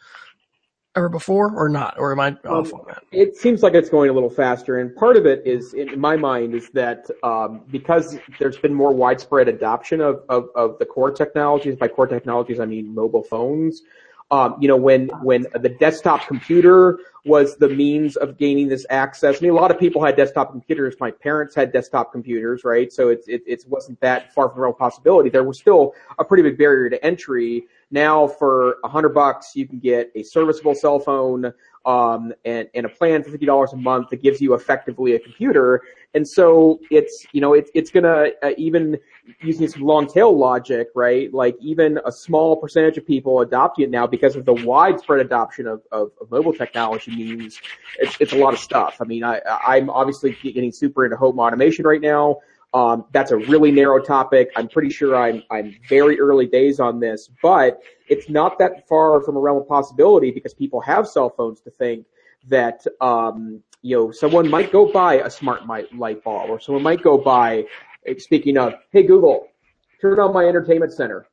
ever 0.96 1.08
before 1.08 1.52
or 1.54 1.68
not? 1.68 1.94
Or 1.98 2.12
am 2.12 2.20
I 2.20 2.30
off 2.48 2.72
on 2.72 2.84
that? 2.88 3.02
It 3.12 3.36
seems 3.36 3.62
like 3.62 3.74
it's 3.74 3.90
going 3.90 4.10
a 4.10 4.12
little 4.12 4.30
faster, 4.30 4.78
and 4.78 4.94
part 4.96 5.16
of 5.16 5.26
it 5.26 5.42
is, 5.46 5.74
in 5.74 6.00
my 6.00 6.16
mind, 6.16 6.54
is 6.54 6.70
that 6.70 7.06
um, 7.22 7.62
because 7.70 8.18
there's 8.38 8.58
been 8.58 8.74
more 8.74 8.92
widespread 8.92 9.48
adoption 9.48 10.00
of, 10.00 10.22
of, 10.28 10.48
of 10.56 10.78
the 10.78 10.86
core 10.86 11.10
technologies. 11.10 11.76
By 11.76 11.88
core 11.88 12.06
technologies, 12.06 12.58
I 12.58 12.64
mean 12.64 12.94
mobile 12.94 13.22
phones. 13.22 13.82
Um, 14.30 14.56
you 14.60 14.66
know, 14.66 14.76
when 14.76 15.08
when 15.22 15.46
the 15.54 15.68
desktop 15.68 16.26
computer 16.26 16.98
was 17.26 17.56
the 17.56 17.68
means 17.68 18.16
of 18.16 18.38
gaining 18.38 18.68
this 18.68 18.86
access. 18.88 19.36
I 19.36 19.40
mean, 19.40 19.50
a 19.50 19.54
lot 19.54 19.70
of 19.70 19.78
people 19.78 20.04
had 20.04 20.16
desktop 20.16 20.52
computers. 20.52 20.94
My 21.00 21.10
parents 21.10 21.54
had 21.54 21.72
desktop 21.72 22.12
computers, 22.12 22.64
right? 22.64 22.92
So 22.92 23.08
it's 23.08 23.26
it, 23.26 23.42
it 23.46 23.64
wasn't 23.66 24.00
that 24.00 24.32
far 24.32 24.48
from 24.48 24.60
a 24.60 24.62
real 24.62 24.72
possibility. 24.72 25.28
There 25.28 25.44
was 25.44 25.58
still 25.58 25.94
a 26.18 26.24
pretty 26.24 26.44
big 26.44 26.56
barrier 26.56 26.88
to 26.90 27.04
entry. 27.04 27.66
Now, 27.90 28.26
for 28.26 28.76
a 28.84 28.88
hundred 28.88 29.10
bucks, 29.10 29.54
you 29.54 29.66
can 29.66 29.78
get 29.78 30.10
a 30.14 30.22
serviceable 30.22 30.74
cell 30.74 30.98
phone 30.98 31.52
um, 31.86 32.32
and, 32.44 32.68
and 32.74 32.84
a 32.84 32.88
plan 32.88 33.22
for 33.22 33.30
fifty 33.30 33.46
dollars 33.46 33.72
a 33.72 33.76
month 33.76 34.10
that 34.10 34.20
gives 34.22 34.40
you 34.40 34.54
effectively 34.54 35.14
a 35.14 35.18
computer. 35.18 35.82
And 36.14 36.26
so 36.26 36.80
it's 36.90 37.26
you 37.32 37.40
know 37.40 37.54
it's 37.54 37.70
it's 37.74 37.90
gonna 37.90 38.30
uh, 38.42 38.50
even 38.58 38.98
using 39.40 39.68
some 39.68 39.82
long 39.82 40.06
tail 40.06 40.36
logic, 40.36 40.88
right? 40.94 41.32
Like 41.32 41.56
even 41.60 42.00
a 42.04 42.12
small 42.12 42.56
percentage 42.56 42.96
of 42.98 43.06
people 43.06 43.40
adopting 43.40 43.84
it 43.84 43.90
now 43.90 44.06
because 44.06 44.36
of 44.36 44.44
the 44.44 44.52
widespread 44.52 45.20
adoption 45.20 45.66
of, 45.66 45.82
of, 45.92 46.10
of 46.20 46.30
mobile 46.30 46.52
technology 46.52 47.10
means 47.14 47.60
it's, 47.98 48.16
it's 48.20 48.32
a 48.32 48.36
lot 48.36 48.54
of 48.54 48.60
stuff. 48.60 48.98
I 49.00 49.04
mean, 49.04 49.24
I, 49.24 49.40
I'm 49.66 49.90
obviously 49.90 50.36
getting 50.42 50.72
super 50.72 51.04
into 51.04 51.16
home 51.16 51.38
automation 51.38 51.84
right 51.86 52.00
now. 52.00 52.38
Um, 52.76 53.06
that's 53.10 53.30
a 53.30 53.38
really 53.38 53.70
narrow 53.70 53.98
topic. 53.98 54.50
I'm 54.54 54.68
pretty 54.68 54.90
sure 54.90 55.16
I'm 55.16 55.42
I'm 55.50 55.74
very 55.88 56.20
early 56.20 56.46
days 56.46 56.78
on 56.78 57.00
this, 57.00 57.30
but 57.42 57.80
it's 58.06 58.28
not 58.28 58.58
that 58.58 58.86
far 58.86 59.22
from 59.22 59.34
a 59.38 59.40
realm 59.40 59.56
of 59.56 59.66
possibility 59.66 60.30
because 60.30 60.52
people 60.52 60.82
have 60.82 61.08
cell 61.08 61.30
phones 61.30 61.62
to 61.62 61.70
think 61.70 62.04
that 62.48 62.86
um, 63.00 63.62
you 63.80 63.96
know 63.96 64.10
someone 64.10 64.50
might 64.50 64.72
go 64.72 64.92
buy 64.92 65.14
a 65.14 65.30
smart 65.30 65.62
light 65.66 66.22
bulb 66.22 66.50
or 66.50 66.60
someone 66.60 66.82
might 66.82 67.02
go 67.02 67.16
buy. 67.16 67.64
Speaking 68.18 68.58
of, 68.58 68.74
hey 68.92 69.04
Google, 69.04 69.48
turn 70.02 70.20
on 70.20 70.34
my 70.34 70.44
entertainment 70.44 70.92
center. 70.92 71.26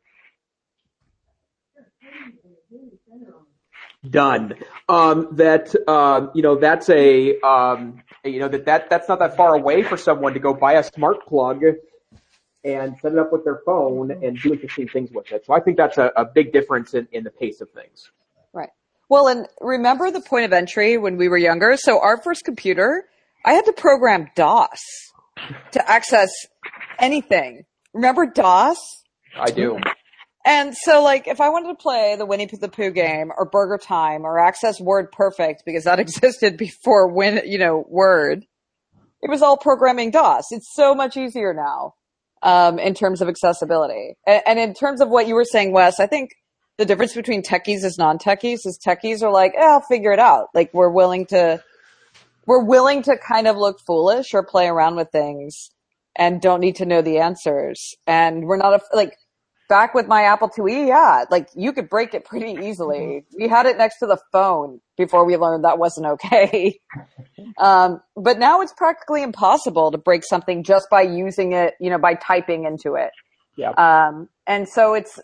Done. 4.09 4.55
Um, 4.87 5.29
that 5.33 5.75
um, 5.89 6.31
you 6.33 6.41
know 6.41 6.55
that's 6.55 6.89
a 6.89 7.39
um, 7.41 8.02
you 8.23 8.39
know 8.39 8.47
that, 8.47 8.65
that 8.65 8.89
that's 8.89 9.09
not 9.09 9.19
that 9.19 9.35
far 9.35 9.55
away 9.55 9.83
for 9.83 9.97
someone 9.97 10.33
to 10.33 10.39
go 10.39 10.53
buy 10.53 10.73
a 10.73 10.83
smart 10.83 11.25
plug 11.27 11.61
and 12.63 12.95
set 13.01 13.11
it 13.11 13.19
up 13.19 13.31
with 13.31 13.43
their 13.43 13.59
phone 13.65 14.11
and 14.11 14.39
do 14.41 14.53
interesting 14.53 14.87
things 14.87 15.11
with 15.11 15.31
it. 15.31 15.45
So 15.45 15.53
I 15.53 15.59
think 15.59 15.77
that's 15.77 15.97
a, 15.97 16.11
a 16.15 16.25
big 16.25 16.53
difference 16.53 16.93
in, 16.93 17.07
in 17.11 17.23
the 17.23 17.29
pace 17.29 17.59
of 17.59 17.69
things. 17.71 18.09
Right. 18.53 18.69
Well, 19.09 19.27
and 19.27 19.47
remember 19.59 20.11
the 20.11 20.21
point 20.21 20.45
of 20.45 20.53
entry 20.53 20.97
when 20.97 21.17
we 21.17 21.27
were 21.27 21.37
younger? 21.37 21.75
So 21.75 21.99
our 21.99 22.21
first 22.21 22.45
computer, 22.45 23.05
I 23.45 23.53
had 23.53 23.65
to 23.65 23.73
program 23.73 24.29
DOS 24.35 24.79
to 25.71 25.89
access 25.89 26.29
anything. 26.99 27.65
Remember 27.93 28.25
DOS? 28.25 28.77
I 29.37 29.51
do. 29.51 29.77
And 30.45 30.75
so 30.75 31.01
like 31.01 31.27
if 31.27 31.39
I 31.39 31.49
wanted 31.49 31.69
to 31.69 31.75
play 31.75 32.15
the 32.17 32.25
Winnie 32.25 32.45
the 32.45 32.67
Pooh 32.67 32.91
game 32.91 33.31
or 33.37 33.45
Burger 33.45 33.77
Time 33.77 34.25
or 34.25 34.39
access 34.39 34.79
Word 34.79 35.11
Perfect 35.11 35.63
because 35.65 35.85
that 35.85 35.99
existed 35.99 36.57
before 36.57 37.07
Win, 37.07 37.41
you 37.45 37.57
know, 37.57 37.85
Word, 37.87 38.45
it 39.21 39.29
was 39.29 39.41
all 39.41 39.57
programming 39.57 40.11
DOS. 40.11 40.45
It's 40.51 40.73
so 40.75 40.93
much 40.93 41.15
easier 41.15 41.53
now. 41.53 41.93
Um, 42.41 42.77
in 42.77 42.93
terms 42.93 43.21
of 43.21 43.29
accessibility. 43.29 44.17
And, 44.27 44.43
and 44.45 44.59
in 44.59 44.73
terms 44.73 44.99
of 44.99 45.07
what 45.07 45.29
you 45.29 45.35
were 45.35 45.45
saying, 45.45 45.71
Wes, 45.71 46.01
I 46.01 46.07
think 46.07 46.31
the 46.77 46.83
difference 46.83 47.13
between 47.13 47.41
techies 47.41 47.85
is 47.85 47.97
non-techies 47.97 48.65
is 48.65 48.77
techies 48.85 49.21
are 49.21 49.31
like, 49.31 49.53
eh, 49.55 49.63
I'll 49.63 49.79
figure 49.79 50.11
it 50.11 50.19
out. 50.19 50.47
Like 50.53 50.73
we're 50.73 50.91
willing 50.91 51.25
to, 51.27 51.63
we're 52.45 52.65
willing 52.65 53.01
to 53.03 53.15
kind 53.17 53.47
of 53.47 53.55
look 53.55 53.79
foolish 53.87 54.33
or 54.33 54.43
play 54.43 54.67
around 54.67 54.97
with 54.97 55.09
things 55.09 55.69
and 56.17 56.41
don't 56.41 56.59
need 56.59 56.75
to 56.75 56.85
know 56.85 57.01
the 57.01 57.19
answers. 57.19 57.95
And 58.07 58.43
we're 58.43 58.57
not 58.57 58.81
like, 58.93 59.15
back 59.73 59.95
with 59.95 60.07
my 60.07 60.21
Apple 60.25 60.49
IIe, 60.49 60.87
yeah, 60.87 61.25
like 61.31 61.49
you 61.55 61.73
could 61.73 61.89
break 61.89 62.13
it 62.13 62.25
pretty 62.25 62.63
easily. 62.63 63.25
We 63.35 63.47
had 63.47 63.65
it 63.65 63.75
next 63.75 63.97
to 63.99 64.05
the 64.05 64.19
phone 64.31 64.81
before 64.97 65.25
we 65.25 65.35
learned 65.35 65.63
that 65.63 65.79
wasn't 65.79 66.05
okay. 66.05 66.79
um, 67.57 67.99
but 68.15 68.37
now 68.37 68.61
it's 68.61 68.71
practically 68.73 69.23
impossible 69.23 69.89
to 69.91 69.97
break 69.97 70.23
something 70.23 70.63
just 70.63 70.91
by 70.91 71.01
using 71.01 71.53
it, 71.53 71.73
you 71.79 71.89
know, 71.89 71.97
by 71.97 72.13
typing 72.13 72.65
into 72.65 72.93
it. 72.93 73.09
Yeah. 73.55 73.71
Um, 73.71 74.29
and 74.45 74.69
so 74.69 74.93
it's, 74.93 75.19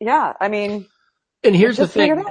yeah, 0.00 0.32
I 0.40 0.48
mean, 0.48 0.86
And 1.44 1.54
here's 1.54 1.76
the 1.76 1.86
thing. 1.86 2.24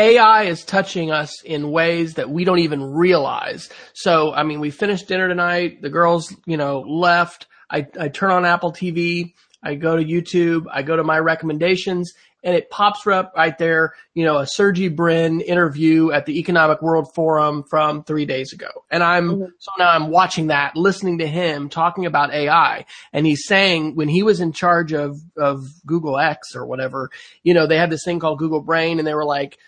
AI 0.00 0.44
is 0.44 0.64
touching 0.64 1.10
us 1.10 1.42
in 1.42 1.70
ways 1.70 2.14
that 2.14 2.30
we 2.30 2.44
don't 2.44 2.60
even 2.60 2.82
realize. 2.82 3.68
So, 3.92 4.32
I 4.32 4.42
mean, 4.42 4.58
we 4.58 4.70
finished 4.70 5.06
dinner 5.06 5.28
tonight. 5.28 5.82
The 5.82 5.90
girls, 5.90 6.34
you 6.46 6.56
know, 6.56 6.80
left. 6.80 7.46
I, 7.70 7.86
I 8.00 8.08
turn 8.08 8.30
on 8.30 8.46
Apple 8.46 8.72
TV. 8.72 9.34
I 9.64 9.74
go 9.74 9.96
to 9.96 10.04
YouTube. 10.04 10.66
I 10.70 10.82
go 10.82 10.94
to 10.96 11.02
my 11.02 11.18
recommendations 11.18 12.12
and 12.44 12.54
it 12.54 12.70
pops 12.70 13.06
up 13.06 13.32
right 13.34 13.56
there, 13.56 13.94
you 14.12 14.24
know, 14.24 14.36
a 14.36 14.46
Sergey 14.46 14.88
Brin 14.88 15.40
interview 15.40 16.12
at 16.12 16.26
the 16.26 16.38
Economic 16.38 16.82
World 16.82 17.12
Forum 17.14 17.64
from 17.68 18.04
three 18.04 18.26
days 18.26 18.52
ago. 18.52 18.68
And 18.90 19.02
I'm, 19.02 19.30
mm-hmm. 19.30 19.44
so 19.58 19.70
now 19.78 19.90
I'm 19.90 20.10
watching 20.10 20.48
that, 20.48 20.76
listening 20.76 21.18
to 21.18 21.26
him 21.26 21.70
talking 21.70 22.04
about 22.04 22.34
AI. 22.34 22.84
And 23.14 23.26
he's 23.26 23.46
saying 23.46 23.96
when 23.96 24.08
he 24.08 24.22
was 24.22 24.40
in 24.40 24.52
charge 24.52 24.92
of, 24.92 25.18
of 25.38 25.64
Google 25.86 26.18
X 26.18 26.54
or 26.54 26.66
whatever, 26.66 27.10
you 27.42 27.54
know, 27.54 27.66
they 27.66 27.78
had 27.78 27.90
this 27.90 28.04
thing 28.04 28.20
called 28.20 28.38
Google 28.38 28.60
Brain 28.60 28.98
and 28.98 29.08
they 29.08 29.14
were 29.14 29.24
like, 29.24 29.58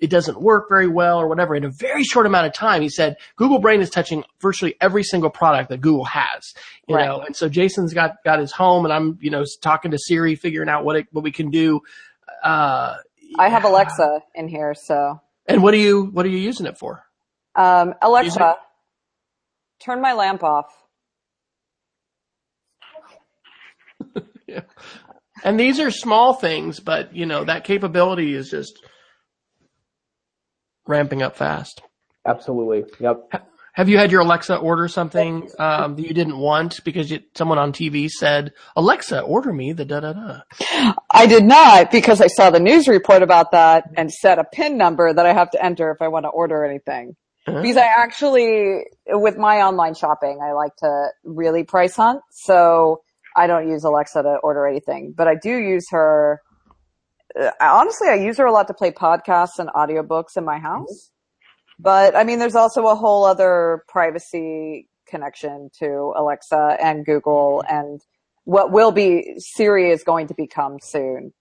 it 0.00 0.08
doesn't 0.08 0.40
work 0.40 0.68
very 0.68 0.88
well 0.88 1.20
or 1.20 1.28
whatever. 1.28 1.54
In 1.54 1.64
a 1.64 1.70
very 1.70 2.04
short 2.04 2.26
amount 2.26 2.46
of 2.46 2.54
time, 2.54 2.80
he 2.80 2.88
said 2.88 3.16
Google 3.36 3.58
Brain 3.58 3.80
is 3.80 3.90
touching 3.90 4.24
virtually 4.40 4.74
every 4.80 5.02
single 5.02 5.30
product 5.30 5.68
that 5.68 5.80
Google 5.80 6.06
has. 6.06 6.54
You 6.88 6.96
right. 6.96 7.06
know, 7.06 7.20
and 7.20 7.36
so 7.36 7.48
Jason's 7.48 7.92
got 7.92 8.16
got 8.24 8.38
his 8.38 8.50
home, 8.50 8.84
and 8.84 8.92
I'm 8.92 9.18
you 9.20 9.30
know 9.30 9.44
talking 9.60 9.90
to 9.90 9.98
Siri, 9.98 10.34
figuring 10.34 10.68
out 10.68 10.84
what 10.84 10.96
it 10.96 11.06
what 11.12 11.22
we 11.22 11.32
can 11.32 11.50
do. 11.50 11.80
Uh, 12.42 12.96
I 13.38 13.48
have 13.48 13.64
Alexa 13.70 14.22
in 14.34 14.48
here, 14.48 14.74
so. 14.74 15.20
And 15.46 15.62
what 15.62 15.74
are 15.74 15.78
you 15.78 16.04
what 16.04 16.24
are 16.24 16.30
you 16.30 16.38
using 16.38 16.66
it 16.66 16.78
for? 16.78 17.04
Um, 17.54 17.94
Alexa, 18.00 18.56
turn 19.80 20.00
my 20.00 20.14
lamp 20.14 20.42
off. 20.42 20.66
yeah. 24.46 24.62
And 25.42 25.58
these 25.58 25.80
are 25.80 25.90
small 25.90 26.34
things, 26.34 26.80
but 26.80 27.14
you 27.14 27.26
know 27.26 27.44
that 27.44 27.64
capability 27.64 28.34
is 28.34 28.50
just 28.50 28.80
ramping 30.90 31.22
up 31.22 31.36
fast. 31.36 31.82
Absolutely. 32.26 32.84
Yep. 32.98 33.32
Have 33.72 33.88
you 33.88 33.98
had 33.98 34.10
your 34.10 34.20
Alexa 34.22 34.56
order 34.56 34.88
something 34.88 35.48
um, 35.58 35.94
that 35.94 36.02
you 36.02 36.12
didn't 36.12 36.36
want 36.36 36.84
because 36.84 37.10
you, 37.10 37.20
someone 37.34 37.56
on 37.56 37.72
TV 37.72 38.10
said, 38.10 38.52
"Alexa, 38.76 39.20
order 39.20 39.52
me 39.52 39.72
the 39.72 39.84
da 39.84 40.00
da 40.00 40.12
da"? 40.12 40.40
I 41.10 41.26
did 41.26 41.44
not 41.44 41.90
because 41.90 42.20
I 42.20 42.26
saw 42.26 42.50
the 42.50 42.60
news 42.60 42.88
report 42.88 43.22
about 43.22 43.52
that 43.52 43.84
and 43.96 44.12
set 44.12 44.38
a 44.38 44.44
PIN 44.44 44.76
number 44.76 45.12
that 45.12 45.24
I 45.24 45.32
have 45.32 45.50
to 45.52 45.64
enter 45.64 45.90
if 45.92 46.02
I 46.02 46.08
want 46.08 46.24
to 46.24 46.30
order 46.30 46.64
anything. 46.64 47.16
Uh-huh. 47.46 47.62
Because 47.62 47.76
I 47.76 47.86
actually, 47.86 48.84
with 49.06 49.38
my 49.38 49.62
online 49.62 49.94
shopping, 49.94 50.40
I 50.42 50.52
like 50.52 50.76
to 50.80 51.06
really 51.24 51.64
price 51.64 51.96
hunt, 51.96 52.20
so 52.30 53.00
I 53.36 53.46
don't 53.46 53.68
use 53.68 53.84
Alexa 53.84 54.22
to 54.22 54.36
order 54.42 54.66
anything, 54.66 55.14
but 55.16 55.28
I 55.28 55.36
do 55.40 55.56
use 55.56 55.86
her 55.90 56.42
honestly, 57.60 58.08
I 58.08 58.14
use 58.14 58.38
her 58.38 58.46
a 58.46 58.52
lot 58.52 58.68
to 58.68 58.74
play 58.74 58.90
podcasts 58.90 59.58
and 59.58 59.68
audiobooks 59.70 60.36
in 60.36 60.44
my 60.44 60.58
house. 60.58 61.10
But 61.78 62.14
I 62.14 62.24
mean, 62.24 62.38
there's 62.38 62.56
also 62.56 62.86
a 62.86 62.94
whole 62.94 63.24
other 63.24 63.84
privacy 63.88 64.88
connection 65.08 65.70
to 65.80 66.12
Alexa 66.16 66.76
and 66.82 67.04
Google 67.04 67.64
and 67.68 68.00
what 68.44 68.70
will 68.70 68.92
be 68.92 69.34
Siri 69.38 69.90
is 69.90 70.04
going 70.04 70.28
to 70.28 70.34
become 70.34 70.78
soon. 70.82 71.32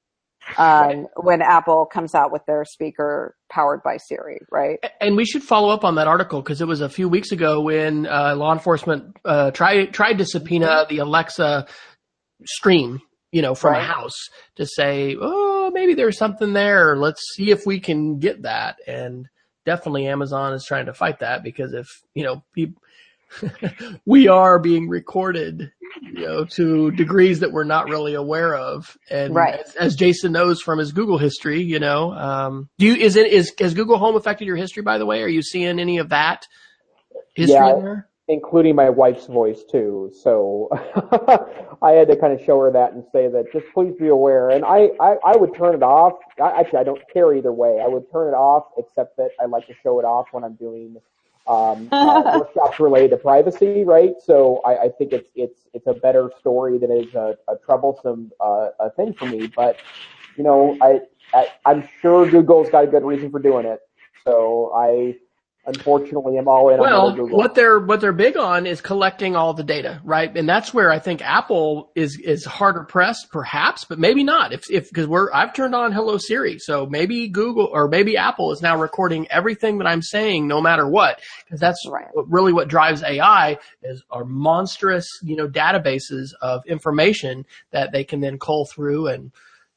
Um, 0.58 1.08
when 1.16 1.44
Apple 1.44 1.86
comes 1.86 2.16
out 2.16 2.32
with 2.32 2.44
their 2.48 2.66
speaker 2.66 3.36
powered 3.52 3.84
by 3.84 3.98
Siri, 3.98 4.40
right? 4.50 4.80
And 5.00 5.16
we 5.16 5.26
should 5.26 5.44
follow 5.44 5.70
up 5.70 5.84
on 5.84 5.96
that 5.96 6.08
article 6.08 6.42
because 6.42 6.60
it 6.60 6.68
was 6.68 6.82
a 6.82 6.90
few 6.90 7.08
weeks 7.08 7.32
ago 7.32 7.62
when 7.62 8.08
uh, 8.08 8.36
law 8.36 8.54
enforcement 8.54 9.18
uh, 9.26 9.52
tried 9.52 9.94
tried 9.94 10.18
to 10.18 10.26
subpoena 10.26 10.86
the 10.90 11.00
Alexa 11.00 11.68
stream 12.46 13.02
you 13.32 13.42
know, 13.42 13.56
from 13.56 13.74
right. 13.74 13.82
a 13.82 13.86
house 13.86 14.18
to 14.56 14.66
say, 14.66 15.16
oh, 15.20 15.49
maybe 15.90 15.96
there's 15.96 16.18
something 16.18 16.54
there. 16.54 16.96
Let's 16.96 17.34
see 17.34 17.50
if 17.50 17.66
we 17.66 17.80
can 17.80 18.20
get 18.20 18.44
that. 18.44 18.78
And 18.86 19.28
definitely 19.66 20.08
Amazon 20.08 20.54
is 20.54 20.64
trying 20.66 20.86
to 20.86 20.94
fight 20.94 21.20
that 21.20 21.44
because 21.44 21.74
if, 21.74 21.88
you 22.14 22.24
know, 22.24 22.44
people, 22.54 22.82
we 24.06 24.28
are 24.28 24.60
being 24.60 24.88
recorded, 24.88 25.72
you 26.02 26.26
know, 26.26 26.46
to 26.46 26.92
degrees 26.92 27.40
that 27.40 27.52
we're 27.52 27.64
not 27.64 27.90
really 27.90 28.14
aware 28.14 28.56
of. 28.56 28.96
And 29.10 29.34
right. 29.34 29.60
as, 29.60 29.76
as, 29.76 29.96
Jason 29.96 30.32
knows 30.32 30.62
from 30.62 30.78
his 30.78 30.92
Google 30.92 31.18
history, 31.18 31.62
you 31.62 31.80
know, 31.80 32.12
um, 32.14 32.70
do 32.78 32.86
you, 32.86 32.96
is 32.96 33.16
it, 33.16 33.32
is, 33.32 33.52
has 33.60 33.74
Google 33.74 33.98
Home 33.98 34.16
affected 34.16 34.46
your 34.46 34.58
history, 34.58 34.84
by 34.84 35.00
the 35.00 35.06
way? 35.08 35.24
Are 35.24 35.28
you 35.28 35.42
seeing 35.42 35.80
any 35.80 35.98
of 35.98 36.10
that 36.10 36.46
history 37.36 37.56
yeah. 37.56 37.76
there? 37.76 38.09
Including 38.30 38.76
my 38.76 38.90
wife's 38.90 39.26
voice 39.26 39.64
too. 39.64 40.12
So 40.14 40.70
I 41.82 41.92
had 41.92 42.08
to 42.10 42.16
kind 42.16 42.32
of 42.32 42.46
show 42.46 42.60
her 42.60 42.72
that 42.72 42.94
and 42.94 43.04
say 43.12 43.28
that 43.28 43.52
just 43.52 43.66
please 43.74 43.96
be 44.00 44.08
aware. 44.08 44.52
And 44.52 44.64
I, 44.64 44.92
I, 45.02 45.16
I 45.26 45.36
would 45.36 45.56
turn 45.56 45.74
it 45.74 45.82
off. 45.82 46.14
I, 46.42 46.60
actually, 46.60 46.80
I 46.80 46.84
don't 46.84 47.02
care 47.12 47.34
either 47.34 47.52
way. 47.52 47.82
I 47.84 47.88
would 47.88 48.10
turn 48.12 48.28
it 48.28 48.38
off, 48.38 48.68
except 48.78 49.18
that 49.18 49.32
I 49.42 49.46
like 49.46 49.66
to 49.68 49.74
show 49.82 50.00
it 50.00 50.06
off 50.06 50.28
when 50.32 50.44
I'm 50.44 50.54
doing 50.54 50.98
um, 51.48 51.90
uh, 51.92 52.40
workshops 52.40 52.80
related 52.80 53.10
to 53.10 53.18
privacy, 53.18 53.84
right? 53.84 54.14
So 54.24 54.62
I, 54.64 54.84
I 54.84 54.90
think 54.90 55.12
it's 55.12 55.32
it's 55.36 55.62
it's 55.74 55.88
a 55.88 55.94
better 55.94 56.32
story 56.40 56.78
than 56.78 56.92
it 56.92 57.08
is 57.08 57.16
a, 57.16 57.36
a 57.48 57.56
troublesome 57.66 58.32
uh, 58.40 58.70
a 58.80 58.92
thing 58.92 59.14
for 59.14 59.26
me. 59.26 59.48
But 59.48 59.78
you 60.38 60.44
know, 60.44 60.78
I, 60.82 61.00
I 61.34 61.48
I'm 61.66 61.90
sure 62.00 62.30
Google's 62.30 62.70
got 62.70 62.84
a 62.84 62.88
good 62.88 63.04
reason 63.04 63.32
for 63.32 63.40
doing 63.40 63.66
it. 63.66 63.80
So 64.24 64.72
I 64.76 65.16
unfortunately 65.66 66.38
am 66.38 66.48
all 66.48 66.70
in 66.70 66.80
well, 66.80 67.08
on 67.08 67.16
Google. 67.16 67.38
what 67.38 67.54
they're 67.54 67.80
what 67.80 68.02
they're 68.02 68.14
big 68.14 68.38
on 68.38 68.66
is 68.66 68.82
collecting 68.82 69.36
all 69.36 69.54
the 69.54 69.64
data, 69.64 70.02
right? 70.04 70.36
And 70.36 70.48
that's 70.48 70.74
where 70.74 70.92
I 70.92 71.00
think 71.00 71.22
Apple 71.22 71.92
is 71.96 72.18
is 72.20 72.46
harder 72.46 72.84
pressed, 72.84 73.32
perhaps, 73.32 73.86
but 73.86 74.00
maybe 74.00 74.24
not. 74.24 74.54
If 74.54 74.70
if 74.72 74.90
because 74.90 75.08
we're 75.08 75.32
I've 75.32 75.54
turned 75.54 75.76
on 75.76 75.92
Hello 75.92 76.18
Siri, 76.18 76.60
so 76.60 76.86
maybe 76.86 77.28
Google 77.28 77.70
or 77.72 77.88
maybe 77.88 78.18
Apple 78.18 78.52
is 78.52 78.62
now 78.62 78.78
recording 78.78 79.28
everything 79.30 79.78
that 79.80 79.88
I'm 79.88 80.02
saying, 80.02 80.48
no 80.48 80.62
matter 80.62 80.88
what, 80.88 81.22
because 81.46 81.60
that's 81.60 81.86
right. 81.88 82.08
really 82.16 82.54
what 82.54 82.68
drives 82.68 83.04
AI 83.04 83.58
is 83.84 84.04
our 84.12 84.26
monstrous 84.26 85.08
you 85.22 85.36
know 85.36 85.48
databases 85.48 86.30
of 86.42 86.66
information 86.66 87.46
that 87.72 87.92
they 87.92 88.04
can 88.04 88.22
then 88.22 88.40
cull 88.40 88.66
through 88.66 89.08
and 89.08 89.32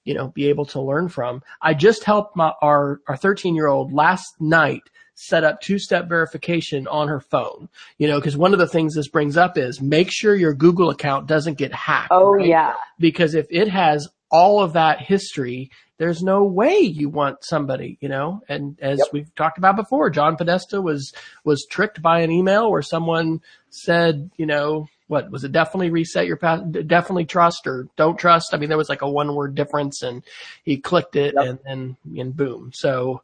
you 0.05 0.15
know 0.15 0.29
be 0.29 0.49
able 0.49 0.67
to 0.67 0.81
learn 0.81 1.09
from. 1.09 1.43
I 1.61 1.75
just 1.75 2.05
helped 2.05 2.37
my 2.37 2.53
our 2.63 3.01
our 3.09 3.17
13 3.17 3.55
year 3.55 3.67
old 3.67 3.93
last 3.93 4.41
night 4.41 4.83
set 5.23 5.45
up 5.45 5.61
two-step 5.61 6.09
verification 6.09 6.87
on 6.89 7.09
her 7.09 7.21
phone. 7.21 7.69
You 7.99 8.09
know, 8.09 8.19
because 8.19 8.37
one 8.37 8.53
of 8.53 8.59
the 8.59 8.69
things 8.69 8.95
this 8.95 9.09
brings 9.09 9.37
up 9.37 9.57
is 9.57 9.81
make 9.81 10.11
sure 10.11 10.35
your 10.35 10.55
Google 10.55 10.91
account 10.91 11.27
doesn't 11.27 11.59
get 11.59 11.73
hacked. 11.73 12.09
Oh 12.11 12.33
right? 12.33 12.47
yeah. 12.47 12.75
Because 12.99 13.35
if 13.35 13.47
it 13.51 13.69
has 13.69 14.09
all 14.31 14.63
of 14.63 14.73
that 14.73 15.01
history, 15.01 15.71
there's 15.99 16.23
no 16.23 16.43
way 16.43 16.79
you 16.79 17.09
want 17.09 17.45
somebody, 17.45 17.99
you 18.01 18.09
know, 18.09 18.43
and 18.49 18.77
as 18.81 18.99
yep. 18.99 19.09
we've 19.13 19.35
talked 19.37 19.59
about 19.59 19.77
before, 19.77 20.11
John 20.11 20.37
Podesta 20.37 20.81
was, 20.81 21.13
was 21.45 21.67
tricked 21.71 22.03
by 22.03 22.21
an 22.21 22.33
email 22.33 22.71
where 22.71 22.83
someone 22.83 23.41
said, 23.71 24.31
you 24.37 24.47
know, 24.47 24.89
what 25.07 25.31
was 25.31 25.45
it? 25.45 25.53
Definitely 25.53 25.91
reset 25.91 26.27
your 26.27 26.39
pass, 26.39 26.61
definitely 26.63 27.27
trust 27.27 27.67
or 27.67 27.87
don't 27.97 28.19
trust. 28.19 28.55
I 28.55 28.57
mean, 28.57 28.71
there 28.71 28.79
was 28.79 28.89
like 28.89 29.03
a 29.03 29.11
one 29.11 29.35
word 29.35 29.55
difference 29.55 30.03
and 30.03 30.25
he 30.65 30.79
clicked 30.79 31.15
it 31.15 31.35
yep. 31.37 31.47
and 31.47 31.59
then, 31.65 31.97
and 32.19 32.35
boom. 32.35 32.73
So, 32.75 33.23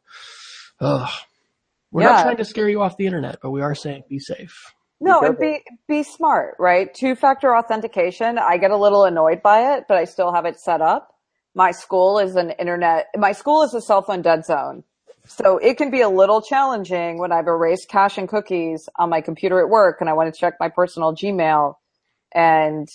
ugh, 0.79 1.09
we're 1.91 2.03
yeah. 2.03 2.09
not 2.09 2.23
trying 2.23 2.37
to 2.37 2.45
scare 2.45 2.69
you 2.69 2.81
off 2.81 2.97
the 2.97 3.05
internet, 3.05 3.39
but 3.41 3.51
we 3.51 3.61
are 3.61 3.75
saying 3.75 4.03
be 4.09 4.19
safe. 4.19 4.73
No, 5.01 5.21
and 5.21 5.37
be 5.37 5.61
be 5.87 6.03
smart, 6.03 6.55
right? 6.59 6.93
Two 6.93 7.15
factor 7.15 7.55
authentication. 7.55 8.37
I 8.37 8.57
get 8.57 8.71
a 8.71 8.77
little 8.77 9.05
annoyed 9.05 9.41
by 9.41 9.75
it, 9.75 9.85
but 9.87 9.97
I 9.97 10.03
still 10.03 10.33
have 10.33 10.45
it 10.45 10.59
set 10.59 10.81
up. 10.81 11.15
My 11.55 11.71
school 11.71 12.19
is 12.19 12.35
an 12.35 12.51
internet. 12.51 13.07
My 13.15 13.31
school 13.31 13.63
is 13.63 13.73
a 13.73 13.81
cell 13.81 14.01
phone 14.01 14.21
dead 14.21 14.45
zone, 14.45 14.83
so 15.25 15.57
it 15.57 15.77
can 15.77 15.89
be 15.89 16.01
a 16.01 16.09
little 16.09 16.41
challenging 16.41 17.17
when 17.17 17.31
I've 17.31 17.47
erased 17.47 17.87
cache 17.89 18.17
and 18.17 18.27
cookies 18.27 18.89
on 18.97 19.09
my 19.09 19.21
computer 19.21 19.59
at 19.61 19.69
work, 19.69 19.97
and 20.01 20.09
I 20.09 20.13
want 20.13 20.33
to 20.33 20.37
check 20.37 20.55
my 20.59 20.69
personal 20.69 21.15
Gmail, 21.15 21.75
and 22.35 22.87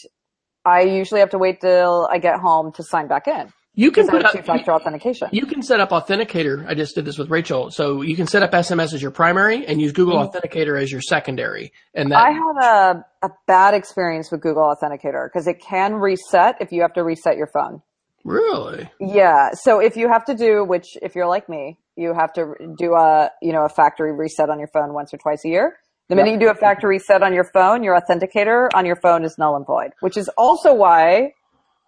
I 0.64 0.82
usually 0.82 1.20
have 1.20 1.30
to 1.30 1.38
wait 1.38 1.62
till 1.62 2.06
I 2.10 2.18
get 2.18 2.38
home 2.38 2.72
to 2.72 2.82
sign 2.82 3.08
back 3.08 3.28
in. 3.28 3.50
You 3.76 3.90
can 3.90 4.06
put 4.06 4.24
up 4.24 4.32
two-factor 4.32 4.72
authentication. 4.72 5.28
You 5.32 5.46
can 5.46 5.60
set 5.60 5.80
up 5.80 5.90
Authenticator. 5.90 6.66
I 6.66 6.74
just 6.74 6.94
did 6.94 7.04
this 7.04 7.18
with 7.18 7.28
Rachel. 7.28 7.70
So 7.70 8.02
you 8.02 8.14
can 8.14 8.28
set 8.28 8.42
up 8.42 8.52
SMS 8.52 8.92
as 8.92 9.02
your 9.02 9.10
primary 9.10 9.66
and 9.66 9.80
use 9.80 9.92
Google 9.92 10.16
mm-hmm. 10.16 10.36
Authenticator 10.36 10.80
as 10.80 10.92
your 10.92 11.00
secondary. 11.00 11.72
And 11.92 12.12
that, 12.12 12.18
I 12.18 12.30
had 12.30 12.56
a, 12.62 13.04
a 13.22 13.30
bad 13.46 13.74
experience 13.74 14.30
with 14.30 14.42
Google 14.42 14.62
Authenticator 14.62 15.26
because 15.26 15.48
it 15.48 15.60
can 15.60 15.94
reset 15.94 16.56
if 16.60 16.70
you 16.70 16.82
have 16.82 16.92
to 16.94 17.02
reset 17.02 17.36
your 17.36 17.48
phone. 17.48 17.82
Really? 18.24 18.88
Yeah. 19.00 19.50
So 19.54 19.80
if 19.80 19.96
you 19.96 20.08
have 20.08 20.24
to 20.26 20.34
do, 20.34 20.64
which 20.64 20.96
if 21.02 21.14
you're 21.14 21.26
like 21.26 21.48
me, 21.48 21.78
you 21.96 22.14
have 22.14 22.32
to 22.34 22.54
do 22.78 22.94
a, 22.94 23.30
you 23.42 23.52
know, 23.52 23.64
a 23.64 23.68
factory 23.68 24.12
reset 24.12 24.50
on 24.50 24.58
your 24.58 24.68
phone 24.68 24.94
once 24.94 25.12
or 25.12 25.18
twice 25.18 25.44
a 25.44 25.48
year. 25.48 25.76
The 26.08 26.16
minute 26.16 26.32
you 26.32 26.38
do 26.38 26.50
a 26.50 26.54
factory 26.54 26.96
reset 26.96 27.22
on 27.22 27.32
your 27.32 27.44
phone, 27.44 27.82
your 27.82 27.98
authenticator 27.98 28.68
on 28.74 28.84
your 28.86 28.96
phone 28.96 29.24
is 29.24 29.36
null 29.38 29.56
and 29.56 29.66
void, 29.66 29.92
which 30.00 30.16
is 30.16 30.28
also 30.36 30.74
why 30.74 31.32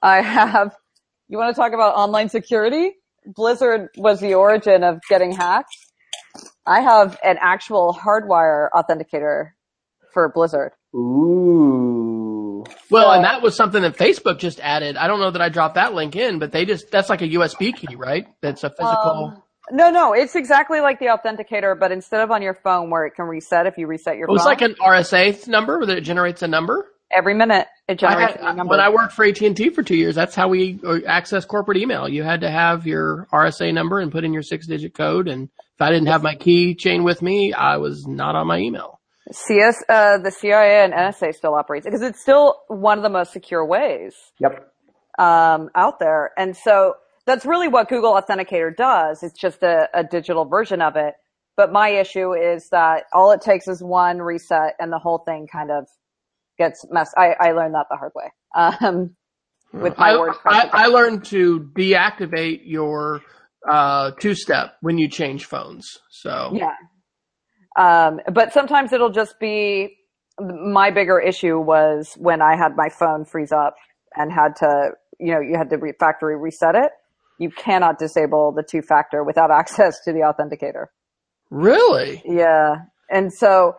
I 0.03 0.17
have 0.23 0.75
you 1.29 1.39
want 1.39 1.55
to 1.55 1.61
talk 1.61 1.73
about 1.73 1.95
online 1.95 2.29
security? 2.29 2.93
Blizzard 3.27 3.89
was 3.97 4.21
the 4.21 4.35
origin 4.35 4.85
of 4.85 5.01
getting 5.09 5.33
hacked. 5.33 5.75
I 6.65 6.81
have 6.81 7.19
an 7.25 7.39
actual 7.41 7.95
hardwire 7.95 8.69
authenticator 8.73 9.51
for 10.13 10.29
Blizzard. 10.29 10.73
Ooh. 10.95 12.65
Well, 12.91 13.13
and 13.13 13.25
that 13.25 13.43
was 13.43 13.57
something 13.57 13.83
that 13.83 13.97
Facebook 13.97 14.39
just 14.39 14.61
added. 14.61 14.97
I 14.97 15.07
don't 15.09 15.21
know 15.21 15.31
that 15.31 15.43
I 15.43 15.49
dropped 15.49 15.75
that 15.75 15.95
link 15.95 16.17
in, 16.17 16.39
but 16.39 16.53
they 16.53 16.65
just, 16.65 16.91
that's 16.91 17.09
like 17.09 17.23
a 17.23 17.29
USB 17.29 17.75
key, 17.75 17.97
right? 17.97 18.27
That's 18.41 18.65
a 18.65 18.71
physical. 18.71 19.35
Um, 19.37 19.43
No, 19.71 19.91
no, 19.91 20.13
it's 20.13 20.37
exactly 20.37 20.81
like 20.81 20.99
the 20.99 21.07
authenticator, 21.07 21.79
but 21.79 21.93
instead 21.93 22.21
of 22.21 22.31
on 22.31 22.43
your 22.43 22.55
phone 22.55 22.91
where 22.91 23.05
it 23.07 23.15
can 23.15 23.27
reset 23.27 23.67
if 23.67 23.77
you 23.79 23.87
reset 23.87 24.17
your 24.17 24.29
It 24.29 24.33
was 24.33 24.43
phone, 24.43 24.49
like 24.49 24.63
an 24.63 24.75
RSA 24.81 25.49
number 25.49 25.85
that 25.87 25.99
it 25.99 26.03
generates 26.03 26.43
a 26.43 26.49
number. 26.49 26.87
Every 27.11 27.35
minute 27.35 27.67
it 27.89 27.93
I 27.93 27.95
generates 27.95 28.33
had, 28.41 28.41
a 28.41 28.55
number. 28.55 28.71
when 28.73 28.81
I 28.81 28.89
worked 28.91 29.13
for 29.13 29.25
AT 29.25 29.41
and 29.43 29.57
T 29.57 29.71
for 29.71 29.83
two 29.83 29.97
years, 29.97 30.15
that's 30.15 30.35
how 30.35 30.49
we 30.49 30.79
uh, 30.85 30.99
access 31.07 31.45
corporate 31.45 31.79
email. 31.79 32.09
You 32.09 32.23
had 32.23 32.41
to 32.43 32.51
have 32.51 32.87
your 32.87 33.27
RSA 33.33 33.73
number 33.73 34.01
and 34.01 34.11
put 34.11 34.25
in 34.25 34.33
your 34.33 34.43
six-digit 34.43 34.95
code. 34.95 35.29
And 35.29 35.45
if 35.75 35.81
I 35.81 35.91
didn't 35.91 36.09
have 36.09 36.23
my 36.23 36.35
keychain 36.35 37.05
with 37.05 37.23
me, 37.23 37.53
I 37.53 37.77
was 37.77 38.07
not 38.07 38.35
on 38.37 38.47
my 38.47 38.59
email. 38.59 39.01
CS, 39.33 39.83
uh, 39.89 40.19
the 40.19 40.31
CIA 40.31 40.85
and 40.85 40.93
NSA 40.93 41.35
still 41.35 41.55
operates 41.55 41.85
because 41.85 42.03
it's 42.03 42.21
still 42.21 42.57
one 42.69 42.99
of 42.99 43.03
the 43.03 43.11
most 43.11 43.33
secure 43.33 43.65
ways 43.67 44.15
Yep. 44.39 44.73
um, 45.19 45.69
out 45.75 45.99
there. 45.99 46.31
And 46.37 46.57
so 46.57 46.95
that's 47.27 47.45
really 47.45 47.67
what 47.67 47.89
Google 47.89 48.13
Authenticator 48.15 48.75
does. 48.77 49.23
It's 49.25 49.39
just 49.39 49.63
a, 49.65 49.89
a 49.93 50.05
digital 50.05 50.45
version 50.45 50.81
of 50.81 50.95
it. 50.97 51.15
But 51.57 51.73
my 51.73 51.89
issue 51.89 52.35
is 52.35 52.69
that 52.71 53.05
all 53.13 53.33
it 53.33 53.41
takes 53.41 53.67
is 53.67 53.83
one 53.83 54.19
reset 54.21 54.75
and 54.79 54.93
the 54.93 54.99
whole 54.99 55.19
thing 55.19 55.49
kind 55.51 55.71
of 55.73 55.87
gets 56.59 56.85
messed. 56.91 57.15
I, 57.17 57.35
I 57.39 57.53
learned 57.53 57.75
that 57.75 57.87
the 57.91 57.97
hard 57.97 58.13
way. 58.15 58.33
Um, 58.55 59.17
with 59.73 59.99
my 59.99 60.11
I, 60.11 60.15
WordPress. 60.15 60.37
I. 60.47 60.71
I 60.73 60.87
learned 60.87 61.25
to 61.27 61.71
deactivate 61.77 62.61
your 62.65 63.23
uh, 63.69 64.13
two-step 64.13 64.77
when 64.81 64.99
you 64.99 65.09
change 65.09 65.45
phones. 65.47 65.99
So 66.11 66.53
Yeah. 66.55 66.73
Um, 67.79 68.21
but 68.33 68.53
sometimes 68.53 68.93
it'll 68.93 69.11
just 69.11 69.39
be 69.39 69.97
my 70.41 70.91
bigger 70.91 71.19
issue 71.19 71.59
was 71.59 72.15
when 72.19 72.41
I 72.41 72.57
had 72.57 72.77
my 72.77 72.89
phone 72.89 73.25
freeze 73.25 73.53
up 73.53 73.75
and 74.15 74.33
had 74.33 74.57
to, 74.57 74.91
you 75.19 75.33
know, 75.33 75.41
you 75.41 75.57
had 75.57 75.71
to 75.71 75.77
re- 75.77 75.93
factory 75.99 76.37
reset 76.39 76.75
it. 76.75 76.93
You 77.39 77.51
cannot 77.51 77.99
disable 77.99 78.53
the 78.53 78.63
two 78.63 78.81
factor 78.83 79.23
without 79.23 79.51
access 79.61 80.01
to 80.05 80.13
the 80.13 80.21
authenticator. 80.21 80.87
really, 81.51 82.23
Yeah. 82.25 82.77
And 83.11 83.33
so 83.33 83.75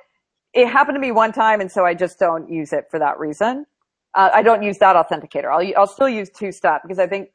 it 0.53 0.67
happened 0.67 0.95
to 0.95 0.99
me 0.99 1.11
one 1.11 1.31
time. 1.31 1.61
And 1.61 1.71
so 1.71 1.85
I 1.85 1.93
just 1.93 2.19
don't 2.19 2.51
use 2.51 2.73
it 2.73 2.85
for 2.89 2.99
that 2.99 3.19
reason. 3.19 3.65
Uh, 4.13 4.29
I 4.33 4.41
don't 4.41 4.63
use 4.63 4.77
that 4.79 4.95
authenticator. 4.95 5.51
I'll, 5.51 5.79
I'll 5.79 5.87
still 5.87 6.09
use 6.09 6.29
two 6.29 6.51
step 6.51 6.81
because 6.83 6.99
I 6.99 7.07
think 7.07 7.29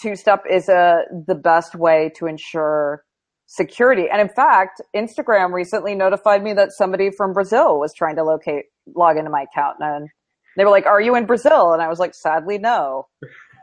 two 0.00 0.16
step 0.16 0.44
is 0.50 0.68
a, 0.68 1.02
the 1.26 1.34
best 1.34 1.74
way 1.74 2.10
to 2.16 2.26
ensure 2.26 3.04
security. 3.46 4.06
And 4.10 4.20
in 4.20 4.28
fact, 4.28 4.80
Instagram 4.96 5.52
recently 5.52 5.94
notified 5.94 6.42
me 6.42 6.54
that 6.54 6.72
somebody 6.72 7.10
from 7.10 7.32
Brazil 7.32 7.78
was 7.78 7.92
trying 7.92 8.16
to 8.16 8.24
locate, 8.24 8.66
log 8.94 9.16
into 9.18 9.30
my 9.30 9.42
account 9.42 9.76
and 9.80 10.08
they 10.56 10.64
were 10.64 10.70
like, 10.70 10.86
are 10.86 11.00
you 11.00 11.16
in 11.16 11.26
Brazil? 11.26 11.72
And 11.72 11.82
I 11.82 11.88
was 11.88 11.98
like, 11.98 12.14
sadly, 12.14 12.58
no. 12.58 13.08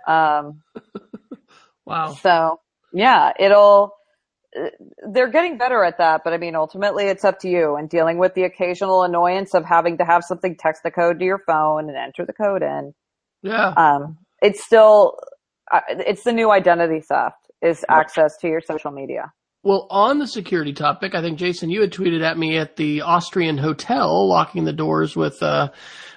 Um, 0.08 0.62
wow. 1.86 2.14
so 2.14 2.60
yeah, 2.94 3.32
it'll, 3.40 3.86
uh, 3.86 4.01
they're 5.12 5.30
getting 5.30 5.58
better 5.58 5.84
at 5.84 5.98
that, 5.98 6.22
but 6.24 6.34
I 6.34 6.38
mean, 6.38 6.56
ultimately 6.56 7.06
it's 7.06 7.24
up 7.24 7.40
to 7.40 7.50
you 7.50 7.76
and 7.76 7.90
dealing 7.90 8.18
with 8.18 8.34
the 8.34 8.44
occasional 8.44 9.04
annoyance 9.04 9.54
of 9.54 9.64
having 9.66 9.98
to 9.98 10.06
have 10.06 10.24
something 10.24 10.56
text 10.58 10.84
the 10.84 10.92
code 10.92 11.20
to 11.20 11.26
your 11.26 11.40
phone 11.48 11.88
and 11.88 11.98
enter 11.98 12.26
the 12.26 12.34
code 12.34 12.62
in. 12.62 12.94
Yeah. 13.44 13.74
Um, 13.78 14.18
it's 14.42 14.64
still, 14.64 15.18
uh, 15.72 15.82
it's 15.90 16.24
the 16.24 16.34
new 16.34 16.52
identity 16.52 17.00
theft 17.00 17.38
is 17.62 17.86
access 17.90 18.38
to 18.38 18.48
your 18.48 18.62
social 18.62 18.92
media. 18.92 19.32
Well, 19.64 19.88
on 19.92 20.18
the 20.18 20.28
security 20.28 20.74
topic, 20.74 21.14
I 21.14 21.22
think 21.22 21.38
Jason, 21.38 21.70
you 21.70 21.82
had 21.82 21.92
tweeted 21.92 22.24
at 22.24 22.38
me 22.38 22.58
at 22.58 22.76
the 22.76 23.02
Austrian 23.02 23.58
hotel 23.58 24.28
locking 24.28 24.66
the 24.66 24.74
doors 24.74 25.16
with 25.16 25.42
uh, 25.44 25.70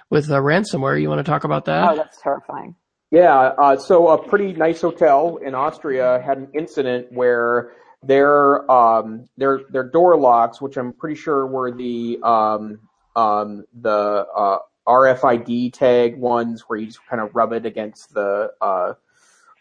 with 0.08 0.30
uh, 0.30 0.36
ransomware. 0.36 1.00
You 1.00 1.10
want 1.10 1.18
to 1.18 1.30
talk 1.30 1.44
about 1.44 1.66
that? 1.66 1.90
Oh, 1.90 1.94
that's 1.94 2.20
terrifying. 2.22 2.74
Yeah, 3.10 3.52
uh, 3.58 3.76
so 3.76 4.08
a 4.08 4.28
pretty 4.28 4.54
nice 4.54 4.80
hotel 4.80 5.38
in 5.44 5.54
Austria 5.54 6.22
had 6.24 6.38
an 6.38 6.48
incident 6.54 7.12
where 7.12 7.72
their 8.06 8.70
um, 8.70 9.28
their 9.36 9.60
their 9.70 9.84
door 9.84 10.16
locks, 10.16 10.60
which 10.60 10.76
I'm 10.76 10.92
pretty 10.92 11.16
sure 11.16 11.46
were 11.46 11.72
the 11.72 12.18
um, 12.22 12.80
um, 13.16 13.64
the 13.80 14.26
uh, 14.36 14.58
RFID 14.86 15.72
tag 15.72 16.16
ones, 16.16 16.62
where 16.66 16.78
you 16.78 16.86
just 16.86 17.04
kind 17.06 17.22
of 17.22 17.34
rub 17.34 17.52
it 17.52 17.66
against 17.66 18.12
the 18.14 18.52
uh, 18.60 18.94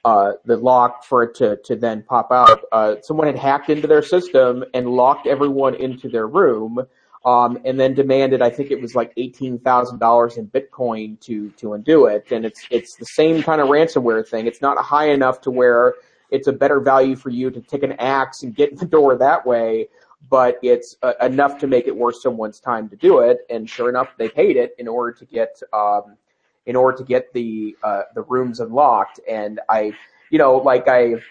uh, 0.05 0.33
the 0.45 0.57
lock 0.57 1.03
for 1.03 1.23
it 1.23 1.35
to 1.35 1.57
to 1.65 1.75
then 1.75 2.03
pop 2.03 2.31
out. 2.31 2.61
Uh, 2.71 2.95
someone 3.01 3.27
had 3.27 3.37
hacked 3.37 3.69
into 3.69 3.87
their 3.87 4.03
system 4.03 4.63
and 4.73 4.87
locked 4.89 5.27
everyone 5.27 5.75
into 5.75 6.09
their 6.09 6.27
room. 6.27 6.85
Um, 7.25 7.57
and 7.63 7.79
then 7.79 7.93
demanded, 7.93 8.41
I 8.41 8.49
think 8.49 8.69
it 8.69 8.81
was 8.81 8.95
like 8.95 9.13
eighteen 9.15 9.57
thousand 9.57 9.99
dollars 9.99 10.35
in 10.35 10.47
Bitcoin 10.47 11.17
to 11.21 11.51
to 11.51 11.73
undo 11.73 12.07
it. 12.07 12.31
And 12.31 12.43
it's 12.45 12.65
it's 12.69 12.95
the 12.95 13.05
same 13.05 13.41
kind 13.41 13.61
of 13.61 13.69
ransomware 13.69 14.27
thing. 14.27 14.45
It's 14.45 14.61
not 14.61 14.77
high 14.77 15.09
enough 15.09 15.39
to 15.41 15.51
where 15.51 15.95
it's 16.34 16.47
a 16.47 16.51
better 16.51 16.79
value 16.79 17.15
for 17.15 17.29
you 17.29 17.51
to 17.51 17.61
take 17.61 17.84
an 17.84 17.93
axe 17.93 18.41
and 18.41 18.55
get 18.55 18.71
in 18.71 18.77
the 18.77 18.86
door 18.86 19.15
that 19.15 19.45
way, 19.45 19.88
but 20.29 20.57
it's 20.63 20.97
uh, 21.03 21.13
enough 21.21 21.59
to 21.59 21.67
make 21.67 21.88
it 21.88 21.95
worth 21.95 22.19
someone's 22.19 22.59
time 22.59 22.89
to 22.89 22.95
do 22.95 23.19
it. 23.19 23.41
And 23.51 23.69
sure 23.69 23.88
enough, 23.88 24.09
they 24.17 24.27
paid 24.27 24.57
it 24.57 24.75
in 24.79 24.88
order 24.88 25.11
to 25.13 25.25
get 25.25 25.61
um, 25.71 26.17
in 26.65 26.75
order 26.75 26.97
to 26.97 27.03
get 27.03 27.31
the 27.34 27.77
uh, 27.84 28.01
the 28.15 28.23
rooms 28.23 28.59
unlocked. 28.59 29.19
And 29.29 29.59
I, 29.69 29.93
you 30.31 30.39
know, 30.39 30.57
like 30.57 30.88
I 30.88 31.21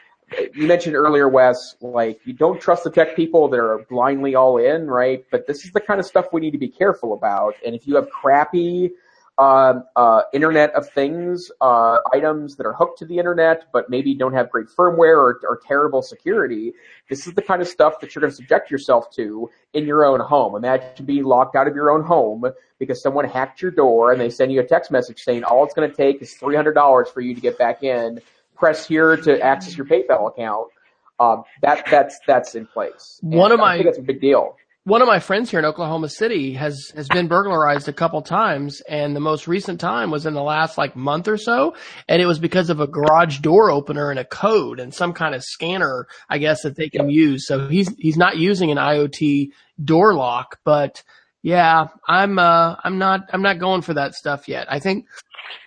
you 0.55 0.66
mentioned 0.66 0.94
earlier, 0.94 1.28
Wes, 1.28 1.74
like 1.80 2.20
you 2.24 2.32
don't 2.32 2.61
trust 2.61 2.84
the 2.84 2.90
tech 2.90 3.16
people 3.16 3.48
that 3.48 3.59
are 3.59 3.84
blindly 3.90 4.36
all 4.36 4.59
in, 4.59 4.86
right? 4.86 5.24
But 5.32 5.48
this 5.48 5.64
is 5.64 5.72
the 5.72 5.80
kind 5.80 5.98
of 5.98 6.07
stuff 6.07 6.26
we 6.32 6.40
need 6.40 6.53
to 6.53 6.59
be 6.59 6.68
careful 6.68 7.12
about. 7.12 7.55
And 7.66 7.74
if 7.74 7.88
you 7.88 7.96
have 7.96 8.09
crappy 8.09 8.92
Internet 10.33 10.72
of 10.74 10.89
Things 10.91 11.51
uh, 11.61 11.99
items 12.12 12.57
that 12.57 12.66
are 12.66 12.72
hooked 12.72 12.99
to 12.99 13.05
the 13.07 13.18
internet, 13.18 13.64
but 13.72 13.91
maybe 13.91 14.14
don't 14.14 14.33
have 14.33 14.51
great 14.51 14.66
firmware 14.68 15.16
or, 15.16 15.41
or 15.49 15.61
terrible 15.66 16.03
security, 16.03 16.72
this 17.09 17.26
is 17.26 17.35
the 17.35 17.43
kind 17.43 17.61
of 17.62 17.68
stuff 17.68 18.01
that 18.01 18.14
you're 18.14 18.20
going 18.20 18.30
to 18.30 18.37
subject 18.37 18.70
yourself 18.70 19.11
to 19.16 19.51
in 19.74 19.87
your 19.87 20.05
own 20.05 20.20
home. 20.20 20.55
Imagine 20.55 21.05
being 21.07 21.24
locked 21.24 21.57
out 21.57 21.66
of 21.66 21.74
your 21.74 21.91
own 21.91 22.03
home 22.03 22.45
because 22.78 23.03
someone 23.03 23.24
hacked 23.24 23.62
your 23.62 23.70
door 23.70 24.12
and 24.12 24.20
they 24.20 24.30
send 24.30 24.53
you 24.53 24.61
a 24.61 24.64
text 24.66 24.91
message 24.91 25.22
saying 25.22 25.45
all 25.45 25.64
it's 25.64 25.74
going 25.74 25.89
to 25.91 25.97
take 25.97 26.20
is 26.22 26.35
$300 26.41 27.09
for 27.09 27.20
you 27.20 27.35
to 27.35 27.41
get 27.41 27.59
back 27.59 27.83
in 27.83 28.20
press 28.57 28.87
here 28.87 29.16
to 29.16 29.41
access 29.41 29.76
your 29.76 29.87
PayPal 29.87 30.28
account. 30.28 30.68
Um, 31.20 31.45
that 31.62 31.85
that's 31.91 32.18
that's 32.26 32.55
in 32.55 32.66
place. 32.66 33.20
And 33.22 33.35
One 33.35 33.53
of 33.53 33.61
my 33.61 33.64
I 33.64 33.68
my- 33.70 33.76
think 33.76 33.87
that's 33.87 33.99
a 33.99 34.03
big 34.03 34.20
deal. 34.20 34.57
One 34.85 35.01
of 35.01 35.07
my 35.07 35.20
friends 35.20 35.49
here 35.49 35.61
in 35.61 35.64
Oklahoma 35.64 36.09
City 36.09 36.55
has 36.55 36.91
has 36.97 37.07
been 37.07 37.28
burglarized 37.28 37.89
a 37.89 37.93
couple 37.93 38.20
times, 38.20 38.80
and 38.89 39.14
the 39.14 39.20
most 39.20 39.47
recent 39.47 39.78
time 39.78 40.11
was 40.11 40.26
in 40.26 40.35
the 40.35 40.43
last 40.43 40.76
like 40.76 40.97
month 40.97 41.28
or 41.28 41.37
so, 41.37 41.76
and 42.09 42.20
it 42.20 42.26
was 42.26 42.41
because 42.41 42.68
of 42.68 42.80
a 42.80 42.89
garage 42.89 43.39
door 43.39 43.70
opener 43.70 44.11
and 44.11 44.18
a 44.18 44.24
code 44.24 44.80
and 44.80 44.93
some 44.93 45.12
kind 45.12 45.37
of 45.37 45.45
scanner, 45.45 46.09
I 46.28 46.39
guess 46.39 46.62
that 46.62 46.74
they 46.74 46.89
can 46.89 47.09
use. 47.09 47.47
So 47.47 47.68
he's 47.68 47.95
he's 47.97 48.16
not 48.16 48.39
using 48.39 48.72
an 48.72 48.76
IoT 48.76 49.51
door 49.85 50.14
lock, 50.14 50.59
but 50.64 51.05
yeah, 51.45 51.87
I'm 52.09 52.41
uh 52.41 52.74
I'm 52.83 52.99
not 52.99 53.20
I'm 53.33 53.43
not 53.43 53.61
going 53.61 53.83
for 53.83 53.95
that 53.95 54.14
stuff 54.14 54.49
yet. 54.49 54.66
I 54.68 54.80
think 54.80 55.07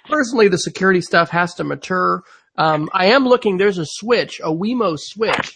personally 0.10 0.50
the 0.50 0.58
security 0.58 1.00
stuff 1.00 1.30
has 1.30 1.54
to 1.56 1.64
mature. 1.64 2.24
Um, 2.58 2.90
I 2.94 3.08
am 3.08 3.26
looking. 3.26 3.58
There's 3.58 3.78
a 3.78 3.86
switch, 3.86 4.42
a 4.44 4.52
Wemo 4.52 4.98
switch. 5.00 5.56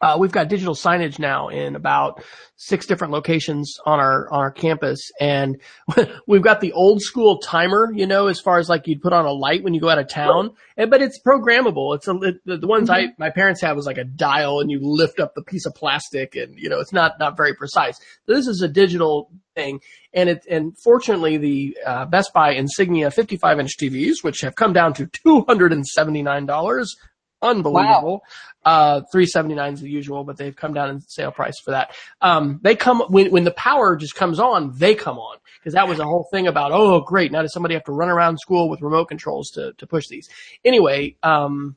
Uh, 0.00 0.16
we've 0.18 0.30
got 0.30 0.48
digital 0.48 0.74
signage 0.74 1.18
now 1.18 1.48
in 1.48 1.74
about 1.74 2.22
six 2.56 2.86
different 2.86 3.12
locations 3.12 3.78
on 3.84 3.98
our 3.98 4.30
on 4.30 4.40
our 4.40 4.50
campus, 4.50 5.10
and 5.20 5.60
we've 6.26 6.42
got 6.42 6.60
the 6.60 6.72
old 6.72 7.02
school 7.02 7.38
timer. 7.38 7.92
You 7.92 8.06
know, 8.06 8.28
as 8.28 8.40
far 8.40 8.58
as 8.58 8.68
like 8.68 8.86
you'd 8.86 9.02
put 9.02 9.12
on 9.12 9.24
a 9.24 9.32
light 9.32 9.64
when 9.64 9.74
you 9.74 9.80
go 9.80 9.88
out 9.88 9.98
of 9.98 10.08
town, 10.08 10.52
and, 10.76 10.90
but 10.90 11.02
it's 11.02 11.20
programmable. 11.20 11.96
It's 11.96 12.06
a 12.06 12.14
it, 12.18 12.36
the, 12.44 12.58
the 12.58 12.66
ones 12.68 12.90
I 12.90 13.08
my 13.18 13.30
parents 13.30 13.60
have 13.62 13.76
was 13.76 13.86
like 13.86 13.98
a 13.98 14.04
dial, 14.04 14.60
and 14.60 14.70
you 14.70 14.78
lift 14.80 15.18
up 15.18 15.34
the 15.34 15.42
piece 15.42 15.66
of 15.66 15.74
plastic, 15.74 16.36
and 16.36 16.56
you 16.56 16.68
know, 16.68 16.78
it's 16.78 16.92
not 16.92 17.18
not 17.18 17.36
very 17.36 17.54
precise. 17.54 17.98
This 18.26 18.46
is 18.46 18.62
a 18.62 18.68
digital 18.68 19.30
thing, 19.56 19.80
and 20.12 20.28
it 20.28 20.46
and 20.48 20.78
fortunately 20.78 21.38
the 21.38 21.76
uh, 21.84 22.04
Best 22.04 22.32
Buy 22.32 22.52
Insignia 22.52 23.10
55 23.10 23.58
inch 23.58 23.76
TVs, 23.76 24.22
which 24.22 24.42
have 24.42 24.54
come 24.54 24.72
down 24.72 24.94
to 24.94 25.06
two 25.06 25.44
hundred 25.48 25.72
and 25.72 25.84
seventy 25.84 26.22
nine 26.22 26.46
dollars, 26.46 26.96
unbelievable. 27.42 28.22
Uh, 28.64 29.02
three 29.10 29.26
seventy 29.26 29.54
nine 29.54 29.74
is 29.74 29.80
the 29.80 29.90
usual, 29.90 30.24
but 30.24 30.36
they've 30.36 30.56
come 30.56 30.74
down 30.74 30.90
in 30.90 31.00
sale 31.00 31.32
price 31.32 31.58
for 31.60 31.70
that. 31.72 31.94
Um, 32.20 32.60
they 32.62 32.76
come 32.76 33.02
when 33.08 33.30
when 33.30 33.44
the 33.44 33.52
power 33.52 33.96
just 33.96 34.14
comes 34.14 34.38
on, 34.38 34.72
they 34.76 34.94
come 34.94 35.18
on 35.18 35.38
because 35.58 35.74
that 35.74 35.88
was 35.88 35.98
a 35.98 36.04
whole 36.04 36.26
thing 36.30 36.46
about 36.46 36.72
oh 36.72 37.00
great 37.00 37.32
now 37.32 37.42
does 37.42 37.52
somebody 37.52 37.74
have 37.74 37.84
to 37.84 37.92
run 37.92 38.08
around 38.08 38.38
school 38.38 38.68
with 38.68 38.80
remote 38.80 39.06
controls 39.06 39.50
to 39.50 39.72
to 39.74 39.86
push 39.86 40.08
these 40.08 40.28
anyway. 40.64 41.16
Um, 41.22 41.76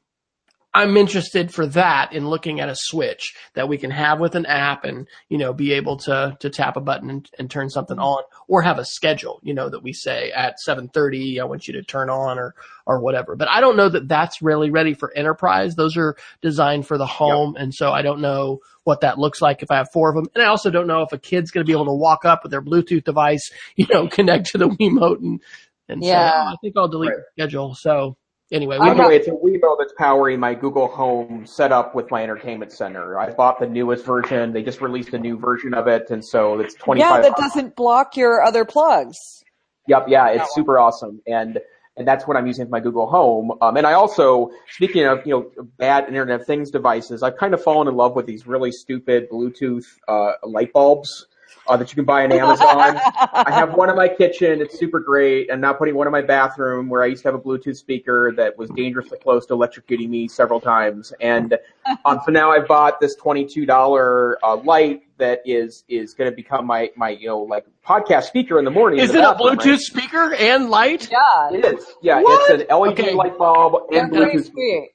I'm 0.74 0.96
interested 0.96 1.54
for 1.54 1.68
that 1.68 2.14
in 2.14 2.30
looking 2.30 2.62
at 2.62 2.70
a 2.70 2.76
switch 2.76 3.36
that 3.56 3.68
we 3.68 3.78
can 3.78 3.92
have 3.92 4.20
with 4.20 4.36
an 4.36 4.46
app 4.46 4.86
and, 4.86 5.06
you 5.28 5.38
know, 5.38 5.54
be 5.54 5.74
able 5.74 5.98
to, 5.98 6.38
to 6.40 6.50
tap 6.50 6.78
a 6.78 6.82
button 6.82 7.10
and, 7.10 7.30
and 7.38 7.52
turn 7.52 7.70
something 7.70 7.98
mm-hmm. 7.98 8.06
on 8.06 8.24
or 8.48 8.62
have 8.62 8.80
a 8.80 8.86
schedule, 8.86 9.40
you 9.44 9.54
know, 9.54 9.70
that 9.70 9.84
we 9.84 9.92
say 9.92 10.32
at 10.32 10.60
730, 10.60 11.42
I 11.42 11.44
want 11.44 11.68
you 11.68 11.74
to 11.74 11.84
turn 11.84 12.10
on 12.10 12.40
or, 12.40 12.56
or 12.86 13.02
whatever. 13.02 13.36
But 13.36 13.50
I 13.50 13.60
don't 13.60 13.76
know 13.76 13.90
that 13.90 14.08
that's 14.08 14.42
really 14.42 14.70
ready 14.70 14.94
for 14.94 15.14
enterprise. 15.14 15.76
Those 15.76 15.98
are 15.98 16.16
designed 16.42 16.88
for 16.88 16.98
the 16.98 17.06
home. 17.06 17.56
And 17.58 17.74
so 17.74 17.92
I 17.92 18.02
don't 18.02 18.22
know 18.22 18.60
what 18.84 19.02
that 19.02 19.20
looks 19.20 19.42
like 19.42 19.62
if 19.62 19.72
I 19.72 19.76
have 19.76 19.92
four 19.92 20.10
of 20.10 20.16
them. 20.16 20.28
And 20.34 20.44
I 20.44 20.48
also 20.48 20.72
don't 20.72 20.88
know 20.88 21.02
if 21.02 21.12
a 21.12 21.18
kid's 21.18 21.52
going 21.52 21.66
to 21.66 21.70
be 21.70 21.76
able 21.76 21.86
to 21.86 21.94
walk 21.94 22.24
up 22.24 22.44
with 22.44 22.52
their 22.52 22.62
Bluetooth 22.62 23.04
device, 23.04 23.52
you 23.76 23.88
know, 23.92 24.08
connect 24.08 24.48
to 24.48 24.58
the 24.58 24.70
Wemo 24.70 25.18
and, 25.18 25.42
and 25.90 26.02
say, 26.02 26.10
Yeah. 26.10 26.32
oh, 26.34 26.48
I 26.48 26.56
think 26.62 26.76
I'll 26.78 26.88
delete 26.88 27.10
Right. 27.10 27.18
the 27.18 27.44
schedule. 27.44 27.76
So 27.76 28.16
anyway, 28.52 28.78
we, 28.80 28.94
the 28.94 29.08
way, 29.08 29.16
it's 29.16 29.28
a 29.28 29.32
Wemo 29.32 29.78
that's 29.80 29.94
powering 29.98 30.40
my 30.40 30.54
Google 30.54 30.88
Home 30.88 31.46
setup 31.46 31.96
with 31.96 32.12
my 32.12 32.24
entertainment 32.24 32.72
center. 32.72 33.20
I 33.20 33.32
bought 33.32 33.60
the 33.60 33.68
newest 33.68 34.06
version. 34.06 34.54
They 34.54 34.64
just 34.64 34.82
released 34.82 35.14
a 35.14 35.20
new 35.20 35.38
version 35.38 35.74
of 35.74 35.88
it, 35.88 36.10
and 36.10 36.24
so 36.24 36.60
it's 36.60 36.74
twenty 36.76 37.02
Yeah, 37.02 37.22
that 37.22 37.36
doesn't 37.38 37.76
block 37.76 38.18
your 38.18 38.44
other 38.44 38.66
plugs. 38.66 39.18
Yep, 39.88 40.06
yeah, 40.08 40.30
it's 40.30 40.54
super 40.54 40.78
awesome, 40.78 41.22
and 41.26 41.60
and 41.98 42.08
that's 42.08 42.26
what 42.28 42.38
I'm 42.38 42.48
using 42.48 42.66
with 42.66 42.72
my 42.72 42.80
Google 42.80 43.08
Home. 43.08 43.52
Um, 43.62 43.78
and 43.78 43.86
I 43.86 43.94
also, 43.94 44.52
speaking 44.70 45.06
of 45.06 45.26
you 45.26 45.34
know 45.34 45.66
bad 45.78 46.08
Internet 46.08 46.42
of 46.42 46.48
Things 46.48 46.72
devices, 46.72 47.24
I've 47.24 47.38
kind 47.38 47.54
of 47.54 47.64
fallen 47.64 47.88
in 47.88 47.96
love 47.96 48.16
with 48.16 48.26
these 48.26 48.48
really 48.48 48.72
stupid 48.72 49.30
Bluetooth 49.30 49.86
uh, 50.08 50.34
light 50.44 50.74
bulbs 50.74 51.28
uh, 51.68 51.78
that 51.78 51.90
you 51.90 51.96
can 51.96 52.06
buy 52.06 52.24
on 52.24 52.32
Amazon. 52.32 53.00
I 53.34 53.52
have 53.52 53.76
one 53.76 53.90
in 53.90 53.96
my 53.96 54.08
kitchen. 54.08 54.62
It's 54.62 54.78
super 54.78 55.00
great. 55.00 55.50
I'm 55.52 55.62
now 55.62 55.74
putting 55.74 55.96
one 55.96 56.08
in 56.08 56.12
my 56.12 56.22
bathroom 56.22 56.90
where 56.90 57.04
I 57.04 57.06
used 57.08 57.22
to 57.24 57.28
have 57.30 57.36
a 57.36 57.40
Bluetooth 57.40 57.76
speaker 57.78 58.34
that 58.36 58.58
was 58.58 58.70
dangerously 58.72 59.18
close 59.20 59.46
to 59.48 59.54
electrocuting 59.54 60.10
me 60.10 60.28
several 60.28 60.60
times. 60.60 61.14
And 61.22 61.58
um, 62.06 62.20
so 62.26 62.32
now 62.32 62.52
I 62.52 62.60
bought 62.60 63.00
this 63.00 63.16
$22 63.20 64.36
uh, 64.44 64.56
light 64.58 65.04
that 65.18 65.42
is 65.46 65.84
is 65.88 66.16
going 66.16 66.30
to 66.32 66.36
become 66.36 66.66
my 66.66 66.90
my 66.96 67.10
you 67.10 67.28
know 67.28 67.40
like 67.42 67.66
podcast 67.86 68.24
speaker 68.24 68.58
in 68.58 68.66
the 68.66 68.72
morning. 68.72 69.00
is 69.00 69.12
the 69.12 69.20
it 69.20 69.24
a 69.24 69.34
Bluetooth 69.36 69.66
right? 69.74 69.80
speaker 69.80 70.34
and 70.34 70.70
light? 70.72 71.10
Yeah. 71.12 71.52
It 71.52 71.64
is. 71.78 71.86
Yeah, 72.02 72.22
What? 72.22 72.52
it's 72.52 72.64
an 72.70 72.76
LED 72.80 73.00
Okay. 73.00 73.14
light 73.14 73.38
bulb 73.38 73.84
and 73.94 74.12
pretty 74.12 74.38
Bluetooth. 74.40 74.52
sweet. 74.52 74.90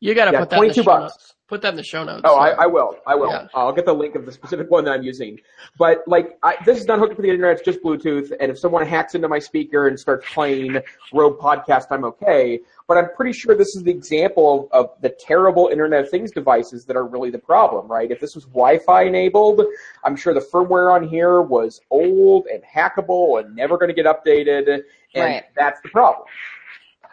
You 0.00 0.14
got 0.14 0.26
to 0.26 0.32
Yeah, 0.32 0.40
put 0.40 0.50
that 0.50 0.56
in 0.56 0.68
the 0.68 0.74
22 0.74 0.82
show 0.82 0.84
bucks. 0.84 1.12
notes. 1.14 1.34
Put 1.52 1.60
that 1.60 1.68
in 1.68 1.76
the 1.76 1.82
show 1.82 2.02
notes. 2.02 2.22
Oh, 2.24 2.38
I, 2.38 2.62
I 2.62 2.66
will. 2.66 2.96
I 3.06 3.14
will. 3.14 3.28
Yeah. 3.28 3.46
I'll 3.54 3.74
get 3.74 3.84
the 3.84 3.92
link 3.92 4.14
of 4.14 4.24
the 4.24 4.32
specific 4.32 4.70
one 4.70 4.86
that 4.86 4.92
I'm 4.92 5.02
using. 5.02 5.38
But 5.76 5.98
like, 6.06 6.38
I, 6.42 6.56
this 6.64 6.78
is 6.80 6.86
not 6.86 6.98
hooked 6.98 7.10
up 7.10 7.16
to 7.18 7.22
the 7.22 7.28
internet. 7.28 7.52
It's 7.58 7.62
just 7.62 7.82
Bluetooth. 7.82 8.32
And 8.40 8.50
if 8.50 8.58
someone 8.58 8.86
hacks 8.86 9.14
into 9.14 9.28
my 9.28 9.38
speaker 9.38 9.86
and 9.86 10.00
starts 10.00 10.26
playing 10.32 10.78
Rogue 11.12 11.38
Podcast, 11.38 11.88
I'm 11.90 12.06
okay. 12.06 12.60
But 12.88 12.96
I'm 12.96 13.14
pretty 13.14 13.34
sure 13.34 13.54
this 13.54 13.76
is 13.76 13.82
the 13.82 13.90
example 13.90 14.70
of, 14.72 14.86
of 14.92 15.02
the 15.02 15.10
terrible 15.10 15.68
Internet 15.68 16.04
of 16.04 16.10
Things 16.10 16.30
devices 16.30 16.86
that 16.86 16.96
are 16.96 17.06
really 17.06 17.28
the 17.28 17.38
problem, 17.38 17.86
right? 17.86 18.10
If 18.10 18.18
this 18.18 18.34
was 18.34 18.44
Wi-Fi 18.46 19.02
enabled, 19.02 19.60
I'm 20.04 20.16
sure 20.16 20.32
the 20.32 20.40
firmware 20.40 20.90
on 20.94 21.06
here 21.06 21.42
was 21.42 21.82
old 21.90 22.46
and 22.46 22.62
hackable 22.64 23.44
and 23.44 23.54
never 23.54 23.76
going 23.76 23.94
to 23.94 23.94
get 23.94 24.06
updated. 24.06 24.72
And 24.72 24.82
Right. 25.14 25.44
that's 25.54 25.82
the 25.82 25.90
problem. 25.90 26.24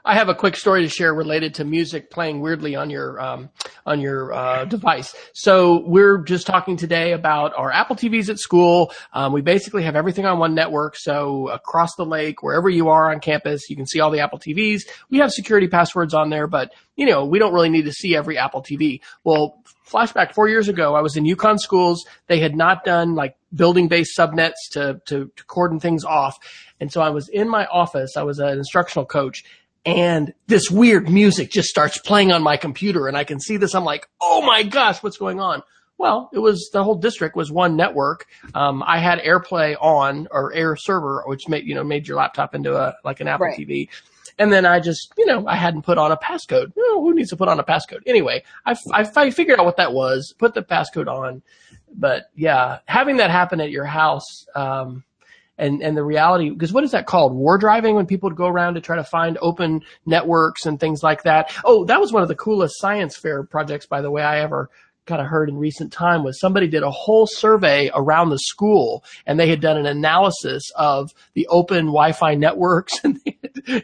I 0.05 0.15
have 0.15 0.29
a 0.29 0.35
quick 0.35 0.55
story 0.55 0.83
to 0.83 0.89
share 0.89 1.13
related 1.13 1.55
to 1.55 1.65
music 1.65 2.09
playing 2.09 2.39
weirdly 2.39 2.75
on 2.75 2.89
your 2.89 3.19
um, 3.19 3.49
on 3.85 3.99
your 3.99 4.33
uh, 4.33 4.65
device. 4.65 5.13
So 5.33 5.83
we're 5.85 6.19
just 6.19 6.47
talking 6.47 6.77
today 6.77 7.13
about 7.13 7.53
our 7.57 7.71
Apple 7.71 7.95
TVs 7.95 8.29
at 8.29 8.39
school. 8.39 8.91
Um, 9.13 9.33
we 9.33 9.41
basically 9.41 9.83
have 9.83 9.95
everything 9.95 10.25
on 10.25 10.39
one 10.39 10.55
network. 10.55 10.95
So 10.95 11.49
across 11.49 11.95
the 11.95 12.05
lake, 12.05 12.41
wherever 12.43 12.69
you 12.69 12.89
are 12.89 13.11
on 13.11 13.19
campus, 13.19 13.69
you 13.69 13.75
can 13.75 13.85
see 13.85 13.99
all 13.99 14.11
the 14.11 14.19
Apple 14.19 14.39
TVs. 14.39 14.83
We 15.09 15.17
have 15.19 15.31
security 15.31 15.67
passwords 15.67 16.13
on 16.13 16.29
there, 16.29 16.47
but 16.47 16.73
you 16.95 17.05
know 17.05 17.25
we 17.25 17.39
don't 17.39 17.53
really 17.53 17.69
need 17.69 17.85
to 17.85 17.93
see 17.93 18.15
every 18.15 18.37
Apple 18.37 18.61
TV. 18.61 19.01
Well, 19.23 19.61
flashback 19.89 20.33
four 20.33 20.47
years 20.47 20.67
ago, 20.67 20.95
I 20.95 21.01
was 21.01 21.17
in 21.17 21.25
Yukon 21.25 21.57
schools. 21.57 22.05
They 22.27 22.39
had 22.39 22.55
not 22.55 22.85
done 22.85 23.15
like 23.15 23.35
building 23.53 23.87
based 23.87 24.17
subnets 24.17 24.53
to, 24.71 25.01
to 25.07 25.31
to 25.35 25.43
cordon 25.45 25.79
things 25.79 26.05
off, 26.05 26.37
and 26.79 26.91
so 26.91 27.01
I 27.01 27.09
was 27.09 27.27
in 27.27 27.49
my 27.49 27.65
office. 27.65 28.15
I 28.15 28.23
was 28.23 28.39
an 28.39 28.57
instructional 28.57 29.05
coach 29.05 29.43
and 29.85 30.33
this 30.47 30.69
weird 30.69 31.09
music 31.09 31.51
just 31.51 31.69
starts 31.69 31.97
playing 31.99 32.31
on 32.31 32.43
my 32.43 32.57
computer 32.57 33.07
and 33.07 33.17
I 33.17 33.23
can 33.23 33.39
see 33.39 33.57
this. 33.57 33.73
I'm 33.73 33.85
like, 33.85 34.07
oh 34.21 34.41
my 34.41 34.63
gosh, 34.63 35.01
what's 35.01 35.17
going 35.17 35.39
on? 35.39 35.63
Well, 35.97 36.29
it 36.33 36.39
was 36.39 36.69
the 36.71 36.83
whole 36.83 36.95
district 36.95 37.35
was 37.35 37.51
one 37.51 37.75
network. 37.75 38.25
Um, 38.55 38.83
I 38.85 38.99
had 38.99 39.19
AirPlay 39.19 39.75
on 39.81 40.27
or 40.31 40.53
Air 40.53 40.75
Server, 40.77 41.23
which 41.25 41.49
made 41.49 41.65
you 41.65 41.75
know 41.75 41.83
made 41.83 42.07
your 42.07 42.17
laptop 42.17 42.55
into 42.55 42.75
a 42.77 42.95
like 43.03 43.19
an 43.19 43.27
Apple 43.27 43.47
Right. 43.47 43.57
TV. 43.59 43.89
And 44.37 44.53
then 44.53 44.65
I 44.65 44.79
just, 44.79 45.11
you 45.17 45.25
know, 45.25 45.45
I 45.45 45.55
hadn't 45.57 45.81
put 45.81 45.97
on 45.97 46.13
a 46.13 46.17
passcode. 46.17 46.71
Oh, 46.77 47.01
who 47.01 47.13
needs 47.13 47.29
to 47.31 47.35
put 47.35 47.49
on 47.49 47.59
a 47.59 47.63
passcode? 47.63 48.03
Anyway, 48.07 48.43
I, 48.65 48.73
I, 48.93 49.05
I 49.17 49.31
figured 49.31 49.59
out 49.59 49.65
what 49.65 49.75
that 49.75 49.91
was, 49.91 50.33
put 50.37 50.53
the 50.53 50.63
passcode 50.63 51.07
on. 51.07 51.41
But 51.93 52.29
yeah, 52.37 52.79
having 52.85 53.17
that 53.17 53.31
happen 53.31 53.59
at 53.59 53.69
your 53.69 53.83
house, 53.83 54.45
um, 54.55 55.03
and 55.59 55.83
and 55.83 55.95
the 55.95 56.03
reality 56.03 56.49
because 56.49 56.73
what 56.73 56.83
is 56.83 56.91
that 56.91 57.05
called? 57.05 57.33
War 57.33 57.57
driving? 57.57 57.95
When 57.95 58.05
people 58.05 58.29
would 58.29 58.37
go 58.37 58.47
around 58.47 58.75
to 58.75 58.81
try 58.81 58.95
to 58.95 59.03
find 59.03 59.37
open 59.41 59.81
networks 60.05 60.65
and 60.65 60.79
things 60.79 61.03
like 61.03 61.23
that? 61.23 61.53
Oh 61.63 61.85
that 61.85 61.99
was 61.99 62.11
one 62.11 62.23
of 62.23 62.29
the 62.29 62.35
coolest 62.35 62.79
science 62.79 63.17
fair 63.17 63.43
projects 63.43 63.85
by 63.85 64.01
the 64.01 64.11
way 64.11 64.23
i 64.23 64.39
ever 64.39 64.69
kind 65.05 65.21
of 65.21 65.27
heard 65.27 65.49
in 65.49 65.57
recent 65.57 65.91
time 65.91 66.23
was 66.23 66.39
somebody 66.39 66.67
did 66.67 66.83
a 66.83 66.91
whole 66.91 67.25
survey 67.25 67.89
around 67.95 68.29
the 68.29 68.37
school 68.37 69.03
and 69.25 69.39
they 69.39 69.49
had 69.49 69.59
done 69.59 69.75
an 69.75 69.87
analysis 69.87 70.63
of 70.75 71.11
the 71.33 71.47
open 71.47 71.87
wi-fi 71.87 72.35
networks 72.35 72.93
and 73.03 73.19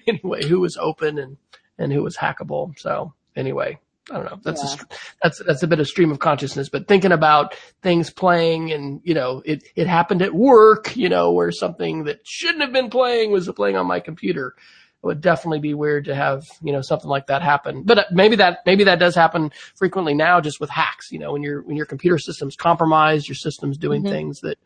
anyway 0.07 0.45
who 0.45 0.59
was 0.59 0.78
open 0.78 1.17
and 1.17 1.38
and 1.78 1.91
who 1.91 2.01
was 2.01 2.15
hackable. 2.15 2.78
So 2.78 3.13
anyway 3.36 3.80
I 4.12 4.16
don't 4.16 4.26
know. 4.26 4.39
That's 4.43 4.62
a 4.62 4.66
Yeah. 4.66 4.72
str- 4.72 4.86
that's 5.24 5.41
that's 5.45 5.64
a 5.64 5.68
bit 5.68 5.80
of 5.80 5.88
stream 5.88 6.12
of 6.12 6.20
consciousness, 6.20 6.70
but 6.70 6.88
thinking 6.88 7.12
about 7.12 7.56
things 7.82 8.10
playing 8.12 8.72
and 8.72 9.01
you 9.03 9.14
know 9.16 9.41
it 9.45 9.64
it 9.76 9.88
happened 9.88 10.22
at 10.22 10.34
work, 10.34 10.95
you 10.95 11.10
know, 11.10 11.32
where 11.32 11.51
something 11.51 12.03
that 12.03 12.20
shouldn't 12.24 12.62
have 12.62 12.72
been 12.74 12.89
playing 12.89 13.32
was 13.32 13.49
playing 13.56 13.78
on 13.78 13.88
my 13.88 13.99
computer. 13.99 14.53
It 15.03 15.08
would 15.08 15.22
definitely 15.22 15.60
be 15.60 15.74
weird 15.74 16.06
to 16.06 16.16
have 16.16 16.43
you 16.62 16.72
know 16.72 16.82
something 16.82 17.10
like 17.10 17.28
that 17.28 17.41
happen. 17.41 17.82
But 17.84 17.97
uh, 17.97 18.03
maybe 18.12 18.36
that 18.38 18.60
maybe 18.66 18.84
that 18.86 18.99
does 18.99 19.16
happen 19.16 19.51
frequently 19.76 20.14
now, 20.14 20.39
just 20.39 20.60
with 20.60 20.70
hacks. 20.70 21.12
You 21.12 21.18
know, 21.20 21.34
when 21.34 21.41
your 21.41 21.62
when 21.64 21.76
your 21.76 21.86
computer 21.88 22.20
system's 22.20 22.56
compromised, 22.56 23.28
your 23.28 23.36
system's 23.36 23.78
doing 23.78 24.03
Mhm. 24.03 24.10
things 24.10 24.39
that 24.41 24.58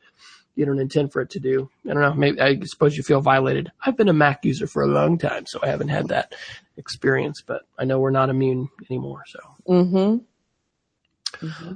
you 0.56 0.66
don't 0.66 0.80
intend 0.80 1.12
for 1.14 1.22
it 1.22 1.30
to 1.32 1.40
do. 1.40 1.70
I 1.90 1.94
don't 1.94 2.02
know. 2.02 2.14
Maybe 2.14 2.42
I 2.42 2.60
suppose 2.66 2.98
you 2.98 3.04
feel 3.04 3.22
violated. 3.22 3.72
I've 3.86 3.96
been 3.98 4.10
a 4.10 4.14
Mac 4.14 4.44
user 4.44 4.68
for 4.68 4.84
a 4.84 4.88
long 4.88 5.18
time, 5.18 5.46
so 5.48 5.60
I 5.64 5.68
haven't 5.68 5.90
had 5.90 6.10
that 6.10 6.34
experience, 6.78 7.42
but 7.46 7.62
I 7.78 7.86
know 7.86 8.00
we're 8.00 8.10
not 8.12 8.30
immune 8.30 8.70
anymore. 8.90 9.24
So 9.28 9.40
Mm-hmm. 11.42 11.74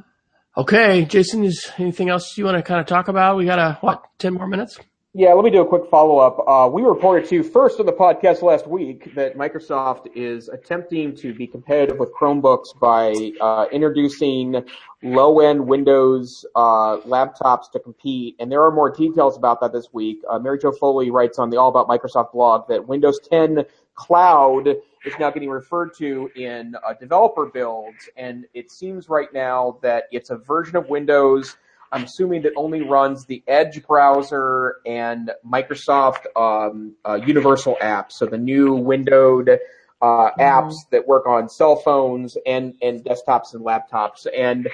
okay, 0.57 1.05
Jason, 1.05 1.43
is 1.43 1.71
anything 1.77 2.09
else 2.09 2.37
you 2.37 2.45
want 2.45 2.57
to 2.57 2.63
kind 2.63 2.79
of 2.81 2.87
talk 2.87 3.07
about? 3.07 3.37
We 3.37 3.45
got 3.45 3.59
a 3.59 3.77
what 3.81 4.03
ten 4.19 4.33
more 4.33 4.47
minutes? 4.47 4.79
Yeah, 5.15 5.33
let 5.33 5.45
me 5.45 5.51
do 5.51 5.61
a 5.61 5.67
quick 5.67 5.85
follow 5.91 6.17
up. 6.17 6.43
Uh, 6.47 6.67
we 6.73 6.81
reported 6.81 7.29
to 7.29 7.35
you 7.35 7.43
first 7.43 7.79
on 7.79 7.85
the 7.85 7.93
podcast 7.93 8.41
last 8.41 8.65
week 8.65 9.13
that 9.13 9.37
Microsoft 9.37 10.07
is 10.15 10.49
attempting 10.49 11.15
to 11.17 11.35
be 11.35 11.45
competitive 11.45 11.99
with 11.99 12.11
Chromebooks 12.15 12.79
by 12.79 13.13
uh, 13.39 13.67
introducing 13.71 14.65
low 15.03 15.39
end 15.39 15.67
Windows 15.67 16.47
uh, 16.55 16.97
laptops 17.01 17.71
to 17.73 17.79
compete. 17.79 18.37
And 18.39 18.51
there 18.51 18.63
are 18.63 18.71
more 18.71 18.89
details 18.89 19.37
about 19.37 19.61
that 19.61 19.71
this 19.71 19.93
week. 19.93 20.17
Uh, 20.27 20.39
Mary 20.39 20.57
Jo 20.57 20.71
Foley 20.71 21.11
writes 21.11 21.37
on 21.37 21.51
the 21.51 21.57
All 21.57 21.69
About 21.69 21.87
Microsoft 21.87 22.31
blog 22.31 22.67
that 22.69 22.87
Windows 22.87 23.19
10 23.29 23.65
Cloud 23.93 24.67
is 24.67 25.13
now 25.19 25.29
getting 25.29 25.51
referred 25.51 25.93
to 25.99 26.27
in 26.35 26.75
developer 26.99 27.45
builds. 27.45 28.09
And 28.17 28.45
it 28.55 28.71
seems 28.71 29.09
right 29.09 29.31
now 29.31 29.77
that 29.83 30.05
it's 30.11 30.31
a 30.31 30.37
version 30.37 30.75
of 30.75 30.89
Windows 30.89 31.55
I'm 31.93 32.03
assuming 32.03 32.41
that 32.41 32.53
only 32.57 32.81
runs 32.81 33.25
the 33.25 33.43
Edge 33.47 33.85
browser 33.85 34.77
and 34.85 35.31
Microsoft 35.47 36.25
um, 36.35 36.95
uh, 37.05 37.19
Universal 37.23 37.77
apps, 37.81 38.13
so 38.13 38.25
the 38.25 38.37
new 38.37 38.73
windowed 38.73 39.59
uh, 40.01 40.31
apps 40.39 40.73
that 40.91 41.07
work 41.07 41.27
on 41.27 41.47
cell 41.47 41.75
phones 41.75 42.35
and, 42.47 42.75
and 42.81 43.05
desktops 43.05 43.53
and 43.53 43.63
laptops. 43.63 44.25
And 44.35 44.67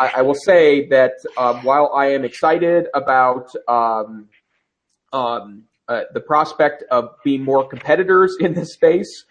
I, 0.00 0.12
I 0.16 0.22
will 0.22 0.34
say 0.34 0.88
that 0.88 1.12
um, 1.36 1.62
while 1.62 1.92
I 1.94 2.06
am 2.06 2.24
excited 2.24 2.86
about 2.94 3.50
um, 3.68 4.28
um, 5.12 5.64
uh, 5.88 6.02
the 6.14 6.20
prospect 6.20 6.84
of 6.90 7.10
being 7.22 7.44
more 7.44 7.68
competitors 7.68 8.36
in 8.40 8.54
this 8.54 8.72
space, 8.72 9.24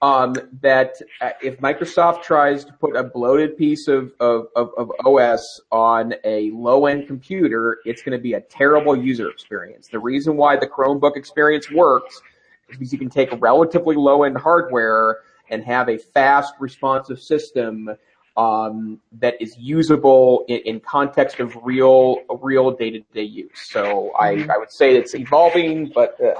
um, 0.00 0.34
that 0.60 0.96
uh, 1.20 1.30
if 1.42 1.58
Microsoft 1.60 2.22
tries 2.22 2.64
to 2.64 2.72
put 2.74 2.94
a 2.94 3.02
bloated 3.02 3.56
piece 3.56 3.88
of, 3.88 4.12
of, 4.20 4.46
of, 4.54 4.70
of 4.76 4.92
OS 5.04 5.60
on 5.72 6.14
a 6.24 6.50
low 6.52 6.86
end 6.86 7.06
computer, 7.06 7.78
it's 7.84 8.02
going 8.02 8.16
to 8.16 8.22
be 8.22 8.34
a 8.34 8.40
terrible 8.40 8.96
user 8.96 9.28
experience. 9.28 9.88
The 9.88 9.98
reason 9.98 10.36
why 10.36 10.56
the 10.56 10.66
Chromebook 10.66 11.16
experience 11.16 11.70
works 11.70 12.20
is 12.68 12.76
because 12.76 12.92
you 12.92 12.98
can 12.98 13.10
take 13.10 13.30
relatively 13.40 13.96
low 13.96 14.22
end 14.22 14.38
hardware 14.38 15.18
and 15.50 15.64
have 15.64 15.88
a 15.88 15.98
fast, 15.98 16.54
responsive 16.60 17.20
system 17.20 17.90
um, 18.36 19.00
that 19.18 19.34
is 19.40 19.56
usable 19.58 20.44
in, 20.46 20.58
in 20.58 20.80
context 20.80 21.40
of 21.40 21.56
real, 21.64 22.18
real 22.40 22.70
day 22.70 22.90
to 22.90 23.00
day 23.12 23.22
use. 23.22 23.50
So 23.68 24.12
I, 24.12 24.46
I 24.48 24.58
would 24.58 24.70
say 24.70 24.96
it's 24.96 25.16
evolving, 25.16 25.90
but 25.92 26.20
uh, 26.20 26.34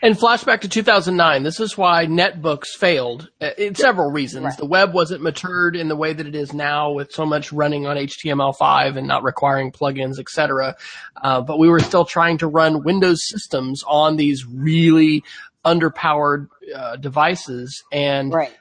And 0.00 0.16
flashback 0.16 0.60
to 0.62 0.68
2009. 0.68 1.42
This 1.42 1.60
is 1.60 1.76
why 1.78 2.06
netbooks 2.06 2.68
failed. 2.76 3.28
uh, 3.40 3.50
In 3.58 3.74
several 3.74 4.10
reasons. 4.10 4.44
Right. 4.44 4.56
The 4.56 4.66
web 4.66 4.92
wasn't 4.94 5.22
matured 5.22 5.76
in 5.76 5.88
the 5.88 5.96
way 5.96 6.12
that 6.12 6.26
it 6.26 6.34
is 6.34 6.52
now 6.52 6.92
with 6.92 7.12
so 7.12 7.24
much 7.24 7.52
running 7.52 7.86
on 7.86 7.96
HTML5 7.96 8.96
and 8.96 9.06
not 9.06 9.22
requiring 9.22 9.70
plugins, 9.72 10.18
etc. 10.18 10.76
Uh, 11.22 11.40
but 11.40 11.58
we 11.58 11.68
were 11.68 11.80
still 11.80 12.04
trying 12.04 12.38
to 12.38 12.46
run 12.46 12.82
Windows 12.84 13.20
systems 13.28 13.82
on 13.86 14.16
these 14.16 14.44
really 14.46 15.22
underpowered 15.64 16.48
uh, 16.74 16.96
devices 16.96 17.82
and 17.92 18.32
Right. 18.32 18.52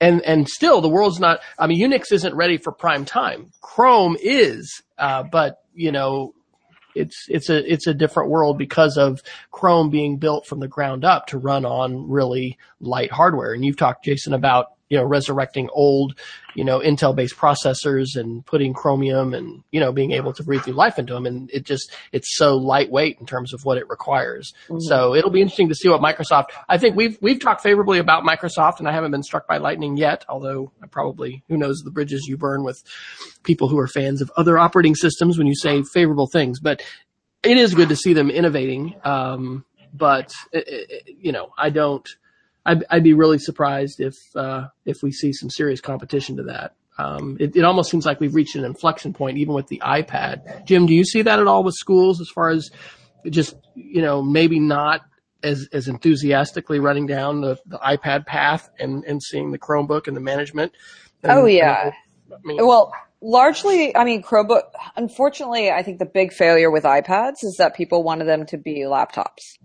and 0.00 0.22
and 0.22 0.48
still 0.48 0.80
the 0.80 0.88
world's 0.88 1.20
not 1.20 1.40
i 1.58 1.66
mean 1.66 1.78
unix 1.78 2.10
isn't 2.12 2.34
ready 2.34 2.56
for 2.56 2.72
prime 2.72 3.04
time 3.04 3.50
chrome 3.60 4.16
is 4.18 4.82
uh, 4.96 5.22
but 5.22 5.58
you 5.74 5.92
know 5.92 6.32
it's 6.96 7.26
it's 7.28 7.50
a 7.50 7.72
it's 7.72 7.86
a 7.86 7.94
different 7.94 8.30
world 8.30 8.58
because 8.58 8.96
of 8.96 9.22
Chrome 9.50 9.90
being 9.90 10.16
built 10.16 10.46
from 10.46 10.60
the 10.60 10.68
ground 10.68 11.04
up 11.04 11.26
to 11.28 11.38
run 11.38 11.64
on 11.64 12.08
really 12.08 12.58
light 12.80 13.12
hardware. 13.12 13.52
And 13.52 13.64
you've 13.64 13.76
talked, 13.76 14.04
Jason, 14.04 14.34
about 14.34 14.72
you 14.88 14.96
know, 14.96 15.04
resurrecting 15.04 15.68
old, 15.72 16.14
you 16.54 16.64
know, 16.64 16.78
Intel 16.78 17.14
based 17.14 17.36
processors 17.36 18.14
and 18.14 18.46
putting 18.46 18.72
Chromium 18.72 19.34
and, 19.34 19.64
you 19.72 19.80
know, 19.80 19.90
being 19.90 20.12
able 20.12 20.32
to 20.32 20.44
breathe 20.44 20.66
new 20.66 20.72
life 20.72 20.98
into 20.98 21.12
them. 21.12 21.26
And 21.26 21.50
it 21.52 21.64
just, 21.64 21.92
it's 22.12 22.36
so 22.36 22.56
lightweight 22.56 23.18
in 23.18 23.26
terms 23.26 23.52
of 23.52 23.64
what 23.64 23.78
it 23.78 23.88
requires. 23.88 24.52
Mm-hmm. 24.68 24.80
So 24.80 25.14
it'll 25.14 25.30
be 25.30 25.40
interesting 25.40 25.68
to 25.70 25.74
see 25.74 25.88
what 25.88 26.00
Microsoft, 26.00 26.46
I 26.68 26.78
think 26.78 26.94
we've, 26.94 27.18
we've 27.20 27.40
talked 27.40 27.62
favorably 27.62 27.98
about 27.98 28.22
Microsoft 28.22 28.78
and 28.78 28.88
I 28.88 28.92
haven't 28.92 29.10
been 29.10 29.24
struck 29.24 29.48
by 29.48 29.56
lightning 29.56 29.96
yet, 29.96 30.24
although 30.28 30.70
I 30.82 30.86
probably, 30.86 31.42
who 31.48 31.56
knows 31.56 31.82
the 31.84 31.90
bridges 31.90 32.26
you 32.28 32.36
burn 32.36 32.62
with 32.62 32.80
people 33.42 33.68
who 33.68 33.78
are 33.78 33.88
fans 33.88 34.22
of 34.22 34.30
other 34.36 34.56
operating 34.56 34.94
systems 34.94 35.36
when 35.36 35.48
you 35.48 35.56
say 35.56 35.82
favorable 35.82 36.28
things, 36.28 36.60
but 36.60 36.80
it 37.42 37.56
is 37.58 37.74
good 37.74 37.88
to 37.88 37.96
see 37.96 38.12
them 38.12 38.30
innovating. 38.30 38.94
Um, 39.04 39.64
but, 39.92 40.32
it, 40.52 40.64
it, 40.68 41.16
you 41.18 41.32
know, 41.32 41.52
I 41.58 41.70
don't, 41.70 42.08
I'd, 42.66 42.84
I'd 42.90 43.04
be 43.04 43.14
really 43.14 43.38
surprised 43.38 44.00
if 44.00 44.16
uh, 44.34 44.66
if 44.84 45.02
we 45.02 45.12
see 45.12 45.32
some 45.32 45.48
serious 45.48 45.80
competition 45.80 46.36
to 46.36 46.42
that. 46.44 46.74
Um, 46.98 47.36
it, 47.38 47.54
it, 47.54 47.64
almost 47.64 47.90
seems 47.90 48.06
like 48.06 48.20
we've 48.20 48.34
reached 48.34 48.56
an 48.56 48.64
inflection 48.64 49.12
point, 49.12 49.36
even 49.36 49.54
with 49.54 49.68
the 49.68 49.80
iPad. 49.84 50.64
Jim, 50.64 50.86
do 50.86 50.94
you 50.94 51.04
see 51.04 51.22
that 51.22 51.38
at 51.38 51.46
all 51.46 51.62
with 51.62 51.74
schools, 51.74 52.20
as 52.20 52.28
far 52.28 52.48
as 52.48 52.70
just 53.28 53.54
you 53.74 54.02
know 54.02 54.22
maybe 54.22 54.58
not 54.58 55.02
as 55.42 55.68
as 55.72 55.88
enthusiastically 55.88 56.80
running 56.80 57.06
down 57.06 57.40
the, 57.40 57.56
the 57.66 57.78
iPad 57.78 58.26
path 58.26 58.68
and 58.78 59.04
and 59.04 59.22
seeing 59.22 59.52
the 59.52 59.58
Chromebook 59.58 60.08
and 60.08 60.16
the 60.16 60.20
management? 60.20 60.72
And, 61.22 61.32
oh 61.32 61.46
yeah. 61.46 61.92
I 62.32 62.36
mean, 62.42 62.66
well, 62.66 62.92
largely, 63.20 63.94
I 63.94 64.04
mean, 64.04 64.22
Chromebook. 64.22 64.62
Unfortunately, 64.96 65.70
I 65.70 65.82
think 65.82 66.00
the 66.00 66.06
big 66.06 66.32
failure 66.32 66.70
with 66.70 66.82
iPads 66.84 67.44
is 67.44 67.56
that 67.58 67.76
people 67.76 68.02
wanted 68.02 68.24
them 68.24 68.46
to 68.46 68.56
be 68.56 68.80
laptops 68.80 69.58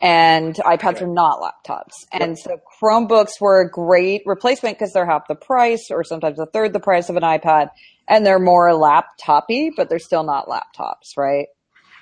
and 0.00 0.54
iPads 0.54 1.02
are 1.02 1.06
not 1.06 1.40
laptops. 1.40 1.92
And 2.12 2.38
so 2.38 2.60
Chromebooks 2.80 3.40
were 3.40 3.60
a 3.60 3.70
great 3.70 4.22
replacement 4.26 4.78
because 4.78 4.92
they're 4.92 5.06
half 5.06 5.28
the 5.28 5.34
price 5.34 5.88
or 5.90 6.04
sometimes 6.04 6.38
a 6.38 6.46
third 6.46 6.72
the 6.72 6.80
price 6.80 7.08
of 7.08 7.16
an 7.16 7.22
iPad 7.22 7.70
and 8.08 8.24
they're 8.24 8.38
more 8.38 8.74
laptopy, 8.74 9.70
but 9.76 9.88
they're 9.88 9.98
still 9.98 10.24
not 10.24 10.46
laptops, 10.46 11.16
right? 11.16 11.46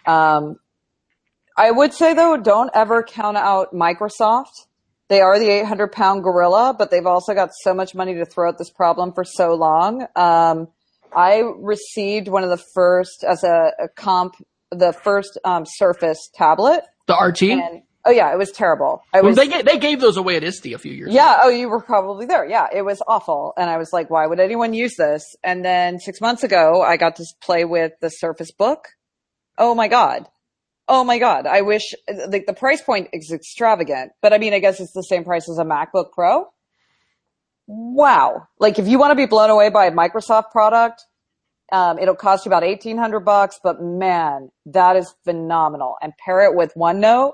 Um, 0.07 0.57
I 1.57 1.71
would 1.71 1.93
say 1.93 2.15
though, 2.15 2.37
don't 2.37 2.71
ever 2.75 3.03
count 3.03 3.37
out 3.37 3.73
Microsoft. 3.73 4.67
They 5.09 5.21
are 5.21 5.39
the 5.39 5.49
800 5.49 5.93
pound 5.93 6.23
gorilla, 6.23 6.75
but 6.77 6.91
they've 6.91 7.07
also 7.07 7.33
got 7.33 7.51
so 7.63 7.73
much 7.73 7.95
money 7.95 8.15
to 8.15 8.27
throw 8.27 8.49
at 8.49 8.59
this 8.59 8.71
problem 8.71 9.13
for 9.13 9.25
so 9.25 9.55
long. 9.55 10.07
Um, 10.17 10.69
I 11.15 11.43
received 11.57 12.29
one 12.29 12.43
of 12.43 12.51
the 12.51 12.63
first 12.75 13.25
as 13.25 13.45
a, 13.45 13.73
a 13.79 13.89
comp, 13.89 14.35
the 14.71 14.93
first 14.93 15.39
um, 15.45 15.65
Surface 15.65 16.29
tablet. 16.35 16.83
The 17.07 17.15
RT? 17.15 17.43
And 17.43 17.83
Oh 18.07 18.13
yeah, 18.13 18.33
it 18.33 18.39
was 18.39 18.53
terrible. 18.53 19.03
I 19.13 19.21
was, 19.21 19.35
they 19.35 19.49
gave, 19.49 19.65
they 19.65 19.79
gave 19.79 20.01
those 20.01 20.17
away 20.17 20.37
at 20.37 20.45
ISTE 20.45 20.67
a 20.67 20.79
few 20.79 20.93
years. 20.93 21.09
Ago. 21.09 21.17
Yeah. 21.17 21.35
Ago. 21.35 21.41
Oh, 21.43 21.49
you 21.49 21.69
were 21.69 21.83
probably 21.83 22.25
there. 22.25 22.49
Yeah, 22.49 22.69
it 22.73 22.83
was 22.83 23.03
awful, 23.07 23.53
and 23.57 23.69
I 23.69 23.79
was 23.79 23.93
like, 23.93 24.11
why 24.11 24.27
would 24.27 24.39
anyone 24.39 24.73
use 24.75 24.95
this? 24.95 25.35
And 25.43 25.65
then 25.65 25.99
six 25.99 26.21
months 26.21 26.45
ago, 26.45 26.83
I 26.83 26.97
got 26.99 27.17
to 27.17 27.25
play 27.43 27.65
with 27.65 27.93
the 28.01 28.09
Surface 28.09 28.53
Book. 28.53 28.87
Oh 29.59 29.75
my 29.75 29.89
god. 29.89 30.27
Oh 30.87 31.03
my 31.03 31.19
god. 31.19 31.49
I 31.49 31.63
wish 31.63 31.83
like 32.29 32.47
the 32.47 32.55
price 32.55 32.81
point 32.81 33.09
is 33.13 33.33
extravagant, 33.33 34.13
but 34.23 34.33
I 34.33 34.39
mean, 34.39 34.55
I 34.55 34.61
guess 34.61 34.79
it's 34.79 34.93
the 34.93 35.03
same 35.03 35.25
price 35.25 35.49
as 35.49 35.59
a 35.59 35.65
MacBook 35.65 36.13
Pro. 36.13 36.47
Wow. 37.67 38.47
Like 38.61 38.79
if 38.79 38.87
you 38.87 39.01
want 39.01 39.11
to 39.11 39.17
be 39.17 39.27
blown 39.27 39.51
away 39.51 39.71
by 39.71 39.87
a 39.87 39.91
Microsoft 39.91 40.53
product, 40.53 41.05
um, 41.73 41.99
it'll 41.99 42.15
cost 42.15 42.47
you 42.47 42.51
about 42.51 42.63
1800 42.63 43.21
bucks, 43.21 43.59
but 43.61 43.83
man, 43.83 44.51
that 44.67 44.95
is 44.95 45.13
phenomenal. 45.25 45.97
And 46.01 46.13
pair 46.25 46.45
it 46.45 46.55
with 46.55 46.73
OneNote 46.77 47.33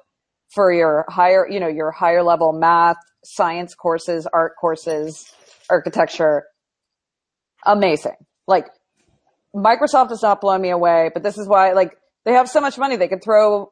for 0.55 0.73
your 0.73 1.05
higher, 1.09 1.47
you 1.49 1.61
know, 1.61 1.69
your 1.69 1.91
higher 1.91 2.23
level 2.23 2.53
math, 2.53 2.97
science 3.25 3.75
courses, 3.75 4.27
art 4.33 4.53
courses, 4.61 5.33
architecture. 5.71 6.45
Amazing. 7.65 8.17
Like 8.47 8.67
Microsoft 9.55 10.11
has 10.11 10.23
not 10.23 10.41
blown 10.41 10.61
me 10.61 10.71
away, 10.71 11.11
but 11.13 11.23
this 11.23 11.39
is 11.39 11.49
why, 11.49 11.73
like, 11.73 11.97
they 12.25 12.33
have 12.33 12.49
so 12.49 12.61
much 12.61 12.79
money 12.79 12.97
they 12.97 13.09
could 13.09 13.23
throw. 13.23 13.71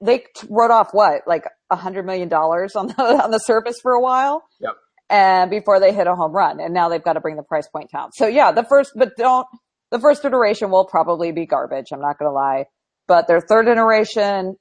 They 0.00 0.24
wrote 0.48 0.70
off 0.70 0.90
what, 0.92 1.22
like 1.26 1.44
a 1.70 1.76
hundred 1.76 2.06
million 2.06 2.28
dollars 2.28 2.74
on 2.76 2.86
the 2.88 2.94
on 3.24 3.30
the 3.30 3.38
Surface 3.38 3.78
for 3.82 3.92
a 3.92 4.00
while. 4.00 4.44
Yep. 4.60 4.72
And 5.10 5.50
before 5.50 5.80
they 5.80 5.92
hit 5.92 6.06
a 6.06 6.14
home 6.14 6.32
run, 6.32 6.60
and 6.60 6.72
now 6.72 6.88
they've 6.88 7.02
got 7.02 7.14
to 7.14 7.20
bring 7.20 7.36
the 7.36 7.42
price 7.42 7.66
point 7.68 7.90
down. 7.92 8.12
So 8.12 8.26
yeah, 8.26 8.52
the 8.52 8.64
first, 8.64 8.92
but 8.94 9.16
don't. 9.16 9.46
The 9.90 9.98
first 9.98 10.24
iteration 10.24 10.70
will 10.70 10.86
probably 10.86 11.32
be 11.32 11.46
garbage. 11.46 11.86
I'm 11.92 12.00
not 12.00 12.16
going 12.16 12.30
to 12.30 12.32
lie, 12.32 12.66
but 13.08 13.26
their 13.26 13.40
third 13.40 13.66
iteration 13.66 14.54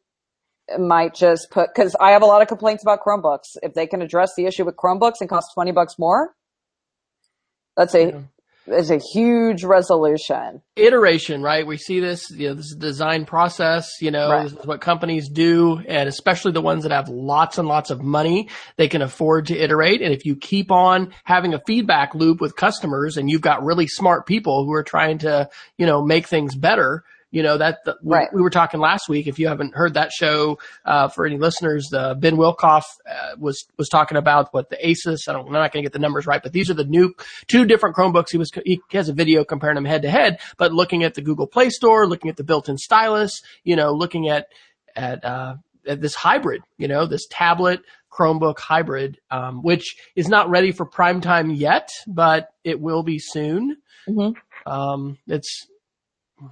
might 0.78 1.16
just 1.16 1.50
put 1.52 1.70
because 1.74 1.96
I 2.00 2.12
have 2.12 2.22
a 2.22 2.26
lot 2.26 2.42
of 2.42 2.48
complaints 2.48 2.84
about 2.84 3.00
Chromebooks. 3.02 3.58
If 3.64 3.74
they 3.74 3.88
can 3.88 4.02
address 4.02 4.34
the 4.36 4.46
issue 4.46 4.66
with 4.66 4.76
Chromebooks 4.76 5.22
and 5.22 5.30
cost 5.30 5.52
twenty 5.54 5.72
bucks 5.72 5.98
more, 5.98 6.36
that's 7.78 7.96
a 7.96 8.08
yeah. 8.68 8.76
is 8.76 8.92
a 8.92 8.98
huge 8.98 9.64
resolution. 9.64 10.62
Iteration, 10.76 11.42
right? 11.42 11.66
We 11.66 11.78
see 11.78 12.00
this, 12.00 12.30
you 12.30 12.50
know, 12.50 12.56
this 12.56 12.68
is 12.68 12.76
design 12.76 13.26
process. 13.26 14.02
You 14.02 14.12
know, 14.12 14.30
right. 14.30 14.44
this 14.44 14.54
is 14.60 14.66
what 14.66 14.82
companies 14.82 15.30
do, 15.30 15.82
and 15.88 16.08
especially 16.08 16.52
the 16.52 16.62
ones 16.62 16.84
that 16.84 16.92
have 16.92 17.10
lots 17.10 17.58
and 17.58 17.68
lots 17.68 17.90
of 17.90 18.02
money, 18.02 18.50
they 18.78 18.88
can 18.88 19.02
afford 19.02 19.48
to 19.48 19.58
iterate. 19.58 20.02
And 20.02 20.14
if 20.14 20.26
you 20.26 20.36
keep 20.36 20.72
on 20.72 21.14
having 21.24 21.54
a 21.54 21.62
feedback 21.66 22.14
loop 22.14 22.42
with 22.42 22.56
customers, 22.56 23.18
and 23.18 23.30
you've 23.30 23.42
got 23.42 23.64
really 23.64 23.88
smart 23.88 24.26
people 24.26 24.66
who 24.66 24.74
are 24.74 24.84
trying 24.84 25.20
to, 25.20 25.50
you 25.78 25.86
know, 25.86 26.04
make 26.04 26.28
things 26.28 26.56
better 26.56 27.04
you 27.32 27.44
know, 27.44 27.58
that, 27.58 27.80
the, 27.86 27.96
right. 28.04 28.30
we, 28.34 28.38
we, 28.38 28.42
were 28.42 28.50
talking 28.50 28.80
last 28.80 29.08
week. 29.08 29.28
If 29.28 29.38
you 29.40 29.48
haven't 29.48 29.76
heard 29.76 29.94
that 29.94 30.12
show, 30.12 30.58
uh, 30.86 31.10
for 31.10 31.26
any 31.26 31.38
listeners, 31.38 31.92
uh, 31.94 32.16
Ben 32.16 32.38
Wilkoff, 32.38 32.84
uh, 33.10 33.36
was, 33.38 33.66
was 33.78 33.88
talking 33.88 34.18
about 34.18 34.54
what 34.54 34.70
the 34.70 34.78
Asus, 34.78 35.28
I 35.28 35.34
don't, 35.34 35.48
I'm 35.48 35.54
not 35.54 35.72
going 35.72 35.84
to 35.84 35.86
get 35.86 35.94
the 35.94 36.00
numbers 36.00 36.26
right, 36.26 36.42
but 36.42 36.54
these 36.54 36.70
are 36.70 36.74
the 36.74 36.86
new, 36.86 37.14
two 37.48 37.66
different 37.66 37.96
Chromebooks. 37.96 38.32
He 38.32 38.38
was, 38.38 38.52
he 38.66 38.82
has 38.92 39.10
a 39.10 39.14
video 39.14 39.44
comparing 39.44 39.76
them 39.76 39.86
head 39.86 40.02
to 40.04 40.10
head, 40.10 40.40
but 40.58 40.74
looking 40.74 41.04
at 41.04 41.14
the 41.14 41.22
Google 41.22 41.48
Play 41.48 41.70
Store, 41.70 42.08
looking 42.08 42.30
at 42.30 42.38
the 42.38 42.44
built-in 42.44 42.78
stylus, 42.78 43.42
you 43.64 43.76
know, 43.76 43.92
looking 43.92 44.30
at, 44.30 44.48
at, 44.96 45.24
uh, 45.24 45.56
at 45.88 46.02
this 46.02 46.16
hybrid, 46.16 46.62
you 46.78 46.88
know, 46.88 47.06
this 47.06 47.28
tablet 47.30 47.82
Chromebook 48.12 48.60
hybrid, 48.60 49.20
um, 49.30 49.62
which 49.62 49.96
is 50.16 50.28
not 50.28 50.50
ready 50.50 50.72
for 50.72 50.86
prime 50.86 51.22
time 51.22 51.52
yet, 51.52 51.90
but 52.08 52.50
it 52.64 52.80
will 52.80 53.04
be 53.04 53.20
soon. 53.20 53.78
Mm-hmm. 54.08 54.72
Um, 54.72 55.18
it's 55.28 55.68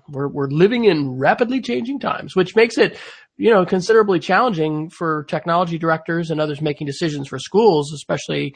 we're, 0.10 0.28
we're 0.28 0.50
living 0.50 0.86
in 0.86 1.18
rapidly 1.18 1.62
changing 1.62 2.00
times, 2.00 2.36
which 2.36 2.56
makes 2.56 2.78
it, 2.78 2.98
you 3.38 3.52
know, 3.52 3.66
considerably 3.66 4.20
challenging 4.20 4.90
for 4.90 5.26
technology 5.26 5.78
directors 5.78 6.32
and 6.32 6.42
others 6.42 6.62
making 6.62 6.88
decisions 6.88 7.28
for 7.28 7.40
schools, 7.40 7.94
especially, 7.94 8.56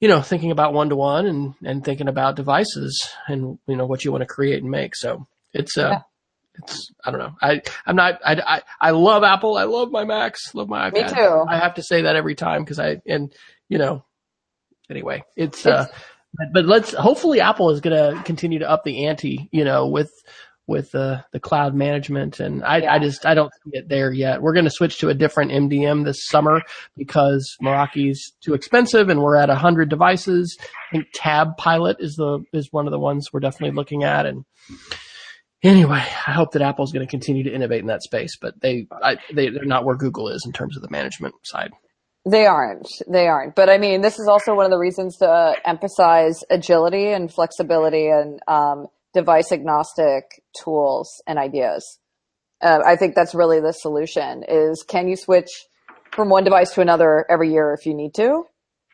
you 0.00 0.08
know, 0.08 0.20
thinking 0.20 0.50
about 0.50 0.74
one 0.74 0.88
to 0.88 0.96
one 0.96 1.26
and, 1.26 1.54
and 1.64 1.84
thinking 1.84 2.08
about 2.08 2.36
devices 2.36 3.08
and, 3.28 3.58
you 3.66 3.76
know, 3.76 3.86
what 3.86 4.04
you 4.04 4.10
want 4.10 4.22
to 4.22 4.26
create 4.26 4.60
and 4.60 4.70
make. 4.70 4.96
So 4.96 5.26
it's, 5.52 5.78
uh, 5.78 5.88
yeah. 5.88 5.98
it's, 6.56 6.90
I 7.04 7.10
don't 7.12 7.20
know. 7.20 7.34
I, 7.40 7.62
I'm 7.86 7.96
not, 7.96 8.20
I, 8.24 8.32
I, 8.34 8.62
I 8.80 8.90
love 8.90 9.22
Apple. 9.22 9.56
I 9.56 9.64
love 9.64 9.92
my 9.92 10.04
Macs, 10.04 10.54
love 10.54 10.68
my 10.68 10.90
iPad. 10.90 10.94
Me 10.94 11.14
too. 11.14 11.44
I 11.48 11.58
have 11.58 11.74
to 11.74 11.82
say 11.82 12.02
that 12.02 12.16
every 12.16 12.34
time 12.34 12.64
because 12.64 12.80
I, 12.80 13.00
and, 13.06 13.32
you 13.68 13.78
know, 13.78 14.04
anyway, 14.90 15.22
it's, 15.36 15.64
uh, 15.64 15.86
but, 16.34 16.46
but 16.52 16.64
let's 16.66 16.92
hopefully 16.92 17.40
Apple 17.40 17.70
is 17.70 17.80
going 17.80 17.96
to 17.96 18.22
continue 18.22 18.58
to 18.60 18.70
up 18.70 18.84
the 18.84 19.06
ante, 19.06 19.48
you 19.52 19.64
know, 19.64 19.86
with 19.86 20.10
with 20.66 20.92
the 20.92 21.24
the 21.32 21.40
cloud 21.40 21.74
management, 21.74 22.40
and 22.40 22.64
I, 22.64 22.78
yeah. 22.78 22.94
I 22.94 22.98
just 22.98 23.26
I 23.26 23.34
don't 23.34 23.52
see 23.64 23.78
it 23.78 23.88
there 23.88 24.12
yet. 24.12 24.40
We're 24.40 24.54
going 24.54 24.64
to 24.64 24.70
switch 24.70 24.98
to 24.98 25.08
a 25.08 25.14
different 25.14 25.50
MDM 25.50 26.04
this 26.04 26.26
summer 26.26 26.62
because 26.96 27.56
Meraki's 27.62 28.32
too 28.42 28.54
expensive, 28.54 29.08
and 29.08 29.20
we're 29.20 29.36
at 29.36 29.50
hundred 29.50 29.90
devices. 29.90 30.56
I 30.60 30.96
think 30.96 31.08
Tab 31.14 31.56
Pilot 31.58 31.96
is 32.00 32.16
the 32.16 32.44
is 32.52 32.68
one 32.70 32.86
of 32.86 32.92
the 32.92 32.98
ones 32.98 33.28
we're 33.32 33.40
definitely 33.40 33.76
looking 33.76 34.04
at, 34.04 34.24
and 34.24 34.44
anyway, 35.62 36.02
I 36.26 36.32
hope 36.32 36.52
that 36.52 36.62
Apple's 36.62 36.92
going 36.92 37.06
to 37.06 37.10
continue 37.10 37.44
to 37.44 37.54
innovate 37.54 37.80
in 37.80 37.88
that 37.88 38.02
space, 38.02 38.36
but 38.40 38.60
they, 38.60 38.86
I, 38.90 39.16
they 39.32 39.48
they're 39.50 39.64
not 39.64 39.84
where 39.84 39.96
Google 39.96 40.28
is 40.28 40.44
in 40.46 40.52
terms 40.52 40.76
of 40.76 40.82
the 40.82 40.90
management 40.90 41.34
side. 41.44 41.72
They 42.24 42.46
aren't. 42.46 42.88
They 43.08 43.26
aren't. 43.26 43.54
But 43.56 43.68
I 43.68 43.78
mean, 43.78 44.00
this 44.00 44.18
is 44.18 44.28
also 44.28 44.54
one 44.54 44.64
of 44.64 44.70
the 44.70 44.78
reasons 44.78 45.16
to 45.18 45.54
emphasize 45.64 46.40
agility 46.50 47.08
and 47.08 47.32
flexibility 47.32 48.08
and 48.08 48.38
um, 48.46 48.86
device 49.12 49.50
agnostic 49.50 50.42
tools 50.62 51.22
and 51.26 51.38
ideas. 51.38 51.98
Uh, 52.60 52.80
I 52.84 52.94
think 52.94 53.16
that's 53.16 53.34
really 53.34 53.60
the 53.60 53.72
solution 53.72 54.44
is 54.46 54.84
can 54.86 55.08
you 55.08 55.16
switch 55.16 55.48
from 56.12 56.28
one 56.28 56.44
device 56.44 56.72
to 56.74 56.80
another 56.80 57.26
every 57.28 57.52
year 57.52 57.74
if 57.78 57.86
you 57.86 57.94
need 57.94 58.14
to? 58.14 58.44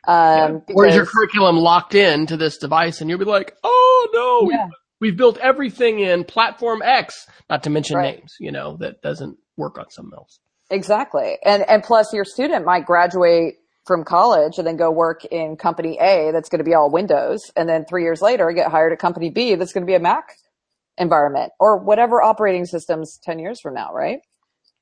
Um, 0.07 0.63
yeah. 0.67 0.75
Or 0.75 0.87
is 0.87 0.95
your 0.95 1.05
curriculum 1.05 1.57
locked 1.57 1.93
in 1.93 2.25
to 2.27 2.37
this 2.37 2.57
device 2.57 3.01
and 3.01 3.09
you'll 3.09 3.19
be 3.19 3.25
like, 3.25 3.55
oh 3.63 4.09
no, 4.11 4.49
yeah. 4.51 4.69
we've 4.99 5.17
built 5.17 5.37
everything 5.37 5.99
in 5.99 6.23
platform 6.23 6.81
X, 6.83 7.27
not 7.47 7.63
to 7.63 7.69
mention 7.69 7.97
right. 7.97 8.17
names, 8.17 8.33
you 8.39 8.51
know, 8.51 8.77
that 8.77 9.03
doesn't 9.03 9.37
work 9.55 9.77
on 9.77 9.89
something 9.91 10.17
else. 10.17 10.39
Exactly. 10.69 11.37
And, 11.43 11.67
and 11.67 11.83
plus 11.83 12.13
your 12.13 12.25
student 12.25 12.65
might 12.65 12.85
graduate 12.85 13.55
from 13.85 14.03
college 14.03 14.59
and 14.59 14.67
then 14.67 14.77
go 14.77 14.91
work 14.91 15.25
in 15.25 15.55
company 15.55 15.97
A 15.99 16.31
that's 16.31 16.49
going 16.49 16.59
to 16.59 16.63
be 16.63 16.75
all 16.75 16.91
Windows. 16.91 17.39
And 17.55 17.67
then 17.67 17.85
three 17.89 18.03
years 18.03 18.21
later, 18.21 18.51
get 18.51 18.69
hired 18.69 18.93
at 18.93 18.99
company 18.99 19.31
B 19.31 19.55
that's 19.55 19.73
going 19.73 19.83
to 19.83 19.89
be 19.89 19.95
a 19.95 19.99
Mac. 19.99 20.35
environment 20.97 21.51
or 21.59 21.77
whatever 21.77 22.21
operating 22.21 22.65
systems 22.65 23.19
10 23.23 23.39
years 23.39 23.59
from 23.61 23.73
now, 23.73 23.91
right? 23.93 24.19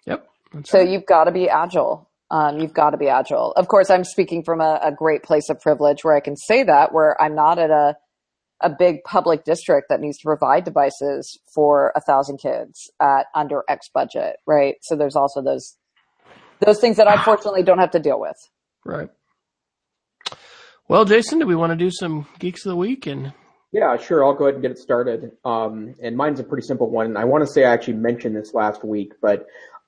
Yep. 0.06 0.28
So 0.66 0.80
right. 0.80 0.90
you've 0.90 1.06
got 1.06 1.26
to 1.26 1.32
be 1.32 1.48
agile. 1.48 2.10
Um, 2.30 2.60
you've 2.60 2.74
got 2.74 2.90
to 2.90 2.98
be 2.98 3.08
agile. 3.08 3.54
Of 3.56 3.68
course, 3.70 3.90
I'm 3.90 4.04
speaking 4.04 4.44
from 4.44 4.60
a, 4.60 4.80
a 4.84 4.92
great 4.92 5.24
place 5.24 5.50
of 5.50 5.62
privilege 5.62 6.04
where 6.04 6.16
I 6.16 6.20
can 6.20 6.36
say 6.36 6.64
that, 6.64 6.92
where 6.92 7.16
I'm 7.22 7.36
not 7.36 7.60
at 7.60 7.70
a 7.70 7.96
a 8.62 8.70
big 8.70 9.04
public 9.04 9.44
district 9.44 9.88
that 9.90 10.00
needs 10.00 10.18
to 10.18 10.24
provide 10.24 10.64
devices 10.64 11.40
for 11.54 11.92
a 11.96 12.02
thousand 12.02 12.38
kids 12.38 12.92
at 13.00 13.28
under 13.36 13.64
X 13.70 13.90
budget, 13.94 14.38
right? 14.46 14.76
So 14.82 14.96
there's 14.96 15.16
also 15.16 15.42
those 15.42 15.78
those 16.66 16.80
things 16.80 16.98
that 16.98 17.08
I 17.08 17.24
fortunately 17.24 17.64
don't 17.64 17.80
have 17.80 17.92
to 17.92 18.00
deal 18.00 18.20
with. 18.20 18.38
Right. 18.84 19.10
Well, 20.88 21.06
Jason, 21.06 21.40
do 21.40 21.46
we 21.46 21.56
want 21.56 21.72
to 21.72 21.76
do 21.76 21.92
some 21.92 22.26
geeks 22.40 22.66
of 22.66 22.72
the 22.72 22.76
week 22.76 23.06
and? 23.06 23.34
Yeah, 23.74 23.98
sure. 23.98 24.24
I'll 24.24 24.34
go 24.34 24.46
ahead 24.46 24.56
and 24.56 24.62
get 24.62 24.72
it 24.72 24.80
started. 24.80 25.34
Um, 25.44 25.94
and 26.02 26.16
mine's 26.16 26.40
a 26.40 26.44
pretty 26.44 26.66
simple 26.66 26.90
one. 26.90 27.18
I 27.18 27.26
want 27.26 27.46
to 27.46 27.52
say 27.52 27.66
I 27.66 27.74
actually 27.74 27.96
mentioned 27.96 28.36
this 28.36 28.54
last 28.54 28.84
week, 28.84 29.12
but 29.22 29.46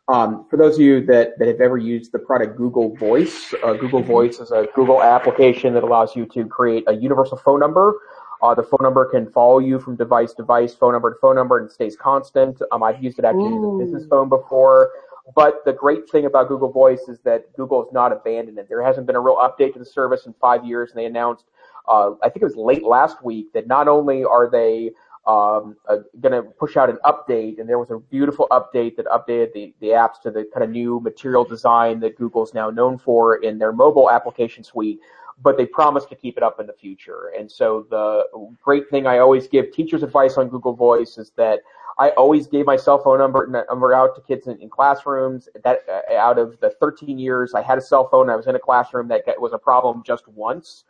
um, 0.09 0.45
for 0.49 0.57
those 0.57 0.75
of 0.75 0.81
you 0.81 1.05
that, 1.05 1.39
that 1.39 1.47
have 1.47 1.61
ever 1.61 1.77
used 1.77 2.11
the 2.11 2.19
product 2.19 2.57
Google 2.57 2.95
Voice, 2.95 3.53
uh, 3.63 3.73
Google 3.73 4.01
Voice 4.03 4.39
is 4.39 4.51
a 4.51 4.67
Google 4.75 5.01
application 5.01 5.73
that 5.75 5.83
allows 5.83 6.15
you 6.15 6.25
to 6.33 6.45
create 6.45 6.83
a 6.87 6.93
universal 6.93 7.37
phone 7.37 7.59
number 7.59 7.99
uh, 8.41 8.55
the 8.55 8.63
phone 8.63 8.79
number 8.81 9.05
can 9.05 9.29
follow 9.29 9.59
you 9.59 9.79
from 9.79 9.95
device 9.95 10.31
to 10.31 10.37
device, 10.37 10.73
phone 10.73 10.93
number 10.93 11.13
to 11.13 11.19
phone 11.19 11.35
number, 11.35 11.57
and 11.57 11.69
it 11.69 11.73
stays 11.73 11.95
constant. 11.95 12.61
Um, 12.71 12.83
I've 12.83 13.03
used 13.03 13.19
it 13.19 13.25
actually 13.25 13.53
Ooh. 13.53 13.81
as 13.81 13.81
a 13.81 13.85
business 13.85 14.09
phone 14.09 14.29
before. 14.29 14.91
But 15.35 15.63
the 15.65 15.73
great 15.73 16.09
thing 16.09 16.25
about 16.25 16.47
Google 16.47 16.71
Voice 16.71 17.07
is 17.07 17.19
that 17.19 17.53
Google 17.55 17.83
has 17.83 17.93
not 17.93 18.11
abandoned 18.11 18.57
it. 18.57 18.67
There 18.67 18.81
hasn't 18.81 19.05
been 19.05 19.15
a 19.15 19.19
real 19.19 19.35
update 19.35 19.73
to 19.73 19.79
the 19.79 19.85
service 19.85 20.25
in 20.25 20.33
five 20.41 20.65
years, 20.65 20.91
and 20.91 20.99
they 20.99 21.05
announced, 21.05 21.45
uh, 21.87 22.11
I 22.23 22.29
think 22.29 22.41
it 22.41 22.45
was 22.45 22.55
late 22.55 22.83
last 22.83 23.23
week, 23.23 23.53
that 23.53 23.67
not 23.67 23.87
only 23.87 24.23
are 24.23 24.49
they 24.49 24.91
um, 25.27 25.75
uh, 25.87 25.97
going 26.19 26.31
to 26.31 26.49
push 26.49 26.77
out 26.77 26.89
an 26.89 26.97
update, 27.05 27.59
and 27.59 27.69
there 27.69 27.77
was 27.77 27.91
a 27.91 27.99
beautiful 27.99 28.47
update 28.49 28.95
that 28.95 29.05
updated 29.07 29.53
the, 29.53 29.73
the 29.81 29.87
apps 29.87 30.19
to 30.23 30.31
the 30.31 30.49
kind 30.51 30.63
of 30.63 30.71
new 30.71 30.99
material 30.99 31.43
design 31.43 31.99
that 31.99 32.17
Google's 32.17 32.53
now 32.55 32.71
known 32.71 32.97
for 32.97 33.43
in 33.43 33.59
their 33.59 33.71
mobile 33.71 34.09
application 34.09 34.63
suite 34.63 34.99
but 35.41 35.57
they 35.57 35.65
promise 35.65 36.05
to 36.05 36.15
keep 36.15 36.37
it 36.37 36.43
up 36.43 36.59
in 36.59 36.67
the 36.67 36.73
future. 36.73 37.31
And 37.37 37.51
so 37.51 37.85
the 37.89 38.25
great 38.61 38.89
thing 38.89 39.07
I 39.07 39.19
always 39.19 39.47
give 39.47 39.71
teachers 39.71 40.03
advice 40.03 40.37
on 40.37 40.49
Google 40.49 40.73
Voice 40.73 41.17
is 41.17 41.31
that 41.37 41.59
I 41.97 42.09
always 42.11 42.47
gave 42.47 42.65
my 42.65 42.77
cell 42.77 42.97
phone 42.97 43.19
number, 43.19 43.65
number 43.69 43.93
out 43.93 44.15
to 44.15 44.21
kids 44.21 44.47
in, 44.47 44.57
in 44.61 44.69
classrooms. 44.69 45.49
That 45.63 45.79
uh, 45.89 46.15
out 46.15 46.37
of 46.39 46.59
the 46.61 46.69
13 46.69 47.19
years 47.19 47.53
I 47.53 47.61
had 47.61 47.77
a 47.77 47.81
cell 47.81 48.07
phone, 48.09 48.29
I 48.29 48.35
was 48.35 48.47
in 48.47 48.55
a 48.55 48.59
classroom 48.59 49.07
that 49.09 49.23
was 49.39 49.53
a 49.53 49.57
problem 49.57 50.03
just 50.05 50.27
once. 50.27 50.85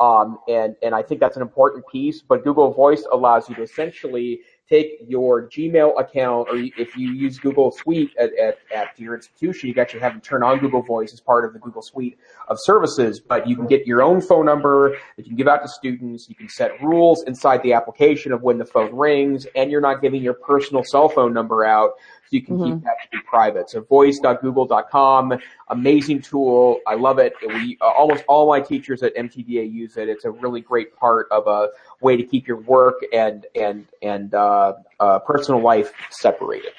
Um, 0.00 0.38
and, 0.48 0.74
and 0.82 0.94
I 0.94 1.02
think 1.02 1.20
that's 1.20 1.36
an 1.36 1.42
important 1.42 1.86
piece, 1.86 2.20
but 2.20 2.42
Google 2.42 2.72
Voice 2.72 3.06
allows 3.12 3.48
you 3.48 3.54
to 3.56 3.62
essentially 3.62 4.40
take 4.68 4.98
your 5.06 5.48
Gmail 5.48 6.00
account, 6.00 6.48
or 6.48 6.56
if 6.56 6.96
you 6.96 7.12
use 7.12 7.38
Google 7.38 7.70
Suite 7.70 8.10
at, 8.18 8.30
at, 8.38 8.58
at 8.74 8.98
your 8.98 9.14
institution, 9.14 9.68
you 9.68 9.74
can 9.74 9.82
actually 9.82 10.00
have 10.00 10.12
them 10.12 10.20
turn 10.20 10.42
on 10.42 10.58
Google 10.58 10.82
Voice 10.82 11.12
as 11.12 11.20
part 11.20 11.44
of 11.44 11.52
the 11.52 11.58
Google 11.58 11.82
Suite 11.82 12.18
of 12.48 12.56
services. 12.60 13.20
But 13.20 13.46
you 13.46 13.56
can 13.56 13.66
get 13.66 13.86
your 13.86 14.02
own 14.02 14.20
phone 14.20 14.46
number 14.46 14.96
that 15.16 15.26
you 15.26 15.30
can 15.30 15.36
give 15.36 15.48
out 15.48 15.62
to 15.62 15.68
students. 15.68 16.28
You 16.28 16.34
can 16.34 16.48
set 16.48 16.82
rules 16.82 17.24
inside 17.24 17.62
the 17.62 17.74
application 17.74 18.32
of 18.32 18.42
when 18.42 18.58
the 18.58 18.64
phone 18.64 18.94
rings, 18.94 19.46
and 19.54 19.70
you're 19.70 19.80
not 19.80 20.00
giving 20.00 20.22
your 20.22 20.34
personal 20.34 20.82
cell 20.82 21.08
phone 21.08 21.34
number 21.34 21.64
out 21.64 21.92
you 22.30 22.42
can 22.42 22.56
mm-hmm. 22.56 22.74
keep 22.74 22.84
that 22.84 22.96
to 23.02 23.08
be 23.10 23.18
private. 23.26 23.70
So 23.70 23.80
voice.google.com, 23.82 25.34
amazing 25.68 26.22
tool. 26.22 26.80
I 26.86 26.94
love 26.94 27.18
it. 27.18 27.34
We 27.46 27.78
uh, 27.80 27.86
almost 27.86 28.24
all 28.28 28.48
my 28.48 28.60
teachers 28.60 29.02
at 29.02 29.14
MTDA 29.14 29.70
use 29.72 29.96
it. 29.96 30.08
It's 30.08 30.24
a 30.24 30.30
really 30.30 30.60
great 30.60 30.96
part 30.96 31.28
of 31.30 31.46
a 31.46 31.68
way 32.00 32.16
to 32.16 32.24
keep 32.24 32.46
your 32.46 32.60
work 32.60 32.96
and 33.12 33.46
and 33.54 33.86
and 34.02 34.34
uh, 34.34 34.74
uh, 35.00 35.18
personal 35.20 35.62
life 35.62 35.92
separated. 36.10 36.72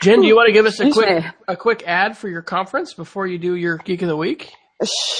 Jen, 0.00 0.20
do 0.20 0.28
you 0.28 0.36
want 0.36 0.46
to 0.46 0.52
give 0.52 0.66
us 0.66 0.78
a 0.80 0.90
quick 0.90 1.24
a 1.48 1.56
quick 1.56 1.82
ad 1.86 2.16
for 2.16 2.28
your 2.28 2.42
conference 2.42 2.94
before 2.94 3.26
you 3.26 3.38
do 3.38 3.56
your 3.56 3.78
Geek 3.78 4.02
of 4.02 4.08
the 4.08 4.16
Week? 4.16 4.52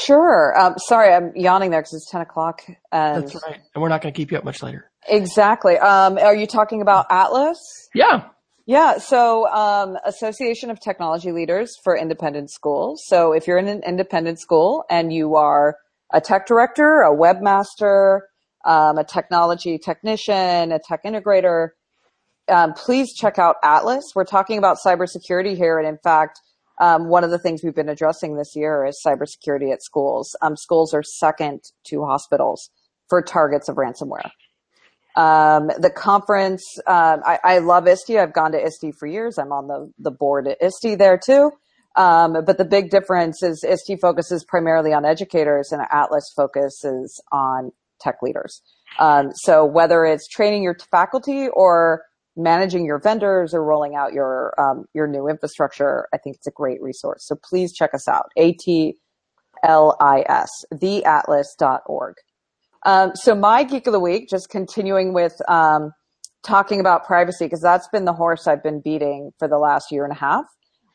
Sure. 0.05 0.55
Um, 0.57 0.75
sorry, 0.79 1.13
I'm 1.13 1.33
yawning 1.35 1.71
there 1.71 1.81
because 1.81 1.95
it's 1.95 2.11
ten 2.11 2.21
o'clock. 2.21 2.63
And 2.93 3.25
That's 3.25 3.35
right, 3.35 3.61
and 3.75 3.83
we're 3.83 3.89
not 3.89 4.03
going 4.03 4.15
to 4.15 4.17
keep 4.17 4.31
you 4.31 4.39
up 4.39 4.45
much 4.45 4.63
later. 4.63 4.88
Exactly. 5.09 5.79
Um, 5.79 6.19
are 6.19 6.35
you 6.35 6.47
talking 6.47 6.83
about 6.83 7.07
ATLIS? 7.11 7.59
Yeah. 7.95 8.29
Yeah. 8.67 8.99
So, 8.99 9.49
um, 9.49 9.97
Association 10.05 10.71
of 10.71 10.81
Technology 10.81 11.33
Leaders 11.33 11.75
for 11.83 11.97
Independent 11.97 12.51
Schools. 12.51 13.03
So, 13.07 13.33
if 13.33 13.47
you're 13.47 13.59
in 13.59 13.69
an 13.69 13.83
independent 13.87 14.41
school 14.41 14.85
and 14.91 15.13
you 15.13 15.37
are 15.37 15.77
a 16.13 16.21
tech 16.21 16.47
director, 16.47 17.01
a 17.01 17.15
webmaster, 17.15 18.21
um, 18.65 18.99
a 18.99 19.05
technology 19.05 19.79
technician, 19.79 20.73
a 20.73 20.79
tech 20.79 21.05
integrator, 21.05 21.71
um, 22.49 22.73
please 22.75 23.15
check 23.15 23.39
out 23.39 23.57
ATLIS. 23.63 24.13
We're 24.15 24.25
talking 24.25 24.59
about 24.59 24.79
cybersecurity 24.85 25.57
here, 25.57 25.79
and 25.79 25.89
in 25.89 25.99
fact, 26.03 26.41
um, 26.81 27.09
one 27.09 27.25
of 27.25 27.31
the 27.31 27.39
things 27.39 27.63
we've 27.65 27.75
been 27.75 27.89
addressing 27.89 28.37
this 28.37 28.55
year 28.55 28.85
is 28.87 29.01
cybersecurity 29.05 29.73
at 29.73 29.83
schools. 29.83 30.37
Um, 30.43 30.57
schools 30.57 30.95
are 30.95 31.03
second 31.03 31.61
to 31.89 32.05
hospitals 32.05 32.71
for 33.09 33.23
targets 33.23 33.69
of 33.69 33.77
ransomware. 33.77 34.31
Um, 35.19 35.67
the 35.67 35.91
conference, 35.91 36.63
um, 36.87 37.23
I, 37.27 37.41
I, 37.43 37.59
love 37.59 37.89
ISTE. 37.89 38.11
I've 38.11 38.33
gone 38.33 38.53
to 38.53 38.65
ISTE 38.65 38.93
for 39.01 39.09
years. 39.09 39.37
I'm 39.37 39.51
on 39.51 39.67
the, 39.67 39.93
the 39.99 40.13
board 40.13 40.47
at 40.47 40.59
ISTE 40.63 40.97
there 40.97 41.19
too. 41.19 41.51
Um, 41.97 42.45
but 42.47 42.57
the 42.57 42.65
big 42.65 42.91
difference 42.91 43.43
is 43.43 43.65
ISTE 43.65 44.01
focuses 44.01 44.45
primarily 44.45 44.93
on 44.93 45.05
educators 45.05 45.73
and 45.73 45.83
ATLIS 45.91 46.33
focuses 46.37 47.21
on 47.33 47.73
tech 48.01 48.19
leaders. 48.23 48.63
Um, 49.01 49.31
so 49.35 49.65
whether 49.65 50.05
it's 50.05 50.29
training 50.29 50.63
your 50.63 50.77
faculty 50.89 51.49
or 51.53 52.05
managing 52.37 52.87
your 52.87 53.01
vendors 53.01 53.55
or 53.55 53.65
rolling 53.65 53.97
out 53.97 54.13
your 54.13 54.55
um, 54.57 54.85
your 54.95 55.09
new 55.09 55.27
infrastructure, 55.27 56.07
I 56.15 56.19
think 56.19 56.37
it's 56.37 56.47
a 56.47 56.53
great 56.53 56.81
resource. 56.81 57.27
So 57.27 57.37
please 57.43 57.73
check 57.73 57.93
us 57.93 58.07
out. 58.07 58.27
A 58.37 58.53
T 58.53 58.95
L 59.65 59.97
I 60.01 60.25
S, 60.29 60.49
theatlis.org. 60.73 62.15
Um, 62.87 63.13
so 63.15 63.35
my 63.35 63.65
geek 63.65 63.87
of 63.87 63.93
the 63.93 64.01
week, 64.01 64.29
just 64.29 64.49
continuing 64.49 65.13
with 65.13 65.35
um, 65.49 65.93
talking 66.43 66.81
about 66.81 67.05
privacy, 67.05 67.47
because 67.47 67.61
that's 67.61 67.89
been 67.89 68.05
the 68.05 68.13
horse 68.13 68.47
I've 68.47 68.63
been 68.63 68.81
beating 68.81 69.33
for 69.39 69.49
the 69.49 69.59
last 69.59 69.91
year 69.91 70.05
and 70.05 70.13
a 70.13 70.17
half. 70.17 70.45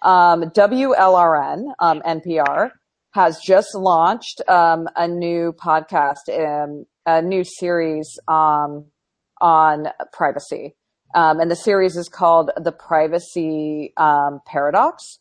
Um, 0.01 0.43
WLRN, 0.51 1.73
um, 1.79 2.01
NPR, 2.05 2.71
has 3.11 3.39
just 3.45 3.75
launched 3.75 4.41
um, 4.47 4.87
a 4.95 5.07
new 5.07 5.53
podcast, 5.53 6.29
um, 6.29 6.85
a 7.05 7.21
new 7.21 7.43
series 7.43 8.17
on 8.27 9.87
privacy. 10.13 10.75
and 11.13 11.51
the 11.51 11.55
series 11.55 11.95
is 11.95 12.09
called 12.09 12.49
The 12.57 12.71
Privacy 12.71 13.93
Paradox 13.97 15.19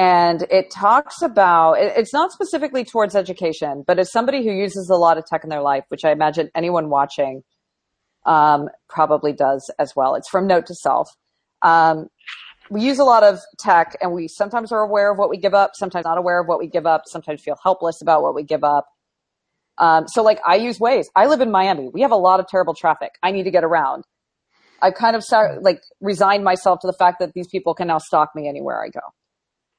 and 0.00 0.46
it 0.50 0.70
talks 0.70 1.20
about 1.20 1.74
it's 1.74 2.12
not 2.12 2.32
specifically 2.32 2.84
towards 2.84 3.14
education 3.14 3.84
but 3.86 3.98
as 3.98 4.10
somebody 4.10 4.42
who 4.42 4.50
uses 4.50 4.88
a 4.88 4.96
lot 4.96 5.18
of 5.18 5.26
tech 5.26 5.44
in 5.44 5.50
their 5.50 5.60
life 5.62 5.84
which 5.88 6.04
i 6.04 6.10
imagine 6.10 6.48
anyone 6.54 6.88
watching 6.88 7.42
um, 8.26 8.68
probably 8.88 9.32
does 9.32 9.70
as 9.78 9.94
well. 9.96 10.14
It's 10.14 10.28
from 10.28 10.46
note 10.46 10.66
to 10.66 10.74
self. 10.74 11.08
Um, 11.62 12.08
we 12.70 12.82
use 12.82 12.98
a 12.98 13.04
lot 13.04 13.22
of 13.22 13.38
tech 13.58 13.96
and 14.00 14.12
we 14.12 14.28
sometimes 14.28 14.72
are 14.72 14.80
aware 14.80 15.10
of 15.10 15.18
what 15.18 15.28
we 15.28 15.36
give 15.36 15.54
up 15.54 15.72
sometimes 15.74 16.04
not 16.04 16.18
aware 16.18 16.40
of 16.40 16.46
what 16.46 16.60
we 16.60 16.68
give 16.68 16.86
up 16.86 17.02
sometimes 17.06 17.42
feel 17.42 17.56
helpless 17.62 18.00
about 18.00 18.22
what 18.22 18.34
we 18.34 18.44
give 18.44 18.64
up. 18.64 18.86
Um, 19.78 20.06
so 20.08 20.22
like 20.22 20.38
i 20.46 20.56
use 20.56 20.78
Waze 20.78 21.06
i 21.16 21.26
live 21.26 21.40
in 21.40 21.50
miami. 21.50 21.88
We 21.88 22.02
have 22.02 22.12
a 22.12 22.16
lot 22.16 22.38
of 22.38 22.46
terrible 22.46 22.74
traffic. 22.74 23.12
I 23.22 23.32
need 23.32 23.44
to 23.44 23.50
get 23.50 23.64
around. 23.64 24.04
I 24.82 24.90
kind 24.92 25.16
of 25.16 25.24
like 25.62 25.80
resigned 26.00 26.44
myself 26.44 26.80
to 26.80 26.86
the 26.86 26.92
fact 26.92 27.18
that 27.20 27.32
these 27.34 27.48
people 27.48 27.74
can 27.74 27.88
now 27.88 27.98
stalk 27.98 28.30
me 28.34 28.48
anywhere 28.48 28.82
i 28.82 28.88
go 28.88 29.00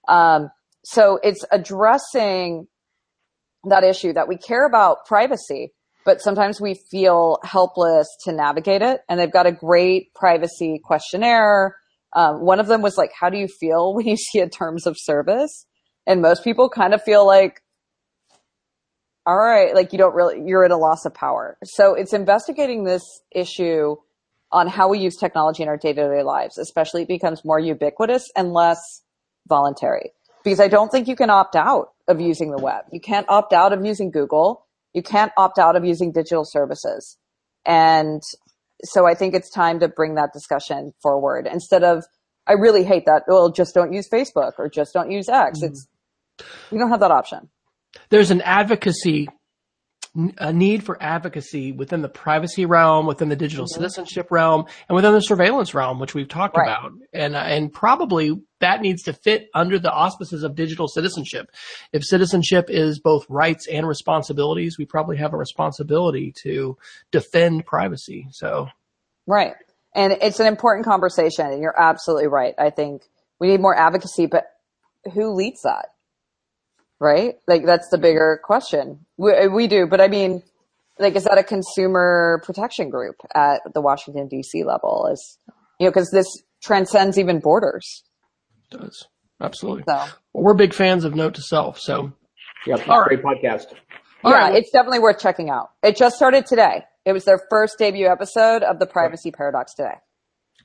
um, 0.07 0.49
so 0.83 1.19
it's 1.23 1.45
addressing 1.51 2.67
that 3.69 3.83
issue 3.83 4.13
that 4.13 4.27
we 4.27 4.37
care 4.37 4.65
about 4.65 5.05
privacy, 5.05 5.73
but 6.05 6.21
sometimes 6.21 6.59
we 6.59 6.79
feel 6.89 7.37
helpless 7.43 8.07
to 8.25 8.31
navigate 8.31 8.81
it. 8.81 9.01
And 9.07 9.19
they've 9.19 9.31
got 9.31 9.45
a 9.45 9.51
great 9.51 10.13
privacy 10.15 10.81
questionnaire. 10.83 11.75
Um, 12.13 12.43
one 12.43 12.59
of 12.59 12.67
them 12.67 12.81
was 12.81 12.97
like, 12.97 13.11
how 13.17 13.29
do 13.29 13.37
you 13.37 13.47
feel 13.47 13.93
when 13.95 14.07
you 14.07 14.17
see 14.17 14.39
a 14.39 14.49
terms 14.49 14.87
of 14.87 14.95
service? 14.99 15.65
And 16.07 16.21
most 16.21 16.43
people 16.43 16.69
kind 16.69 16.93
of 16.93 17.03
feel 17.03 17.25
like, 17.25 17.61
all 19.27 19.37
right, 19.37 19.75
like 19.75 19.93
you 19.93 19.99
don't 19.99 20.15
really, 20.15 20.41
you're 20.47 20.65
at 20.65 20.71
a 20.71 20.77
loss 20.77 21.05
of 21.05 21.13
power. 21.13 21.57
So 21.63 21.93
it's 21.93 22.11
investigating 22.11 22.83
this 22.83 23.03
issue 23.31 23.97
on 24.51 24.67
how 24.67 24.89
we 24.89 24.97
use 24.99 25.15
technology 25.15 25.61
in 25.61 25.69
our 25.69 25.77
day 25.77 25.93
to 25.93 26.09
day 26.09 26.23
lives, 26.23 26.57
especially 26.57 27.03
it 27.03 27.07
becomes 27.07 27.45
more 27.45 27.59
ubiquitous 27.59 28.29
and 28.35 28.51
less 28.51 28.79
voluntary 29.51 30.11
because 30.43 30.59
I 30.59 30.67
don't 30.67 30.89
think 30.89 31.07
you 31.07 31.15
can 31.15 31.29
opt 31.29 31.55
out 31.55 31.89
of 32.07 32.19
using 32.19 32.51
the 32.51 32.57
web. 32.57 32.85
You 32.91 32.99
can't 32.99 33.27
opt 33.29 33.53
out 33.53 33.73
of 33.73 33.85
using 33.85 34.09
Google. 34.09 34.65
You 34.93 35.03
can't 35.03 35.31
opt 35.37 35.59
out 35.59 35.75
of 35.75 35.85
using 35.85 36.11
digital 36.11 36.45
services. 36.45 37.17
And 37.65 38.21
so 38.83 39.05
I 39.05 39.13
think 39.13 39.35
it's 39.35 39.49
time 39.49 39.79
to 39.81 39.87
bring 39.87 40.15
that 40.15 40.33
discussion 40.33 40.93
forward 41.03 41.47
instead 41.51 41.83
of, 41.83 42.03
I 42.47 42.53
really 42.53 42.83
hate 42.83 43.05
that. 43.05 43.23
Well, 43.27 43.51
just 43.51 43.75
don't 43.75 43.93
use 43.93 44.09
Facebook 44.09 44.53
or 44.57 44.69
just 44.69 44.93
don't 44.93 45.11
use 45.11 45.29
X. 45.29 45.59
Mm. 45.59 45.69
It's, 45.69 45.87
you 46.71 46.79
don't 46.79 46.89
have 46.89 47.01
that 47.01 47.11
option. 47.11 47.49
There's 48.09 48.31
an 48.31 48.41
advocacy 48.41 49.29
a 50.13 50.51
need 50.51 50.83
for 50.83 51.01
advocacy 51.01 51.71
within 51.71 52.01
the 52.01 52.09
privacy 52.09 52.65
realm, 52.65 53.05
within 53.05 53.29
the 53.29 53.35
digital 53.35 53.65
mm-hmm. 53.65 53.81
citizenship 53.81 54.27
realm, 54.29 54.65
and 54.89 54.95
within 54.95 55.13
the 55.13 55.21
surveillance 55.21 55.73
realm, 55.73 55.99
which 55.99 56.13
we've 56.13 56.27
talked 56.27 56.57
right. 56.57 56.67
about. 56.67 56.91
And, 57.13 57.35
uh, 57.35 57.39
and 57.39 57.71
probably 57.71 58.41
that 58.59 58.81
needs 58.81 59.03
to 59.03 59.13
fit 59.13 59.49
under 59.53 59.79
the 59.79 59.91
auspices 59.91 60.43
of 60.43 60.55
digital 60.55 60.87
citizenship. 60.87 61.47
If 61.93 62.03
citizenship 62.03 62.65
is 62.67 62.99
both 62.99 63.25
rights 63.29 63.67
and 63.67 63.87
responsibilities, 63.87 64.77
we 64.77 64.85
probably 64.85 65.17
have 65.17 65.33
a 65.33 65.37
responsibility 65.37 66.33
to 66.43 66.77
defend 67.11 67.65
privacy. 67.65 68.27
So. 68.31 68.67
Right. 69.25 69.53
And 69.95 70.13
it's 70.21 70.39
an 70.39 70.47
important 70.47 70.85
conversation 70.85 71.47
and 71.47 71.61
you're 71.61 71.79
absolutely 71.79 72.27
right. 72.27 72.53
I 72.57 72.69
think 72.69 73.03
we 73.39 73.47
need 73.47 73.61
more 73.61 73.77
advocacy, 73.77 74.25
but 74.25 74.45
who 75.13 75.33
leads 75.33 75.61
that? 75.61 75.90
Right? 77.01 77.35
Like 77.47 77.65
that's 77.65 77.89
the 77.89 77.97
bigger 77.97 78.39
question. 78.41 79.05
We, 79.17 79.47
we 79.47 79.67
do, 79.67 79.87
but 79.87 79.99
I 79.99 80.07
mean, 80.07 80.43
like, 80.99 81.15
is 81.15 81.23
that 81.25 81.37
a 81.37 81.43
consumer 81.43 82.41
protection 82.45 82.89
group 82.89 83.15
at 83.33 83.61
the 83.73 83.81
Washington 83.81 84.27
D.C. 84.27 84.63
level? 84.63 85.09
Is 85.11 85.37
you 85.79 85.85
know 85.85 85.91
because 85.91 86.11
this 86.11 86.27
transcends 86.63 87.17
even 87.17 87.39
borders. 87.39 88.03
It 88.71 88.77
does 88.79 89.07
absolutely. 89.41 89.83
So. 89.87 89.95
Well, 89.95 90.43
we're 90.43 90.53
big 90.53 90.73
fans 90.73 91.03
of 91.03 91.15
Note 91.15 91.33
to 91.33 91.41
Self, 91.41 91.79
so 91.79 92.13
yeah, 92.65 92.77
all 92.87 93.03
great 93.03 93.23
right. 93.23 93.43
podcast. 93.43 93.65
All 94.23 94.31
yeah, 94.31 94.49
right. 94.49 94.55
it's 94.55 94.69
definitely 94.69 94.99
worth 94.99 95.19
checking 95.19 95.49
out. 95.49 95.71
It 95.83 95.97
just 95.97 96.15
started 96.15 96.45
today. 96.45 96.83
It 97.03 97.13
was 97.13 97.25
their 97.25 97.41
first 97.49 97.79
debut 97.79 98.07
episode 98.07 98.61
of 98.61 98.77
the 98.77 98.85
Privacy 98.85 99.31
Paradox 99.31 99.73
today. 99.73 99.95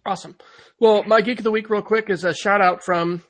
Awesome. 0.05 0.37
Well, 0.79 1.03
my 1.05 1.23
geek 1.23 1.39
of 1.39 1.45
the 1.45 1.51
week, 1.51 1.71
real 1.71 1.81
quick, 1.81 2.11
is 2.11 2.23
a 2.25 2.35
shout 2.35 2.61
out 2.61 2.85
from 2.85 3.23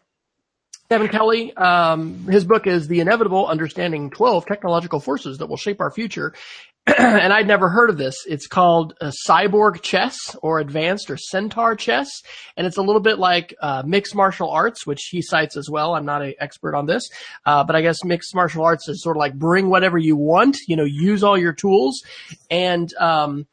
Kevin 0.88 1.08
Kelly, 1.08 1.56
um, 1.56 2.26
his 2.28 2.44
book 2.44 2.68
is 2.68 2.86
The 2.86 3.00
Inevitable 3.00 3.48
Understanding 3.48 4.08
12 4.10 4.46
Technological 4.46 5.00
Forces 5.00 5.38
That 5.38 5.46
Will 5.46 5.56
Shape 5.56 5.80
Our 5.80 5.90
Future. 5.90 6.32
and 6.86 7.32
I'd 7.32 7.48
never 7.48 7.68
heard 7.68 7.90
of 7.90 7.96
this. 7.96 8.14
It's 8.28 8.46
called 8.46 8.94
uh, 9.00 9.10
Cyborg 9.26 9.82
Chess 9.82 10.16
or 10.42 10.60
Advanced 10.60 11.10
or 11.10 11.16
Centaur 11.16 11.74
Chess. 11.74 12.08
And 12.56 12.68
it's 12.68 12.76
a 12.76 12.82
little 12.82 13.00
bit 13.00 13.18
like 13.18 13.52
uh, 13.60 13.82
mixed 13.84 14.14
martial 14.14 14.48
arts, 14.48 14.86
which 14.86 15.08
he 15.10 15.20
cites 15.22 15.56
as 15.56 15.68
well. 15.68 15.96
I'm 15.96 16.04
not 16.04 16.22
an 16.22 16.34
expert 16.38 16.76
on 16.76 16.86
this. 16.86 17.08
Uh, 17.44 17.64
but 17.64 17.74
I 17.74 17.82
guess 17.82 18.04
mixed 18.04 18.32
martial 18.36 18.64
arts 18.64 18.88
is 18.88 19.02
sort 19.02 19.16
of 19.16 19.18
like 19.18 19.34
bring 19.34 19.68
whatever 19.68 19.98
you 19.98 20.16
want, 20.16 20.56
you 20.68 20.76
know, 20.76 20.84
use 20.84 21.24
all 21.24 21.36
your 21.36 21.52
tools. 21.52 22.00
And, 22.48 22.94
um, 22.94 23.48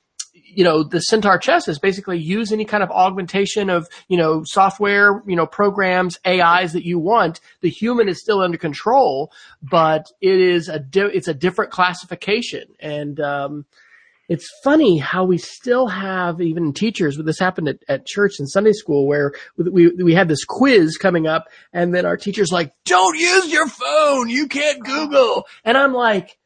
you 0.56 0.64
know, 0.64 0.84
the 0.84 1.00
Centaur 1.00 1.38
chess 1.38 1.68
is 1.68 1.80
basically 1.80 2.18
use 2.18 2.52
any 2.52 2.66
kind 2.66 2.84
of 2.84 2.92
augmentation 2.92 3.70
of, 3.70 3.88
you 4.08 4.18
know, 4.18 4.44
software, 4.46 5.22
you 5.26 5.36
know, 5.36 5.46
programs, 5.46 6.18
AIs 6.26 6.74
that 6.74 6.86
you 6.86 7.00
want. 7.00 7.40
The 7.62 7.70
human 7.70 8.08
is 8.08 8.20
still 8.20 8.42
under 8.42 8.58
control, 8.58 9.32
but 9.62 10.12
it 10.22 10.40
is 10.40 10.70
a, 10.70 10.80
di- 10.80 11.12
it's 11.14 11.28
a 11.28 11.34
different 11.34 11.72
classification. 11.72 12.66
And, 12.80 13.20
um, 13.20 13.66
it's 14.30 14.50
funny 14.64 14.98
how 14.98 15.26
we 15.26 15.38
still 15.38 15.88
have 15.88 16.40
even 16.40 16.74
teachers, 16.74 17.18
this 17.18 17.40
happened 17.40 17.68
at, 17.68 17.84
at 17.90 18.06
church 18.06 18.40
and 18.40 18.50
Sunday 18.50 18.72
school 18.72 19.06
where 19.06 19.34
we, 19.58 19.90
we 19.90 20.14
had 20.14 20.30
this 20.30 20.46
quiz 20.46 20.98
coming 20.98 21.28
up 21.28 21.50
and 21.74 21.94
then 21.94 22.06
our 22.06 22.16
teacher's 22.16 22.52
like, 22.52 22.74
don't 22.86 23.18
use 23.18 23.52
your 23.52 23.68
phone. 23.68 24.30
You 24.30 24.48
can't 24.48 24.84
Google. 24.84 25.46
And 25.66 25.78
I'm 25.78 25.94
like, 25.94 26.38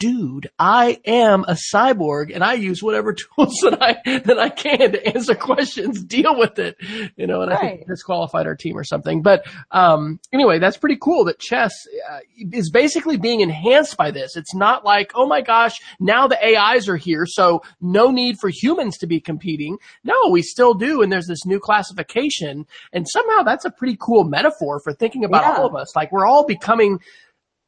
dude, 0.00 0.50
I 0.58 0.98
am 1.04 1.44
a 1.44 1.56
cyborg 1.72 2.34
and 2.34 2.42
I 2.42 2.54
use 2.54 2.82
whatever 2.82 3.12
tools 3.36 3.54
that 3.62 3.78
I, 3.80 4.18
that 4.20 4.38
I 4.40 4.48
can 4.48 4.92
to 4.92 5.06
answer 5.06 5.34
questions, 5.36 6.02
deal 6.02 6.36
with 6.36 6.58
it, 6.58 6.76
you 7.16 7.26
know, 7.28 7.42
and 7.42 7.52
right. 7.52 7.60
I 7.60 7.68
think 7.76 7.86
disqualified 7.86 8.46
our 8.46 8.56
team 8.56 8.76
or 8.76 8.82
something. 8.82 9.22
But, 9.22 9.46
um, 9.70 10.18
anyway, 10.32 10.58
that's 10.58 10.78
pretty 10.78 10.96
cool 11.00 11.24
that 11.26 11.38
chess 11.38 11.72
uh, 12.10 12.20
is 12.52 12.70
basically 12.70 13.18
being 13.18 13.42
enhanced 13.42 13.96
by 13.96 14.10
this. 14.10 14.36
It's 14.36 14.54
not 14.54 14.84
like, 14.84 15.12
oh 15.14 15.26
my 15.26 15.42
gosh, 15.42 15.76
now 16.00 16.26
the 16.26 16.38
AIs 16.42 16.88
are 16.88 16.96
here. 16.96 17.26
So 17.26 17.62
no 17.80 18.10
need 18.10 18.38
for 18.40 18.48
humans 18.48 18.96
to 18.98 19.06
be 19.06 19.20
competing. 19.20 19.76
No, 20.02 20.28
we 20.30 20.40
still 20.40 20.72
do. 20.72 21.02
And 21.02 21.12
there's 21.12 21.26
this 21.26 21.44
new 21.44 21.60
classification. 21.60 22.66
And 22.92 23.06
somehow 23.06 23.42
that's 23.42 23.66
a 23.66 23.70
pretty 23.70 23.98
cool 24.00 24.24
metaphor 24.24 24.80
for 24.80 24.94
thinking 24.94 25.24
about 25.24 25.42
yeah. 25.42 25.58
all 25.58 25.66
of 25.66 25.76
us. 25.76 25.94
Like 25.94 26.10
we're 26.10 26.26
all 26.26 26.46
becoming 26.46 27.00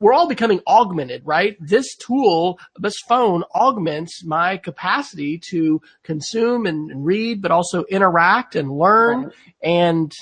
we're 0.03 0.12
all 0.12 0.28
becoming 0.28 0.61
augmented, 0.66 1.22
right? 1.24 1.57
This 1.61 1.94
tool, 1.96 2.59
this 2.78 2.96
phone 3.09 3.44
augments 3.55 4.24
my 4.24 4.57
capacity 4.57 5.40
to 5.50 5.80
consume 6.03 6.66
and 6.66 7.07
read, 7.07 7.40
but 7.40 7.53
also 7.53 7.84
interact 7.84 8.57
and 8.57 8.70
learn. 8.70 9.24
Right. 9.24 9.32
And 9.62 10.12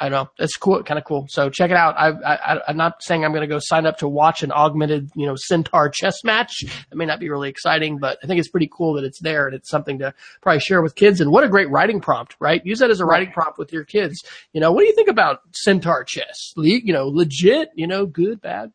I 0.00 0.08
don't 0.08 0.24
know. 0.24 0.30
It's 0.38 0.56
cool, 0.56 0.82
kind 0.82 0.98
of 0.98 1.04
cool. 1.04 1.26
So 1.30 1.48
check 1.48 1.70
it 1.70 1.76
out. 1.76 1.94
I, 1.96 2.08
I, 2.10 2.60
I'm 2.68 2.76
not 2.76 3.02
saying 3.02 3.24
I'm 3.24 3.30
going 3.30 3.42
to 3.42 3.46
go 3.46 3.60
sign 3.60 3.86
up 3.86 3.98
to 3.98 4.08
watch 4.08 4.42
an 4.42 4.52
augmented, 4.52 5.08
you 5.14 5.24
know, 5.24 5.36
Centaur 5.36 5.88
chess 5.88 6.22
match. 6.24 6.64
It 6.64 6.96
may 6.96 7.06
not 7.06 7.20
be 7.20 7.30
really 7.30 7.48
exciting, 7.48 7.98
but 7.98 8.18
I 8.22 8.26
think 8.26 8.40
it's 8.40 8.48
pretty 8.48 8.68
cool 8.70 8.94
that 8.94 9.04
it's 9.04 9.20
there 9.20 9.46
and 9.46 9.54
it's 9.54 9.70
something 9.70 10.00
to 10.00 10.12
probably 10.42 10.60
share 10.60 10.82
with 10.82 10.96
kids. 10.96 11.20
And 11.20 11.30
what 11.30 11.44
a 11.44 11.48
great 11.48 11.70
writing 11.70 12.00
prompt, 12.00 12.36
right? 12.40 12.60
Use 12.66 12.80
that 12.80 12.90
as 12.90 13.00
a 13.00 13.06
writing 13.06 13.32
prompt 13.32 13.56
with 13.56 13.72
your 13.72 13.84
kids. 13.84 14.22
You 14.52 14.60
know, 14.60 14.72
what 14.72 14.80
do 14.80 14.86
you 14.86 14.94
think 14.94 15.08
about 15.08 15.40
Centaur 15.52 16.04
chess? 16.04 16.52
You 16.56 16.92
know, 16.92 17.08
legit, 17.08 17.70
you 17.74 17.86
know, 17.86 18.04
good, 18.04 18.42
bad? 18.42 18.72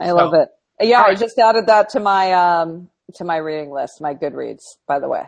I 0.00 0.12
love 0.12 0.32
so, 0.32 0.40
it. 0.40 0.48
Yeah, 0.80 1.02
right. 1.02 1.16
I 1.16 1.20
just 1.20 1.38
added 1.38 1.66
that 1.66 1.90
to 1.90 2.00
my 2.00 2.32
um 2.32 2.88
to 3.14 3.24
my 3.24 3.36
reading 3.36 3.70
list, 3.70 4.00
my 4.00 4.14
Goodreads, 4.14 4.62
by 4.86 4.98
the 4.98 5.08
way. 5.08 5.24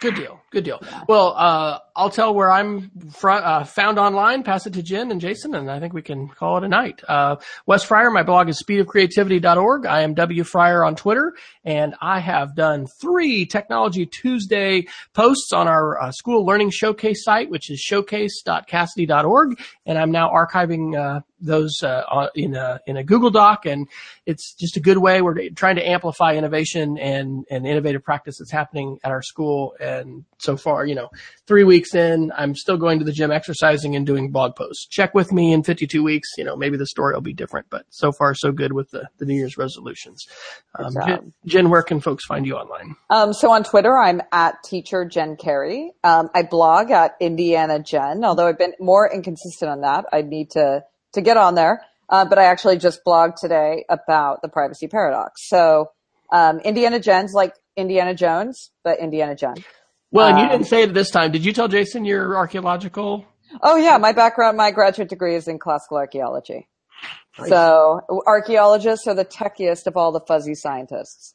Good 0.00 0.14
deal. 0.14 0.40
Good 0.52 0.62
deal. 0.62 0.78
Yeah. 0.80 1.02
Well, 1.08 1.34
uh, 1.36 1.80
I'll 1.96 2.10
tell 2.10 2.32
where 2.32 2.52
I'm 2.52 2.90
fr- 3.10 3.30
uh, 3.30 3.64
found 3.64 3.98
online, 3.98 4.44
pass 4.44 4.64
it 4.64 4.74
to 4.74 4.82
Jen 4.82 5.10
and 5.10 5.20
Jason, 5.20 5.56
and 5.56 5.68
I 5.68 5.80
think 5.80 5.92
we 5.92 6.02
can 6.02 6.28
call 6.28 6.56
it 6.58 6.62
a 6.62 6.68
night. 6.68 7.02
Uh, 7.08 7.36
Wes 7.66 7.82
Fryer, 7.82 8.08
my 8.10 8.22
blog 8.22 8.48
is 8.48 8.62
speedofcreativity.org. 8.62 9.86
I 9.86 10.02
am 10.02 10.14
W 10.14 10.44
Fryer 10.44 10.84
on 10.84 10.94
Twitter, 10.94 11.34
and 11.64 11.96
I 12.00 12.20
have 12.20 12.54
done 12.54 12.86
three 13.00 13.44
Technology 13.44 14.06
Tuesday 14.06 14.86
posts 15.14 15.52
on 15.52 15.66
our 15.66 16.00
uh, 16.00 16.12
school 16.12 16.46
learning 16.46 16.70
showcase 16.70 17.24
site, 17.24 17.50
which 17.50 17.68
is 17.68 17.80
showcase.casady.org, 17.80 19.60
and 19.84 19.98
I'm 19.98 20.12
now 20.12 20.30
archiving 20.30 20.96
uh, 20.96 21.20
those 21.40 21.82
uh, 21.82 22.28
in 22.34 22.54
a 22.54 22.80
in 22.86 22.96
a 22.96 23.04
Google 23.04 23.30
Doc, 23.30 23.66
and 23.66 23.88
it's 24.26 24.54
just 24.54 24.76
a 24.76 24.80
good 24.80 24.98
way. 24.98 25.22
We're 25.22 25.50
trying 25.50 25.76
to 25.76 25.88
amplify 25.88 26.34
innovation 26.34 26.98
and 26.98 27.44
and 27.50 27.66
innovative 27.66 28.04
practice 28.04 28.38
that's 28.38 28.50
happening 28.50 28.98
at 29.04 29.10
our 29.10 29.22
school. 29.22 29.74
And 29.80 30.24
so 30.38 30.56
far, 30.56 30.86
you 30.86 30.94
know, 30.94 31.08
three 31.46 31.64
weeks 31.64 31.94
in, 31.94 32.32
I'm 32.36 32.54
still 32.54 32.76
going 32.76 32.98
to 32.98 33.04
the 33.04 33.12
gym, 33.12 33.30
exercising, 33.30 33.96
and 33.96 34.06
doing 34.06 34.30
blog 34.30 34.56
posts. 34.56 34.86
Check 34.86 35.14
with 35.14 35.32
me 35.32 35.52
in 35.52 35.62
52 35.62 36.02
weeks. 36.02 36.28
You 36.36 36.44
know, 36.44 36.56
maybe 36.56 36.76
the 36.76 36.86
story 36.86 37.14
will 37.14 37.20
be 37.20 37.32
different, 37.32 37.66
but 37.70 37.86
so 37.90 38.12
far 38.12 38.34
so 38.34 38.52
good 38.52 38.72
with 38.72 38.90
the 38.90 39.08
the 39.18 39.26
New 39.26 39.34
Year's 39.34 39.56
resolutions. 39.56 40.26
Um, 40.78 40.94
Jen, 41.06 41.32
Jen, 41.46 41.70
where 41.70 41.82
can 41.82 42.00
folks 42.00 42.24
find 42.24 42.46
you 42.46 42.56
online? 42.56 42.96
Um, 43.10 43.32
so 43.32 43.50
on 43.52 43.64
Twitter, 43.64 43.96
I'm 43.96 44.22
at 44.32 44.62
teacher 44.64 45.04
Jen 45.04 45.36
Carey. 45.36 45.92
Um, 46.04 46.30
I 46.34 46.42
blog 46.42 46.90
at 46.90 47.16
Indiana 47.20 47.78
Jen, 47.80 48.24
although 48.24 48.46
I've 48.46 48.58
been 48.58 48.74
more 48.80 49.10
inconsistent 49.12 49.70
on 49.70 49.80
that. 49.82 50.04
I 50.12 50.22
need 50.22 50.50
to 50.50 50.84
to 51.12 51.20
get 51.20 51.36
on 51.36 51.54
there. 51.54 51.82
Uh, 52.08 52.24
but 52.24 52.38
I 52.38 52.44
actually 52.44 52.78
just 52.78 53.00
blogged 53.06 53.36
today 53.40 53.84
about 53.88 54.40
the 54.40 54.48
privacy 54.48 54.88
paradox. 54.88 55.46
So, 55.46 55.90
um, 56.32 56.58
Indiana 56.60 57.00
Jen's 57.00 57.32
like 57.34 57.54
Indiana 57.76 58.14
Jones, 58.14 58.70
but 58.82 58.98
Indiana 58.98 59.34
Jen. 59.34 59.56
Well, 60.10 60.28
and 60.28 60.38
you 60.38 60.44
um, 60.44 60.50
didn't 60.50 60.66
say 60.66 60.82
it 60.82 60.94
this 60.94 61.10
time. 61.10 61.32
Did 61.32 61.44
you 61.44 61.52
tell 61.52 61.68
Jason 61.68 62.04
your 62.04 62.36
archaeological? 62.36 63.26
Oh 63.62 63.76
yeah, 63.76 63.98
my 63.98 64.12
background, 64.12 64.56
my 64.56 64.70
graduate 64.70 65.08
degree 65.08 65.36
is 65.36 65.48
in 65.48 65.58
classical 65.58 65.98
archaeology. 65.98 66.66
Nice. 67.38 67.48
So 67.50 68.00
archaeologists 68.26 69.06
are 69.06 69.14
the 69.14 69.24
techiest 69.24 69.86
of 69.86 69.96
all 69.96 70.12
the 70.12 70.20
fuzzy 70.20 70.54
scientists. 70.54 71.34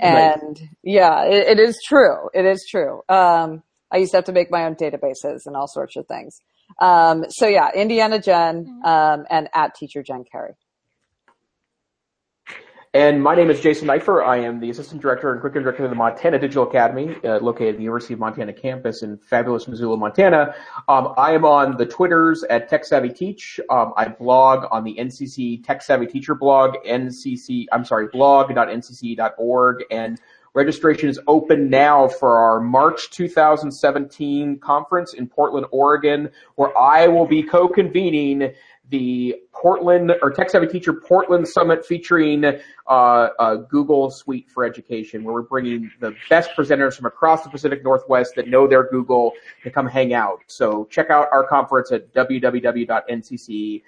And 0.00 0.58
nice. 0.58 0.68
yeah, 0.82 1.24
it, 1.24 1.58
it 1.58 1.60
is 1.60 1.78
true. 1.86 2.30
It 2.32 2.46
is 2.46 2.66
true. 2.68 3.02
Um, 3.08 3.62
I 3.92 3.98
used 3.98 4.12
to 4.12 4.18
have 4.18 4.24
to 4.26 4.32
make 4.32 4.50
my 4.50 4.64
own 4.64 4.76
databases 4.76 5.42
and 5.46 5.56
all 5.56 5.66
sorts 5.66 5.96
of 5.96 6.06
things. 6.06 6.40
Um, 6.78 7.24
so 7.28 7.46
yeah, 7.46 7.70
Indiana 7.74 8.18
Jen, 8.20 8.64
mm-hmm. 8.64 8.84
um, 8.84 9.26
and 9.30 9.48
at 9.54 9.74
teacher 9.74 10.02
Jen 10.02 10.24
Carey. 10.30 10.54
And 12.92 13.22
my 13.22 13.36
name 13.36 13.50
is 13.50 13.60
Jason 13.60 13.86
Neiffer. 13.86 14.24
I 14.24 14.38
am 14.38 14.58
the 14.58 14.68
Assistant 14.68 15.00
Director 15.00 15.30
and 15.30 15.40
Curriculum 15.40 15.62
Director 15.62 15.84
of 15.84 15.90
the 15.90 15.96
Montana 15.96 16.40
Digital 16.40 16.64
Academy, 16.64 17.14
uh, 17.22 17.38
located 17.38 17.68
at 17.68 17.76
the 17.76 17.84
University 17.84 18.14
of 18.14 18.18
Montana 18.18 18.52
campus 18.52 19.04
in 19.04 19.16
fabulous 19.16 19.68
Missoula, 19.68 19.96
Montana. 19.96 20.56
Um, 20.88 21.14
I 21.16 21.32
am 21.32 21.44
on 21.44 21.76
the 21.76 21.86
Twitters 21.86 22.42
at 22.50 22.68
Tech 22.68 22.84
Savvy 22.84 23.10
Teach. 23.10 23.60
Um, 23.70 23.92
I 23.96 24.08
blog 24.08 24.66
on 24.72 24.82
the 24.82 24.96
NCCE 24.96 25.64
Tech 25.64 25.82
Savvy 25.82 26.06
Teacher 26.06 26.34
blog, 26.34 26.74
NCCE, 26.84 27.66
I'm 27.70 27.84
sorry, 27.84 28.08
blog.ncce.org, 28.08 29.84
and 29.92 30.20
Registration 30.54 31.08
is 31.08 31.20
open 31.26 31.70
now 31.70 32.08
for 32.08 32.38
our 32.38 32.60
March 32.60 33.10
2017 33.10 34.58
conference 34.58 35.14
in 35.14 35.28
Portland, 35.28 35.66
Oregon, 35.70 36.30
where 36.56 36.76
I 36.76 37.06
will 37.06 37.26
be 37.26 37.42
co-convening 37.42 38.52
the 38.88 39.36
Portland 39.52 40.12
or 40.20 40.32
Tech 40.32 40.50
Savvy 40.50 40.66
Teacher 40.66 40.92
Portland 40.92 41.46
Summit 41.46 41.86
featuring 41.86 42.44
uh, 42.44 42.58
uh, 42.88 43.54
Google 43.54 44.10
Suite 44.10 44.50
for 44.50 44.64
Education, 44.64 45.22
where 45.22 45.32
we're 45.32 45.42
bringing 45.42 45.90
the 46.00 46.16
best 46.28 46.50
presenters 46.56 46.96
from 46.96 47.06
across 47.06 47.44
the 47.44 47.50
Pacific 47.50 47.84
Northwest 47.84 48.34
that 48.34 48.48
know 48.48 48.66
their 48.66 48.90
Google 48.90 49.32
to 49.62 49.70
come 49.70 49.86
hang 49.86 50.12
out. 50.12 50.40
So 50.48 50.88
check 50.90 51.10
out 51.10 51.28
our 51.30 51.46
conference 51.46 51.92
at 51.92 52.12
www.ncc 52.12 53.82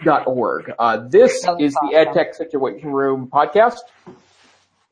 edtech.org. 0.00 0.72
Uh, 0.78 1.08
this 1.08 1.32
is 1.58 1.74
the. 1.74 1.90
EdTech 1.94 2.34
Situation 2.34 2.90
Room 2.90 3.28
podcast. 3.32 3.80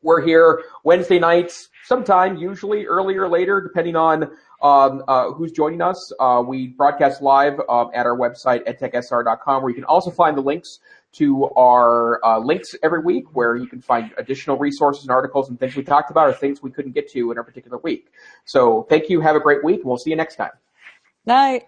We're 0.02 0.20
here 0.24 0.62
Wednesday 0.84 1.18
nights, 1.18 1.68
sometime, 1.84 2.36
usually 2.36 2.86
earlier 2.86 3.22
or 3.22 3.28
later, 3.28 3.60
depending 3.60 3.96
on 3.96 4.30
um, 4.62 5.02
uh, 5.08 5.32
who's 5.32 5.52
joining 5.52 5.80
us. 5.80 6.12
Uh, 6.20 6.42
we 6.46 6.68
broadcast 6.68 7.22
live 7.22 7.60
um, 7.68 7.90
at 7.94 8.06
our 8.06 8.16
website, 8.16 8.62
at 8.66 8.80
edtechsr.com, 8.80 9.62
where 9.62 9.70
you 9.70 9.74
can 9.74 9.84
also 9.84 10.10
find 10.10 10.36
the 10.36 10.42
links 10.42 10.80
to 11.12 11.48
our 11.56 12.24
uh, 12.24 12.38
links 12.38 12.74
every 12.82 13.00
week, 13.00 13.24
where 13.34 13.56
you 13.56 13.66
can 13.66 13.80
find 13.80 14.12
additional 14.18 14.58
resources 14.58 15.04
and 15.04 15.10
articles 15.10 15.48
and 15.48 15.58
things 15.58 15.74
we 15.74 15.82
talked 15.82 16.10
about 16.10 16.28
or 16.28 16.32
things 16.32 16.62
we 16.62 16.70
couldn't 16.70 16.92
get 16.92 17.10
to 17.10 17.32
in 17.32 17.38
a 17.38 17.44
particular 17.44 17.78
week. 17.78 18.12
So 18.44 18.86
thank 18.90 19.08
you. 19.08 19.20
Have 19.20 19.36
a 19.36 19.40
great 19.40 19.64
week, 19.64 19.80
we'll 19.84 19.98
see 19.98 20.10
you 20.10 20.16
next 20.16 20.36
time. 20.36 20.52
Night. 21.24 21.66